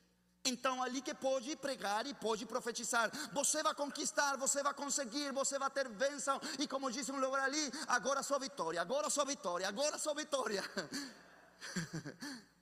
Então, 0.44 0.82
ali 0.82 1.00
que 1.00 1.14
pode 1.14 1.54
pregar 1.56 2.06
e 2.06 2.14
pode 2.14 2.44
profetizar. 2.46 3.10
Você 3.32 3.62
vai 3.62 3.74
conquistar, 3.74 4.36
você 4.36 4.62
vai 4.62 4.74
conseguir, 4.74 5.32
você 5.32 5.58
vai 5.58 5.70
ter 5.70 5.88
bênção. 5.88 6.40
E 6.58 6.66
como 6.66 6.90
disse 6.90 7.12
um 7.12 7.20
lugar 7.20 7.44
ali, 7.44 7.72
agora 7.86 8.22
sua 8.22 8.38
vitória, 8.38 8.80
agora 8.80 9.08
sua 9.08 9.24
vitória, 9.24 9.68
agora 9.68 9.98
sua 9.98 10.14
vitória. 10.14 10.62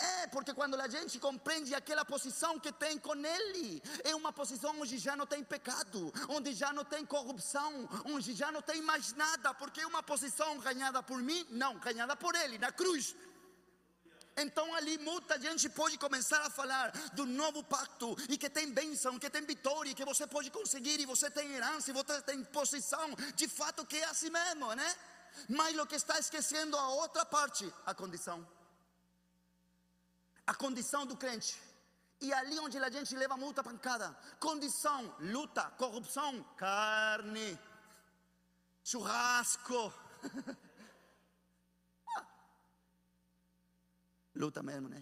É, 0.00 0.26
porque 0.28 0.54
quando 0.54 0.80
a 0.80 0.88
gente 0.88 1.18
compreende 1.18 1.74
aquela 1.74 2.06
posição 2.06 2.58
que 2.58 2.72
tem 2.72 2.98
com 2.98 3.14
Ele, 3.14 3.82
é 4.02 4.14
uma 4.14 4.32
posição 4.32 4.80
onde 4.80 4.96
já 4.96 5.14
não 5.14 5.26
tem 5.26 5.44
pecado, 5.44 6.10
onde 6.26 6.54
já 6.54 6.72
não 6.72 6.86
tem 6.86 7.04
corrupção, 7.04 7.86
onde 8.06 8.32
já 8.32 8.50
não 8.50 8.62
tem 8.62 8.80
mais 8.80 9.12
nada, 9.12 9.52
porque 9.52 9.82
é 9.82 9.86
uma 9.86 10.02
posição 10.02 10.58
ganhada 10.58 11.02
por 11.02 11.18
mim, 11.22 11.46
não, 11.50 11.78
ganhada 11.78 12.16
por 12.16 12.34
Ele, 12.34 12.56
na 12.56 12.72
cruz. 12.72 13.14
Então 14.36 14.74
ali 14.74 14.96
muita 14.98 15.38
gente 15.38 15.68
pode 15.68 15.98
começar 15.98 16.40
a 16.46 16.50
falar 16.50 16.90
do 17.12 17.26
novo 17.26 17.62
pacto 17.64 18.16
e 18.28 18.38
que 18.38 18.48
tem 18.48 18.72
bênção, 18.72 19.18
que 19.18 19.28
tem 19.28 19.44
vitória, 19.44 19.94
que 19.94 20.04
você 20.04 20.26
pode 20.26 20.50
conseguir 20.50 21.00
e 21.00 21.06
você 21.06 21.30
tem 21.30 21.52
herança 21.52 21.90
e 21.90 21.94
você 21.94 22.22
tem 22.22 22.42
posição. 22.44 23.14
De 23.34 23.48
fato 23.48 23.84
que 23.84 23.96
é 23.96 24.04
assim 24.04 24.30
mesmo, 24.30 24.72
né? 24.74 24.96
Mas 25.48 25.78
o 25.78 25.86
que 25.86 25.96
está 25.96 26.18
esquecendo 26.18 26.76
a 26.76 26.88
outra 26.88 27.24
parte, 27.24 27.72
a 27.84 27.94
condição. 27.94 28.46
A 30.46 30.54
condição 30.54 31.06
do 31.06 31.16
crente. 31.16 31.60
E 32.20 32.32
ali 32.32 32.58
onde 32.58 32.76
a 32.78 32.90
gente 32.90 33.14
leva 33.16 33.36
muita 33.36 33.64
pancada, 33.64 34.14
condição, 34.38 35.14
luta, 35.20 35.64
corrupção, 35.78 36.44
carne, 36.56 37.58
churrasco. 38.84 39.92
luta 44.42 44.62
mesmo, 44.62 44.88
né? 44.88 45.00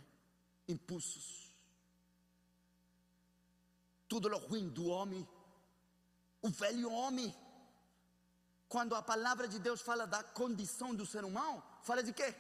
Impulsos. 0.75 1.27
Tudo 4.13 4.29
o 4.29 4.39
ruim 4.39 4.69
do 4.79 4.87
homem, 4.97 5.23
o 6.43 6.51
velho 6.63 6.91
homem. 6.91 7.31
Quando 8.75 8.95
a 8.95 9.03
palavra 9.03 9.47
de 9.53 9.59
Deus 9.67 9.81
fala 9.81 10.07
da 10.07 10.23
condição 10.41 10.95
do 10.95 11.07
ser 11.13 11.25
humano, 11.25 11.63
fala 11.89 12.03
de 12.03 12.13
quê? 12.13 12.35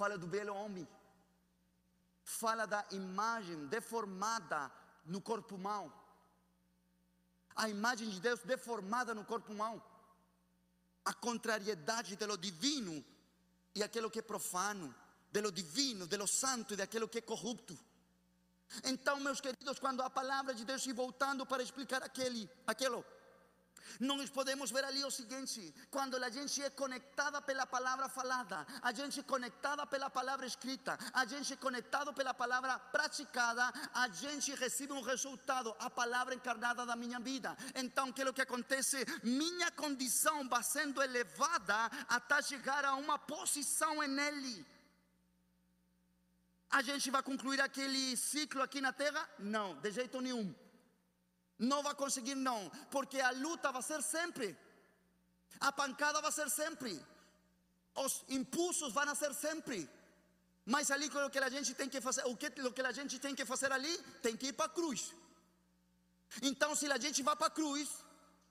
Fala 0.00 0.16
do 0.18 0.26
velho 0.26 0.54
homem. 0.62 0.86
fala 2.24 2.64
da 2.66 2.82
imagem 2.90 3.66
deformada 3.66 4.72
no 5.04 5.20
corpo 5.20 5.54
humano. 5.56 5.92
A 7.54 7.68
imagem 7.68 8.08
de 8.08 8.18
Deus 8.26 8.40
deformada 8.40 9.14
no 9.14 9.24
corpo 9.24 9.52
humano. 9.52 9.82
A 11.04 11.12
contrariedade 11.12 12.16
de 12.16 12.26
lo 12.26 12.36
divino 12.36 13.04
e 13.74 13.82
aquilo 13.82 14.10
que 14.10 14.20
é 14.20 14.22
profano, 14.22 14.94
de 15.34 15.40
lo 15.40 15.50
divino, 15.50 16.06
de 16.06 16.16
lo 16.16 16.28
santo 16.28 16.74
e 16.74 16.76
daquilo 16.76 17.08
que 17.08 17.18
é 17.18 17.22
corrupto. 17.22 17.76
Então, 18.84 19.18
meus 19.18 19.40
queridos, 19.40 19.80
quando 19.80 20.00
a 20.00 20.08
palavra 20.08 20.54
de 20.54 20.64
Deus, 20.64 20.86
e 20.86 20.92
voltando 20.92 21.44
para 21.44 21.60
explicar 21.60 22.04
aquele, 22.04 22.48
aquilo, 22.64 23.04
nós 23.98 24.30
podemos 24.30 24.70
ver 24.70 24.84
ali 24.84 25.04
o 25.04 25.10
seguinte: 25.10 25.74
quando 25.90 26.14
a 26.22 26.30
gente 26.30 26.62
é 26.62 26.70
conectada 26.70 27.42
pela 27.42 27.66
palavra 27.66 28.08
falada, 28.08 28.64
a 28.80 28.92
gente 28.92 29.18
é 29.18 29.22
conectada 29.24 29.84
pela 29.86 30.08
palavra 30.08 30.46
escrita, 30.46 30.96
a 31.12 31.26
gente 31.26 31.52
é 31.52 31.56
conectado 31.56 32.14
pela 32.14 32.32
palavra 32.32 32.78
praticada, 32.78 33.72
a 33.92 34.06
gente 34.08 34.54
recebe 34.54 34.92
um 34.92 35.02
resultado, 35.02 35.74
a 35.80 35.90
palavra 35.90 36.32
encarnada 36.32 36.86
da 36.86 36.94
minha 36.94 37.18
vida. 37.18 37.56
Então, 37.74 38.12
que 38.12 38.22
é 38.22 38.30
o 38.30 38.32
que 38.32 38.42
acontece? 38.42 39.04
Minha 39.24 39.72
condição 39.72 40.48
vai 40.48 40.62
sendo 40.62 41.02
elevada 41.02 41.90
até 42.08 42.40
chegar 42.40 42.84
a 42.84 42.94
uma 42.94 43.18
posição 43.18 43.96
nele. 44.06 44.73
A 46.78 46.82
gente 46.82 47.08
vai 47.14 47.22
concluir 47.22 47.60
aquele 47.60 48.16
ciclo 48.16 48.60
aqui 48.60 48.80
na 48.80 48.92
terra? 48.92 49.22
Não, 49.38 49.68
de 49.82 49.90
jeito 49.98 50.20
nenhum. 50.20 50.46
Não 51.56 51.80
vai 51.86 51.94
conseguir, 51.94 52.34
não, 52.34 52.60
porque 52.90 53.20
a 53.20 53.30
luta 53.30 53.70
vai 53.70 53.82
ser 53.90 54.02
sempre, 54.02 54.46
a 55.60 55.70
pancada 55.80 56.20
vai 56.20 56.32
ser 56.32 56.48
sempre, 56.50 56.92
os 58.04 58.24
impulsos 58.28 58.92
vão 58.92 59.14
ser 59.14 59.32
sempre. 59.34 59.88
Mas 60.66 60.90
ali 60.90 61.06
o 61.06 61.30
que 61.30 61.38
a 61.38 61.48
gente 61.48 61.74
tem 61.74 61.88
que 61.88 62.00
fazer, 62.00 62.24
o 62.26 62.36
que, 62.36 62.48
o 62.68 62.72
que 62.72 62.82
a 62.82 62.90
gente 62.90 63.20
tem 63.20 63.36
que 63.36 63.44
fazer 63.44 63.70
ali, 63.70 63.96
tem 64.20 64.36
que 64.36 64.48
ir 64.48 64.54
para 64.54 64.66
a 64.66 64.74
cruz. 64.78 65.14
Então, 66.42 66.74
se 66.74 66.90
a 66.90 66.98
gente 66.98 67.22
vai 67.22 67.36
para 67.36 67.46
a 67.46 67.56
cruz, 67.58 67.88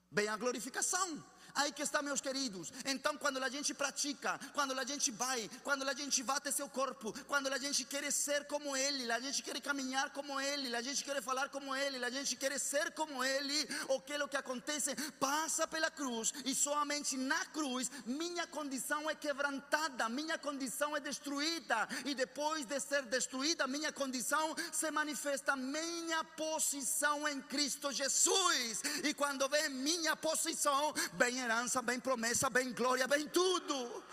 vem 0.09 0.29
a 0.29 0.37
glorificação. 0.37 1.21
Aí 1.55 1.71
que 1.71 1.81
está, 1.81 2.01
meus 2.01 2.21
queridos. 2.21 2.71
Então, 2.85 3.17
quando 3.17 3.43
a 3.43 3.49
gente 3.49 3.73
pratica, 3.73 4.39
quando 4.53 4.77
a 4.77 4.83
gente 4.83 5.11
vai, 5.11 5.49
quando 5.63 5.87
a 5.87 5.93
gente 5.93 6.23
bate 6.23 6.51
seu 6.51 6.67
corpo, 6.67 7.13
quando 7.27 7.47
a 7.47 7.57
gente 7.57 7.85
quer 7.85 8.11
ser 8.11 8.45
como 8.45 8.75
Ele, 8.75 9.11
a 9.11 9.19
gente 9.19 9.41
quer 9.43 9.59
caminhar 9.61 10.09
como 10.11 10.39
Ele, 10.39 10.75
a 10.75 10.81
gente 10.81 11.03
quer 11.03 11.21
falar 11.21 11.49
como 11.49 11.75
Ele, 11.75 12.03
a 12.03 12.09
gente 12.09 12.35
quer 12.35 12.59
ser 12.59 12.91
como 12.91 13.23
Ele, 13.23 13.67
o 13.89 13.99
que 13.99 14.13
é 14.13 14.43
acontece? 14.43 14.95
Passa 15.19 15.67
pela 15.67 15.91
cruz 15.91 16.33
e 16.45 16.55
somente 16.55 17.15
na 17.17 17.45
cruz 17.45 17.89
minha 18.05 18.47
condição 18.47 19.09
é 19.09 19.15
quebrantada, 19.15 20.09
minha 20.09 20.37
condição 20.37 20.95
é 20.95 20.99
destruída 20.99 21.87
e 22.05 22.15
depois 22.15 22.65
de 22.65 22.79
ser 22.79 23.03
destruída, 23.03 23.67
minha 23.67 23.91
condição 23.91 24.55
se 24.71 24.89
manifesta 24.91 25.55
minha 25.55 26.23
posição 26.23 27.27
em 27.27 27.41
Cristo 27.41 27.91
Jesus. 27.91 28.81
E 29.03 29.13
quando 29.13 29.47
vem 29.49 29.69
minha 29.69 30.15
posição, 30.15 30.93
vem 31.13 31.42
herança, 31.43 31.81
bem 31.81 31.99
promessa, 31.99 32.49
bem 32.49 32.73
glória, 32.73 33.07
bem 33.07 33.27
tudo. 33.27 34.03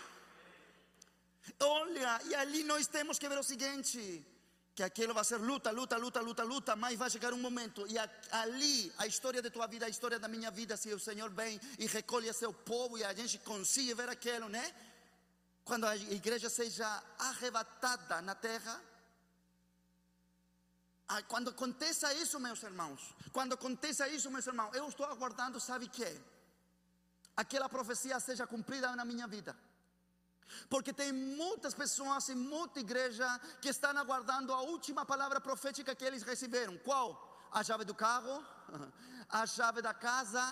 Olha, 1.59 2.21
e 2.25 2.35
ali 2.35 2.63
nós 2.63 2.87
temos 2.87 3.17
que 3.19 3.27
ver 3.27 3.39
o 3.39 3.43
seguinte: 3.43 4.25
que 4.75 4.83
aquilo 4.83 5.13
vai 5.13 5.23
ser 5.23 5.37
luta, 5.37 5.69
luta, 5.71 5.97
luta, 5.97 6.21
luta, 6.21 6.43
luta, 6.43 6.75
mas 6.75 6.97
vai 6.97 7.09
chegar 7.09 7.33
um 7.33 7.41
momento, 7.47 7.85
e 7.87 7.95
ali 8.31 8.91
a 8.97 9.05
história 9.05 9.41
de 9.41 9.49
tua 9.49 9.67
vida, 9.67 9.85
a 9.85 9.89
história 9.89 10.19
da 10.19 10.27
minha 10.27 10.49
vida, 10.49 10.77
se 10.77 10.93
o 10.93 10.99
Senhor 10.99 11.29
vem 11.29 11.59
e 11.77 11.85
recolhe 11.87 12.31
seu 12.33 12.53
povo 12.53 12.97
e 12.97 13.03
a 13.03 13.13
gente 13.13 13.37
consegue 13.39 13.93
ver 13.93 14.09
aquilo, 14.09 14.47
né? 14.49 14.73
Quando 15.63 15.85
a 15.85 15.95
igreja 15.95 16.49
seja 16.49 16.87
arrebatada 17.19 18.21
na 18.21 18.33
terra, 18.33 18.81
quando 21.27 21.49
aconteça 21.49 22.13
isso, 22.13 22.39
meus 22.39 22.63
irmãos, 22.63 23.13
quando 23.33 23.53
aconteça 23.53 24.07
isso, 24.07 24.31
meus 24.31 24.47
irmãos, 24.47 24.73
eu 24.73 24.87
estou 24.87 25.05
aguardando, 25.05 25.59
sabe 25.59 25.85
o 25.85 25.89
que? 25.89 26.21
Aquela 27.35 27.69
profecia 27.69 28.19
seja 28.19 28.47
cumprida 28.47 28.95
na 28.95 29.05
minha 29.05 29.27
vida. 29.27 29.55
Porque 30.69 30.91
tem 30.91 31.11
muitas 31.11 31.73
pessoas 31.73 32.27
em 32.29 32.35
muita 32.35 32.79
igreja 32.79 33.25
que 33.61 33.69
estão 33.69 33.97
aguardando 33.97 34.53
a 34.53 34.61
última 34.61 35.05
palavra 35.05 35.39
profética 35.39 35.95
que 35.95 36.03
eles 36.03 36.23
receberam. 36.23 36.77
Qual? 36.79 37.49
A 37.51 37.63
chave 37.63 37.85
do 37.85 37.95
carro, 37.95 38.45
a 39.29 39.45
chave 39.45 39.81
da 39.81 39.93
casa, 39.93 40.43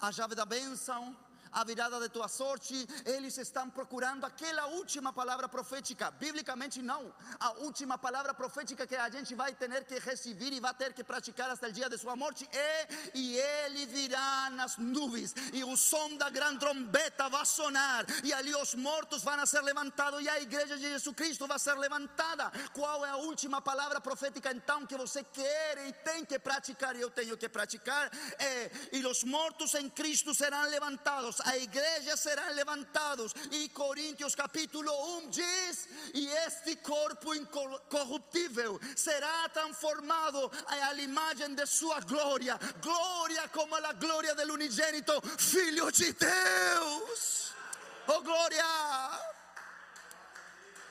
a 0.00 0.12
chave 0.12 0.34
da 0.34 0.44
bênção, 0.44 1.16
a 1.56 1.64
virada 1.64 1.98
de 1.98 2.10
tua 2.10 2.28
sorte, 2.28 2.86
eles 3.06 3.38
estão 3.38 3.70
procurando 3.70 4.26
aquela 4.26 4.66
última 4.66 5.10
palavra 5.10 5.48
profética. 5.48 6.10
Biblicamente, 6.10 6.82
não. 6.82 7.14
A 7.40 7.52
última 7.52 7.96
palavra 7.96 8.34
profética 8.34 8.86
que 8.86 8.94
a 8.94 9.08
gente 9.08 9.34
vai 9.34 9.54
ter 9.54 9.84
que 9.86 9.98
receber 9.98 10.52
e 10.52 10.60
vai 10.60 10.74
ter 10.74 10.92
que 10.92 11.02
praticar 11.02 11.48
até 11.48 11.68
o 11.68 11.72
dia 11.72 11.88
de 11.88 11.96
sua 11.96 12.14
morte 12.14 12.46
é: 12.52 12.88
e 13.14 13.38
ele 13.38 13.86
virá 13.86 14.50
nas 14.50 14.76
nuvens, 14.76 15.34
e 15.54 15.64
o 15.64 15.74
som 15.78 16.18
da 16.18 16.28
grande 16.28 16.58
trombeta 16.58 17.30
vai 17.30 17.46
sonar, 17.46 18.04
e 18.22 18.34
ali 18.34 18.54
os 18.54 18.74
mortos 18.74 19.24
vão 19.24 19.46
ser 19.46 19.62
levantados, 19.62 20.22
e 20.22 20.28
a 20.28 20.38
igreja 20.38 20.76
de 20.76 20.82
Jesus 20.82 21.16
Cristo 21.16 21.46
vai 21.46 21.58
ser 21.58 21.74
levantada. 21.78 22.52
Qual 22.74 23.06
é 23.06 23.08
a 23.08 23.16
última 23.16 23.62
palavra 23.62 23.98
profética 23.98 24.52
então 24.52 24.84
que 24.84 24.96
você 24.98 25.24
quer 25.24 25.88
e 25.88 25.92
tem 26.04 26.22
que 26.22 26.38
praticar? 26.38 26.94
E 26.96 27.00
eu 27.00 27.10
tenho 27.10 27.34
que 27.34 27.48
praticar: 27.48 28.10
é, 28.38 28.70
e 28.92 29.06
os 29.06 29.24
mortos 29.24 29.74
em 29.74 29.88
Cristo 29.88 30.34
serão 30.34 30.60
levantados 30.68 31.45
a 31.46 31.56
igreja 31.56 32.16
serão 32.16 32.52
levantados. 32.54 33.32
E 33.52 33.68
Coríntios 33.70 34.34
capítulo 34.34 34.92
1 35.18 35.30
diz: 35.30 35.88
E 36.12 36.26
este 36.46 36.76
corpo 36.76 37.34
incorruptível 37.34 38.80
será 38.94 39.48
transformado 39.48 40.50
à 40.66 40.94
imagem 40.94 41.54
de 41.54 41.64
sua 41.66 42.00
glória, 42.00 42.58
glória 42.82 43.48
como 43.48 43.74
a 43.76 43.92
glória 43.92 44.34
do 44.34 44.52
unigênito 44.52 45.12
Filho 45.38 45.90
de 45.92 46.12
Deus. 46.12 47.52
Oh 48.08 48.20
glória! 48.22 48.64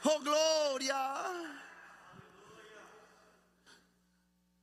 Oh 0.03 0.20
glória! 0.20 1.64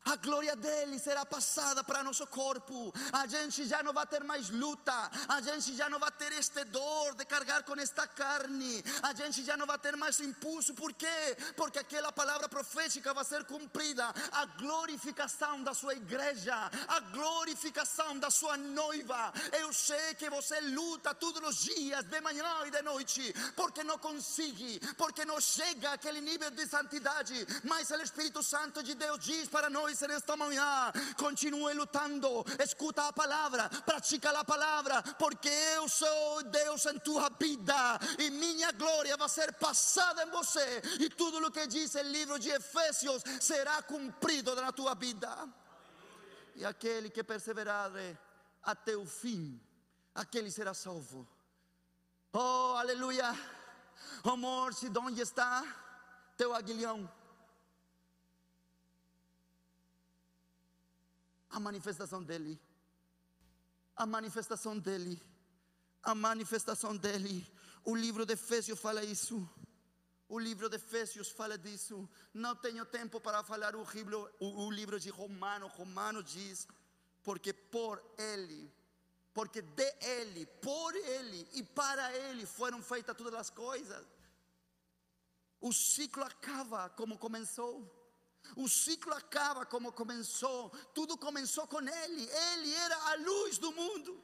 A 0.04 0.16
glória 0.16 0.56
dele 0.56 0.98
será 0.98 1.24
passada 1.24 1.84
para 1.84 2.02
nosso 2.02 2.26
corpo. 2.26 2.92
A 3.12 3.26
gente 3.26 3.64
já 3.66 3.82
não 3.82 3.92
vai 3.92 4.06
ter 4.06 4.24
mais 4.24 4.50
luta. 4.50 4.92
A 5.28 5.40
gente 5.40 5.76
já 5.76 5.88
não 5.88 5.98
vai 5.98 6.10
ter 6.10 6.32
este 6.32 6.64
dor 6.64 7.14
de 7.14 7.24
carregar 7.24 7.62
com 7.62 7.74
esta 7.78 8.06
carne. 8.06 8.82
A 9.02 9.14
gente 9.14 9.44
já 9.44 9.56
não 9.56 9.66
vai 9.66 9.78
ter 9.78 9.96
mais 9.96 10.18
impulso. 10.20 10.74
Por 10.74 10.92
quê? 10.92 11.36
Porque 11.56 11.78
aquela 11.78 12.10
palavra 12.10 12.48
profética 12.48 13.14
vai 13.14 13.24
ser 13.24 13.44
cumprida. 13.44 14.12
A 14.32 14.44
glorificação 14.46 15.62
da 15.62 15.72
sua 15.72 15.94
igreja. 15.94 16.54
A 16.88 16.98
glorificação 17.00 18.18
da 18.18 18.30
sua 18.30 18.56
noiva. 18.56 19.32
Eu 19.52 19.72
sei 19.72 20.14
que 20.14 20.28
você 20.28 20.60
luta 20.60 21.14
todos 21.14 21.40
os 21.48 21.56
dias, 21.62 22.04
de 22.04 22.20
manhã 22.20 22.66
e 22.66 22.70
de 22.70 22.82
noite. 22.82 23.32
Porque 23.54 23.84
não 23.84 23.98
consegue. 23.98 24.80
Porque 24.96 25.24
não 25.24 25.40
chega 25.40 25.92
àquele 25.92 26.20
nível 26.20 26.50
de 26.50 26.66
santidade. 26.66 27.46
Mas 27.62 27.88
o 27.90 28.02
Espírito 28.02 28.42
Santo 28.42 28.82
de 28.82 28.94
Deus 28.96 29.20
diz 29.20 29.48
para 29.48 29.70
nós 29.70 29.91
en 30.00 30.12
esta 30.12 30.36
mañana. 30.36 30.92
Continue 31.16 31.74
lutando, 31.74 32.44
escuta 32.58 33.08
a 33.08 33.12
palavra, 33.12 33.68
pratica 33.84 34.30
a 34.30 34.44
palavra, 34.44 35.02
porque 35.18 35.50
eu 35.76 35.88
sou 35.88 36.42
Deus 36.44 36.86
em 36.86 36.98
tua 37.00 37.28
vida 37.38 37.98
e 38.18 38.30
minha 38.30 38.72
glória 38.72 39.16
vai 39.16 39.28
ser 39.28 39.52
passada 39.54 40.22
em 40.22 40.30
você. 40.30 40.80
E 41.00 41.10
tudo 41.10 41.46
o 41.46 41.50
que 41.50 41.66
diz 41.66 41.94
o 41.94 42.02
livro 42.02 42.38
de 42.38 42.48
Efésios 42.48 43.22
será 43.40 43.82
cumprido 43.82 44.54
na 44.54 44.72
tua 44.72 44.94
vida. 44.94 45.30
E 46.54 46.64
aquele 46.64 47.10
que 47.10 47.22
perseverar 47.22 47.90
até 48.62 48.96
o 48.96 49.04
fim, 49.04 49.60
aquele 50.14 50.50
será 50.50 50.72
salvo. 50.72 51.28
Oh, 52.32 52.74
aleluia. 52.78 53.34
Oh, 54.24 54.36
morte, 54.36 54.90
onde 54.98 55.20
está 55.20 55.64
teu 56.36 56.54
aguilhão? 56.54 57.10
A 61.52 61.60
manifestação 61.60 62.22
dele. 62.22 62.58
A 63.94 64.06
manifestação 64.06 64.78
dele. 64.78 65.22
A 66.02 66.14
manifestação 66.14 66.96
dele. 66.96 67.46
O 67.84 67.94
livro 67.94 68.24
de 68.24 68.32
Efésios 68.32 68.80
fala 68.80 69.04
isso. 69.04 69.48
O 70.28 70.38
livro 70.38 70.68
de 70.70 70.76
Efésios 70.76 71.30
fala 71.30 71.58
disso. 71.58 72.08
Não 72.32 72.56
tenho 72.56 72.86
tempo 72.86 73.20
para 73.20 73.44
falar 73.44 73.76
o 73.76 73.84
livro, 73.92 74.34
o, 74.40 74.64
o 74.64 74.70
livro 74.70 74.98
de 74.98 75.10
Romano. 75.10 75.66
Romano 75.66 76.22
diz: 76.22 76.66
porque 77.22 77.52
por 77.52 78.02
ele, 78.16 78.72
porque 79.34 79.60
de 79.60 79.94
ele, 80.00 80.46
por 80.46 80.96
ele 80.96 81.46
e 81.52 81.62
para 81.62 82.16
ele 82.16 82.46
foram 82.46 82.82
feitas 82.82 83.16
todas 83.16 83.34
as 83.34 83.50
coisas. 83.50 84.06
O 85.60 85.70
ciclo 85.70 86.24
acaba 86.24 86.88
como 86.90 87.18
começou. 87.18 88.01
O 88.56 88.68
ciclo 88.68 89.14
acaba 89.14 89.64
como 89.64 89.92
começou. 89.92 90.70
Tudo 90.94 91.16
começou 91.16 91.66
com 91.66 91.80
Ele. 91.80 92.28
Ele 92.52 92.74
era 92.74 92.96
a 93.10 93.14
luz 93.16 93.58
do 93.58 93.72
mundo. 93.72 94.22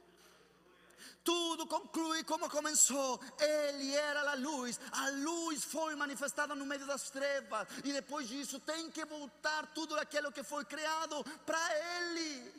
tudo 1.23 1.67
conclui 1.67 2.23
como 2.23 2.49
começou. 2.49 3.19
Ele 3.39 3.93
era 3.93 4.31
a 4.31 4.35
luz, 4.35 4.79
a 4.91 5.09
luz 5.09 5.63
foi 5.63 5.95
manifestada 5.95 6.55
no 6.55 6.65
meio 6.65 6.85
das 6.87 7.11
trevas, 7.11 7.67
e 7.83 7.93
depois 7.93 8.27
disso 8.27 8.59
tem 8.59 8.89
que 8.89 9.05
voltar 9.05 9.67
tudo 9.73 9.95
aquilo 9.95 10.31
que 10.31 10.43
foi 10.43 10.65
criado 10.65 11.23
para 11.45 11.61
Ele. 11.97 12.51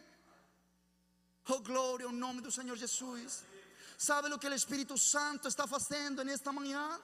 Oh, 1.49 1.59
glória 1.61 2.07
ao 2.07 2.13
nome 2.13 2.41
do 2.41 2.53
Senhor 2.53 2.77
Jesus. 2.77 3.45
Sabe 3.99 4.33
o 4.33 4.39
que 4.39 4.47
o 4.47 4.55
Espírito 4.55 4.97
Santo 4.97 5.49
está 5.49 5.67
fazendo 5.67 6.23
nesta 6.23 6.53
manhã? 6.53 7.01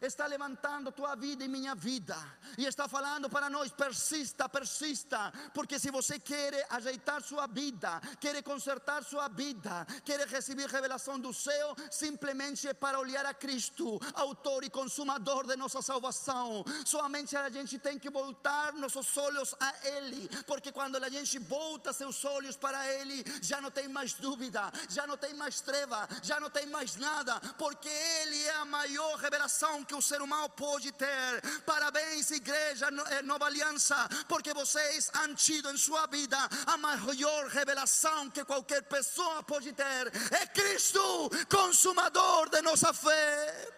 Está 0.00 0.26
levantando 0.26 0.90
tua 0.92 1.14
vida 1.14 1.44
e 1.44 1.48
minha 1.48 1.74
vida, 1.74 2.16
e 2.56 2.64
está 2.64 2.88
falando 2.88 3.28
para 3.28 3.50
nós: 3.50 3.70
persista, 3.70 4.48
persista, 4.48 5.32
porque 5.54 5.78
se 5.78 5.90
você 5.90 6.18
quer 6.18 6.66
ajeitar 6.70 7.22
sua 7.22 7.46
vida, 7.46 8.00
quer 8.18 8.42
consertar 8.42 9.04
sua 9.04 9.28
vida, 9.28 9.86
quer 10.04 10.26
receber 10.26 10.68
revelação 10.68 11.18
do 11.18 11.32
céu, 11.32 11.74
simplesmente 11.90 12.66
é 12.66 12.72
para 12.72 12.98
olhar 12.98 13.26
a 13.26 13.34
Cristo, 13.34 13.98
autor 14.14 14.64
e 14.64 14.70
consumador 14.70 15.46
de 15.46 15.56
nossa 15.56 15.82
salvação. 15.82 16.64
Somente 16.84 17.36
a 17.36 17.48
gente 17.50 17.78
tem 17.78 17.98
que 17.98 18.10
voltar 18.10 18.72
nossos 18.74 19.16
olhos 19.16 19.54
a 19.60 19.74
Ele, 19.84 20.28
porque 20.46 20.72
quando 20.72 20.96
a 20.96 21.08
gente 21.08 21.38
volta 21.38 21.92
seus 21.92 22.24
olhos 22.24 22.56
para 22.56 22.86
Ele, 22.94 23.24
já 23.42 23.60
não 23.60 23.70
tem 23.70 23.88
mais 23.88 24.14
dúvida, 24.14 24.70
já 24.88 25.06
não 25.06 25.16
tem 25.16 25.34
mais 25.34 25.60
treva, 25.60 26.08
já 26.22 26.40
não 26.40 26.48
tem 26.48 26.66
mais 26.66 26.96
nada, 26.96 27.38
porque 27.58 27.88
Ele 27.88 28.42
é 28.44 28.54
a 28.56 28.64
maior 28.64 29.16
revelação 29.16 29.84
que 29.90 29.96
o 29.96 30.00
ser 30.00 30.22
humano 30.22 30.48
pode 30.50 30.92
ter. 30.92 31.42
Parabéns, 31.66 32.30
igreja 32.30 32.88
eh, 33.10 33.22
Nova 33.22 33.46
Aliança, 33.46 33.96
porque 34.28 34.54
vocês 34.54 35.10
han 35.14 35.34
tido 35.34 35.68
em 35.68 35.76
sua 35.76 36.06
vida 36.06 36.38
a 36.64 36.76
maior 36.76 37.48
revelação 37.48 38.30
que 38.30 38.44
qualquer 38.44 38.82
pessoa 38.84 39.42
pode 39.42 39.72
ter. 39.72 40.04
É 40.30 40.46
Cristo, 40.46 41.28
consumador 41.48 42.48
de 42.50 42.62
nossa 42.62 42.92
fé. 42.92 43.72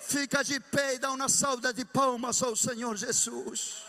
Fica 0.00 0.44
de 0.44 0.60
pé 0.60 0.96
e 0.96 0.98
dá 0.98 1.10
uma 1.12 1.30
salva 1.30 1.72
de 1.72 1.86
palmas 1.86 2.42
ao 2.42 2.54
Senhor 2.54 2.94
Jesus. 2.94 3.84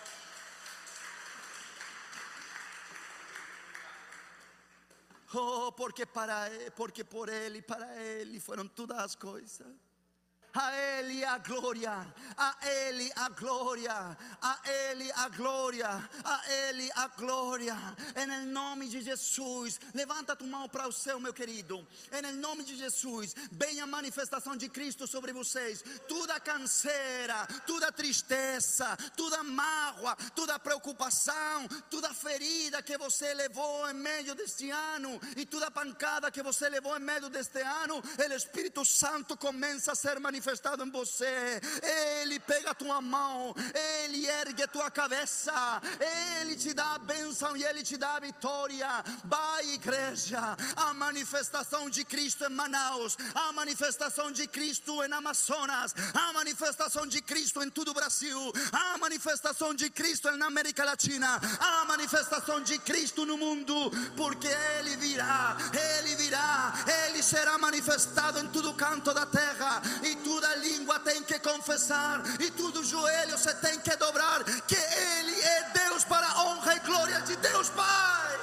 Oh, 5.33 5.73
porque 5.73 6.05
para 6.05 6.49
porque 6.75 7.03
por 7.03 7.27
ele 7.27 7.61
para 7.61 7.85
ele 7.97 8.39
foram 8.39 8.65
todas 8.65 8.97
as 8.97 9.15
coisas. 9.15 9.67
A 10.53 10.75
Ele 10.75 11.23
a 11.23 11.37
glória, 11.37 12.07
a 12.35 12.55
Ele 12.67 13.11
a 13.15 13.29
glória, 13.29 14.17
a 14.41 14.59
Ele 14.65 15.11
a 15.11 15.29
glória, 15.29 16.09
a 16.23 16.51
Ele 16.51 16.89
a 16.95 17.07
glória. 17.07 17.77
Em 18.15 18.47
nome 18.47 18.87
de 18.87 19.01
Jesus, 19.01 19.79
levanta 19.93 20.35
tua 20.35 20.47
mão 20.47 20.67
para 20.67 20.87
o 20.87 20.91
céu, 20.91 21.19
meu 21.19 21.33
querido. 21.33 21.87
Em 22.11 22.31
nome 22.33 22.63
de 22.63 22.75
Jesus, 22.75 23.35
venha 23.51 23.83
a 23.83 23.87
manifestação 23.87 24.55
de 24.55 24.69
Cristo 24.69 25.07
sobre 25.07 25.31
vocês. 25.31 25.83
Toda 26.07 26.39
canseira, 26.39 27.45
toda 27.67 27.91
tristeza, 27.91 28.97
toda 29.15 29.43
mágoa, 29.43 30.15
toda 30.33 30.57
preocupação, 30.57 31.67
toda 31.91 32.11
ferida 32.11 32.81
que 32.81 32.97
você 32.97 33.35
levou 33.35 33.87
em 33.89 33.93
meio 33.93 34.33
deste 34.33 34.71
ano 34.71 35.21
e 35.37 35.45
toda 35.45 35.69
pancada 35.69 36.31
que 36.31 36.41
você 36.41 36.67
levou 36.69 36.97
em 36.97 37.01
meio 37.01 37.29
deste 37.29 37.61
ano, 37.61 38.01
o 38.01 38.33
Espírito 38.33 38.83
Santo 38.83 39.37
começa 39.37 39.91
a 39.91 39.95
ser 39.95 40.19
manifestado 40.19 40.38
manifestado 40.39 40.85
em 40.85 40.89
você. 40.89 41.61
Ele 42.21 42.39
pega 42.39 42.71
a 42.71 42.73
tua 42.73 43.01
mão, 43.01 43.53
Ele 44.01 44.25
ergue 44.25 44.63
a 44.63 44.67
tua 44.67 44.89
cabeça, 44.89 45.81
Ele 46.39 46.55
te 46.55 46.73
dá 46.73 46.93
a 46.93 46.97
bênção 46.97 47.57
e 47.57 47.63
Ele 47.65 47.83
te 47.83 47.97
dá 47.97 48.15
a 48.15 48.19
vitória. 48.21 48.87
Vai, 49.25 49.69
igreja, 49.71 50.55
a 50.77 50.93
manifestação 50.93 51.89
de 51.89 52.05
Cristo 52.05 52.45
em 52.45 52.49
Manaus, 52.49 53.17
a 53.35 53.51
manifestação 53.51 54.31
de 54.31 54.47
Cristo 54.47 55.03
em 55.03 55.11
Amazonas, 55.11 55.93
a 56.13 56.31
manifestação 56.31 57.05
de 57.05 57.21
Cristo 57.21 57.61
em 57.61 57.69
todo 57.69 57.89
o 57.91 57.93
Brasil, 57.93 58.39
a 58.71 58.97
manifestação 58.97 59.73
de 59.73 59.89
Cristo 59.89 60.31
na 60.37 60.45
América 60.45 60.85
Latina, 60.85 61.39
a 61.59 61.85
manifestação 61.85 62.61
de 62.61 62.79
Cristo 62.79 63.25
no 63.25 63.37
mundo, 63.37 63.91
porque 64.15 64.47
Ele 64.77 64.95
virá, 64.95 65.57
Ele 65.97 66.15
virá, 66.15 66.73
Ele 67.07 67.21
será 67.21 67.57
manifestado 67.57 68.39
em 68.39 68.47
todo 68.47 68.73
canto 68.73 69.13
da 69.13 69.25
terra 69.25 69.81
e 70.03 70.15
toda 70.29 70.55
língua 70.57 70.99
tem 70.99 71.23
que 71.23 71.39
confessar 71.39 72.21
e 72.39 72.51
todo 72.51 72.83
joelho 72.83 73.35
se 73.35 73.51
tem 73.55 73.79
que 73.79 73.95
dobrar 73.95 74.43
que 74.43 74.75
Ele 74.75 75.41
é 75.41 75.71
Deus 75.73 76.03
para 76.03 76.27
a 76.27 76.43
honra 76.43 76.75
e 76.75 76.79
glória 76.81 77.19
de 77.21 77.35
Deus 77.37 77.69
Pai. 77.69 78.37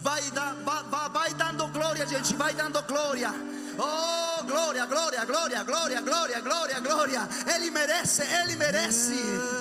Vai, 0.00 0.22
vai, 0.30 1.08
vai 1.10 1.34
dando 1.34 1.68
glória, 1.68 2.06
gente, 2.06 2.34
vai 2.34 2.54
dando 2.54 2.82
glória. 2.84 3.30
Oh, 3.78 4.42
glória, 4.44 4.86
glória, 4.86 5.24
glória, 5.26 5.62
glória, 5.62 6.00
glória, 6.00 6.40
glória, 6.40 6.80
glória. 6.80 7.28
Ele 7.54 7.70
merece, 7.70 8.22
ele 8.22 8.56
merece. 8.56 9.59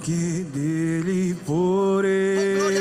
Porque 0.00 0.46
dele, 0.50 1.36
por 1.44 2.06
ele, 2.06 2.80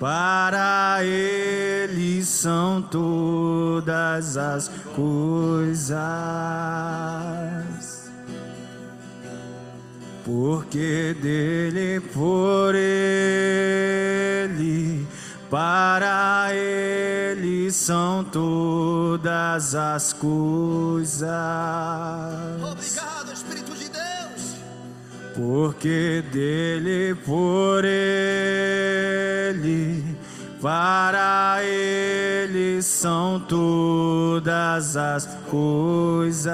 para 0.00 0.98
ele 1.04 2.24
são 2.24 2.82
todas 2.82 4.36
as 4.36 4.68
coisas. 4.96 5.92
Porque 10.24 11.14
dele, 11.22 12.00
por 12.12 12.74
ele, 12.74 13.46
para 15.48 16.48
ele 16.52 17.70
são 17.70 18.24
todas 18.24 19.76
as 19.76 20.12
coisas. 20.12 21.30
Obrigado, 22.60 23.11
porque 25.34 26.22
dele, 26.30 27.14
por 27.24 27.84
ele, 27.84 28.72
para 30.60 31.58
ele 31.64 32.82
são 32.82 33.40
todas 33.40 34.96
as 34.96 35.26
coisas. 35.50 36.52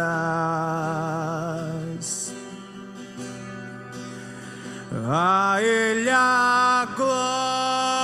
A 5.11 5.57
ele 5.62 6.11
a 6.11 6.87
glória, 6.97 7.97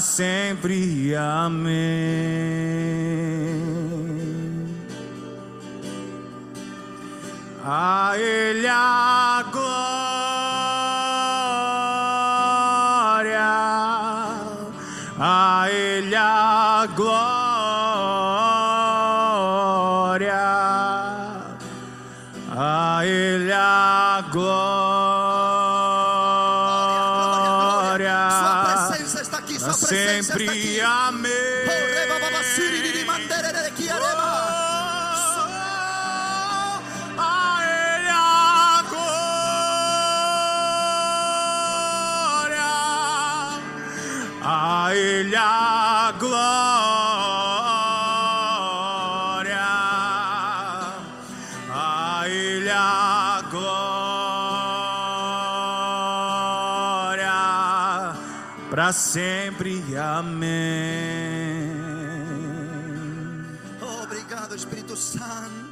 sempre. 0.00 1.14
Amém. 1.14 1.70
A 7.64 8.12
Ele 8.16 8.66
a 8.66 9.44
glória, 9.52 9.70
a 15.18 15.66
Ele 15.70 16.16
a 16.16 16.88
glória. 16.96 17.39
Ki, 33.76 33.88
areba. 33.90 34.30
A 44.42 44.94
Ele 44.94 45.36
a 45.36 46.12
glória. 46.18 46.40
A 51.72 52.28
Ele 52.28 52.70
a 52.70 53.42
glória. 53.50 53.90
Sempre. 58.92 59.59
Amém. 60.00 61.70
Obrigado, 64.02 64.54
Espírito 64.56 64.96
Santo. 64.96 65.70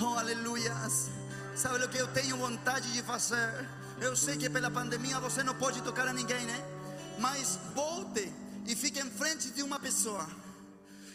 Oh, 0.00 0.16
aleluias. 0.16 1.10
Sabe 1.56 1.84
o 1.84 1.88
que 1.88 1.98
eu 1.98 2.06
tenho 2.08 2.36
vontade 2.36 2.92
de 2.92 3.02
fazer? 3.02 3.68
Eu 4.00 4.14
sei 4.14 4.36
que 4.36 4.48
pela 4.48 4.70
pandemia 4.70 5.18
você 5.18 5.42
não 5.42 5.54
pode 5.56 5.82
tocar 5.82 6.06
a 6.06 6.12
ninguém, 6.12 6.46
né? 6.46 6.62
Mas 7.18 7.58
volte 7.74 8.32
e 8.64 8.76
fique 8.76 9.00
em 9.00 9.10
frente 9.10 9.50
de 9.50 9.62
uma 9.62 9.80
pessoa. 9.80 10.24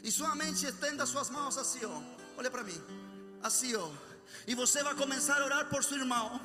E 0.03 0.11
somente 0.11 0.65
estenda 0.65 1.05
suas 1.05 1.29
mãos 1.29 1.57
assim, 1.57 1.85
ó. 1.85 2.01
Olha 2.37 2.51
para 2.51 2.63
mim. 2.63 2.81
Assim, 3.41 3.73
ó. 3.75 3.89
E 4.45 4.53
você 4.53 4.83
vai 4.83 4.95
começar 4.95 5.41
a 5.41 5.45
orar 5.45 5.65
por 5.69 5.81
seu 5.83 5.97
irmão. 5.97 6.41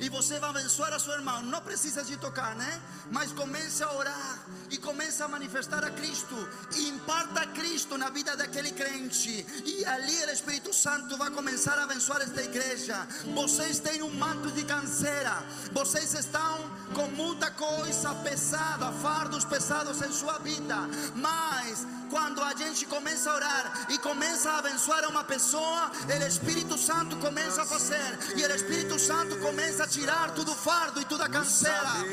E 0.00 0.08
você 0.08 0.38
vai 0.38 0.50
abençoar 0.50 0.92
a 0.92 0.98
seu 0.98 1.12
irmão. 1.14 1.42
Não 1.42 1.60
precisa 1.60 2.04
de 2.04 2.16
tocar, 2.16 2.54
né? 2.54 2.80
Mas 3.10 3.32
comece 3.32 3.82
a 3.82 3.92
orar 3.92 4.38
e 4.70 4.78
comece 4.78 5.22
a 5.22 5.28
manifestar 5.28 5.84
a 5.84 5.90
Cristo. 5.90 6.36
E 6.76 6.88
imparta 6.88 7.40
a 7.40 7.46
Cristo 7.46 7.96
na 7.96 8.10
vida 8.10 8.36
daquele 8.36 8.72
crente. 8.72 9.46
E 9.64 9.84
ali 9.84 10.24
o 10.24 10.30
Espírito 10.30 10.72
Santo 10.72 11.16
vai 11.16 11.30
começar 11.30 11.78
a 11.78 11.84
abençoar 11.84 12.22
esta 12.22 12.42
igreja. 12.42 13.06
Vocês 13.34 13.78
têm 13.78 14.02
um 14.02 14.10
manto 14.10 14.50
de 14.52 14.64
canseira. 14.64 15.42
Vocês 15.72 16.14
estão 16.14 16.70
com 16.94 17.08
muita 17.08 17.50
coisa 17.50 18.14
pesada, 18.16 18.92
fardos 18.92 19.44
pesados 19.44 20.02
em 20.02 20.12
sua 20.12 20.38
vida. 20.38 20.76
Mas 21.14 21.86
quando 22.10 22.42
a 22.42 22.54
gente 22.54 22.86
começa 22.86 23.30
a 23.30 23.34
orar 23.34 23.86
e 23.90 23.98
começa 23.98 24.50
a 24.50 24.58
abençoar 24.58 25.08
uma 25.08 25.24
pessoa, 25.24 25.90
o 26.06 26.26
Espírito 26.26 26.76
Santo 26.78 27.16
começa 27.16 27.62
a 27.62 27.66
fazer. 27.66 28.18
E 28.36 28.44
o 28.44 28.54
Espírito 28.54 28.98
Santo 28.98 29.36
começa 29.38 29.84
a 29.84 29.86
tirar 29.86 30.30
tudo 30.32 30.54
fardo 30.54 31.00
e 31.00 31.04
toda 31.04 31.28
canseira. 31.28 32.04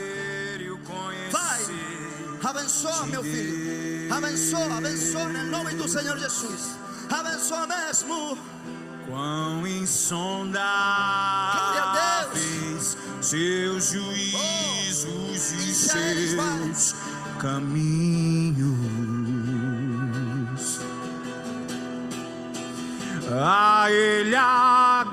Vai. 1.32 1.95
Abençoa, 2.46 3.06
meu 3.08 3.24
filho. 3.24 4.14
Abençoa, 4.14 4.78
abençoa 4.78 5.32
em 5.32 5.50
nome 5.50 5.74
do 5.74 5.88
Senhor 5.88 6.18
Jesus. 6.18 6.78
Abençoa 7.10 7.68
mesmo. 7.68 8.38
Quão 9.08 9.66
insondáveis 9.68 10.66
seus 13.22 13.92
juízos 13.92 15.52
e 15.52 15.56
eles, 15.98 16.34
vai. 16.36 16.74
seus 16.74 16.96
caminhos. 17.40 18.76
A 23.32 23.92
Ele 23.92 24.36
a 24.36 25.06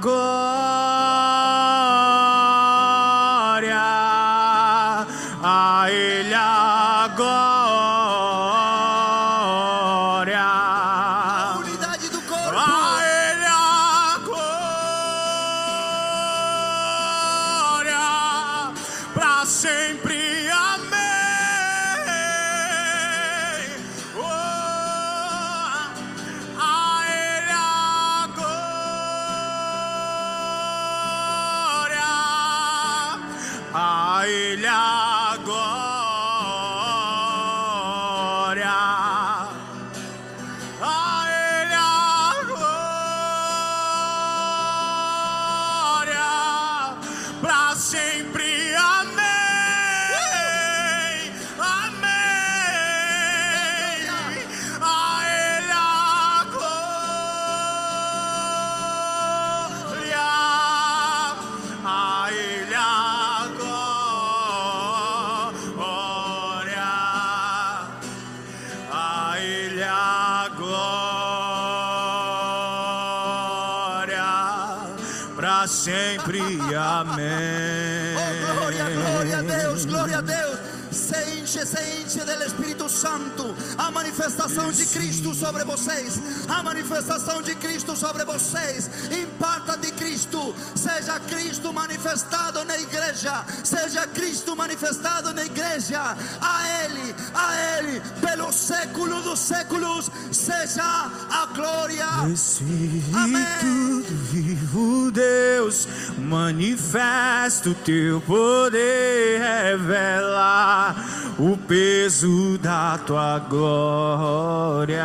manifestação 84.33 84.73
de 84.73 84.87
Cristo 84.87 85.35
sobre 85.35 85.65
vocês. 85.65 86.21
A 86.49 86.63
manifestação 86.63 87.43
de 87.43 87.55
Cristo 87.57 87.95
sobre 87.95 88.25
vocês. 88.25 88.91
Imparta 89.11 89.77
de 89.77 89.91
Cristo. 89.93 90.55
Seja 90.75 91.21
Cristo 91.21 91.73
manifestado 91.73 92.65
na 92.65 92.79
igreja. 92.79 93.45
Seja 93.63 94.07
Cristo 94.07 94.57
manifestado 94.57 95.35
na 95.35 95.45
igreja. 95.45 96.17
A 96.41 96.85
Ele, 96.85 97.15
a 97.35 97.79
Ele, 97.79 98.03
pelo 98.21 98.53
século 98.53 99.21
dos 99.23 99.39
séculos. 99.39 100.11
Seja 100.31 100.83
a 100.83 101.47
glória. 101.55 102.33
Espírito 102.33 103.17
Amém. 103.17 104.03
vivo 104.31 105.11
Deus, 105.11 105.87
manifesta 106.19 107.71
o 107.71 107.75
teu 107.75 108.21
poder, 108.23 109.41
revela 109.41 110.97
o 111.43 111.57
peso 111.57 112.57
da 112.59 112.97
tua 112.99 113.41
glória. 113.41 115.03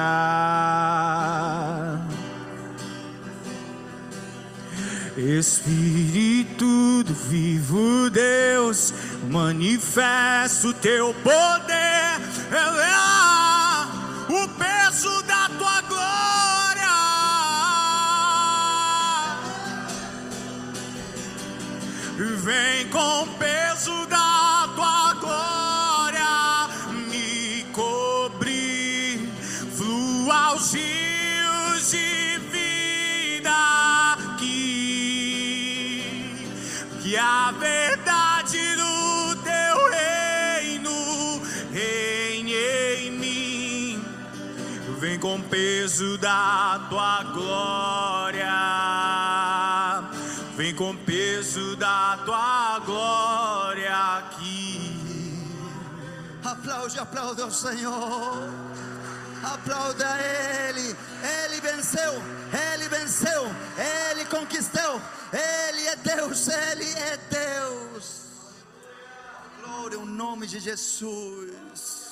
Espírito 5.18 7.04
do 7.04 7.14
vivo 7.28 8.08
Deus, 8.12 8.94
manifesta 9.32 10.68
o 10.68 10.74
teu 10.74 11.12
poder, 11.24 12.20
revela 12.52 13.88
o 14.30 14.48
peso 14.50 15.24
da 15.24 15.50
tua 15.58 15.82
glória. 15.82 16.88
Vem 22.44 22.88
com 22.90 23.28
peso 23.40 23.57
peso 45.58 46.20
da 46.20 46.86
tua 46.88 47.24
glória. 47.34 48.46
Vem 50.56 50.76
com 50.76 50.92
o 50.92 50.98
peso 50.98 51.76
da 51.78 52.20
tua 52.26 52.80
glória 52.86 53.92
aqui. 54.18 55.44
Aplaude, 56.44 57.00
aplaude 57.00 57.42
ao 57.42 57.50
Senhor. 57.50 58.38
Aplaude 59.44 60.04
a 60.04 60.18
Ele. 60.70 60.96
Ele 61.44 61.60
venceu. 61.60 62.14
Ele 62.72 62.88
venceu. 62.88 63.52
Ele 64.12 64.26
conquistou. 64.26 65.02
Ele 65.34 65.88
é 65.88 65.96
Deus. 65.96 66.48
Ele 66.50 66.92
é 66.92 67.18
Deus. 67.32 68.22
Glória 69.64 69.98
ao 69.98 70.06
nome 70.06 70.46
de 70.46 70.60
Jesus. 70.60 72.07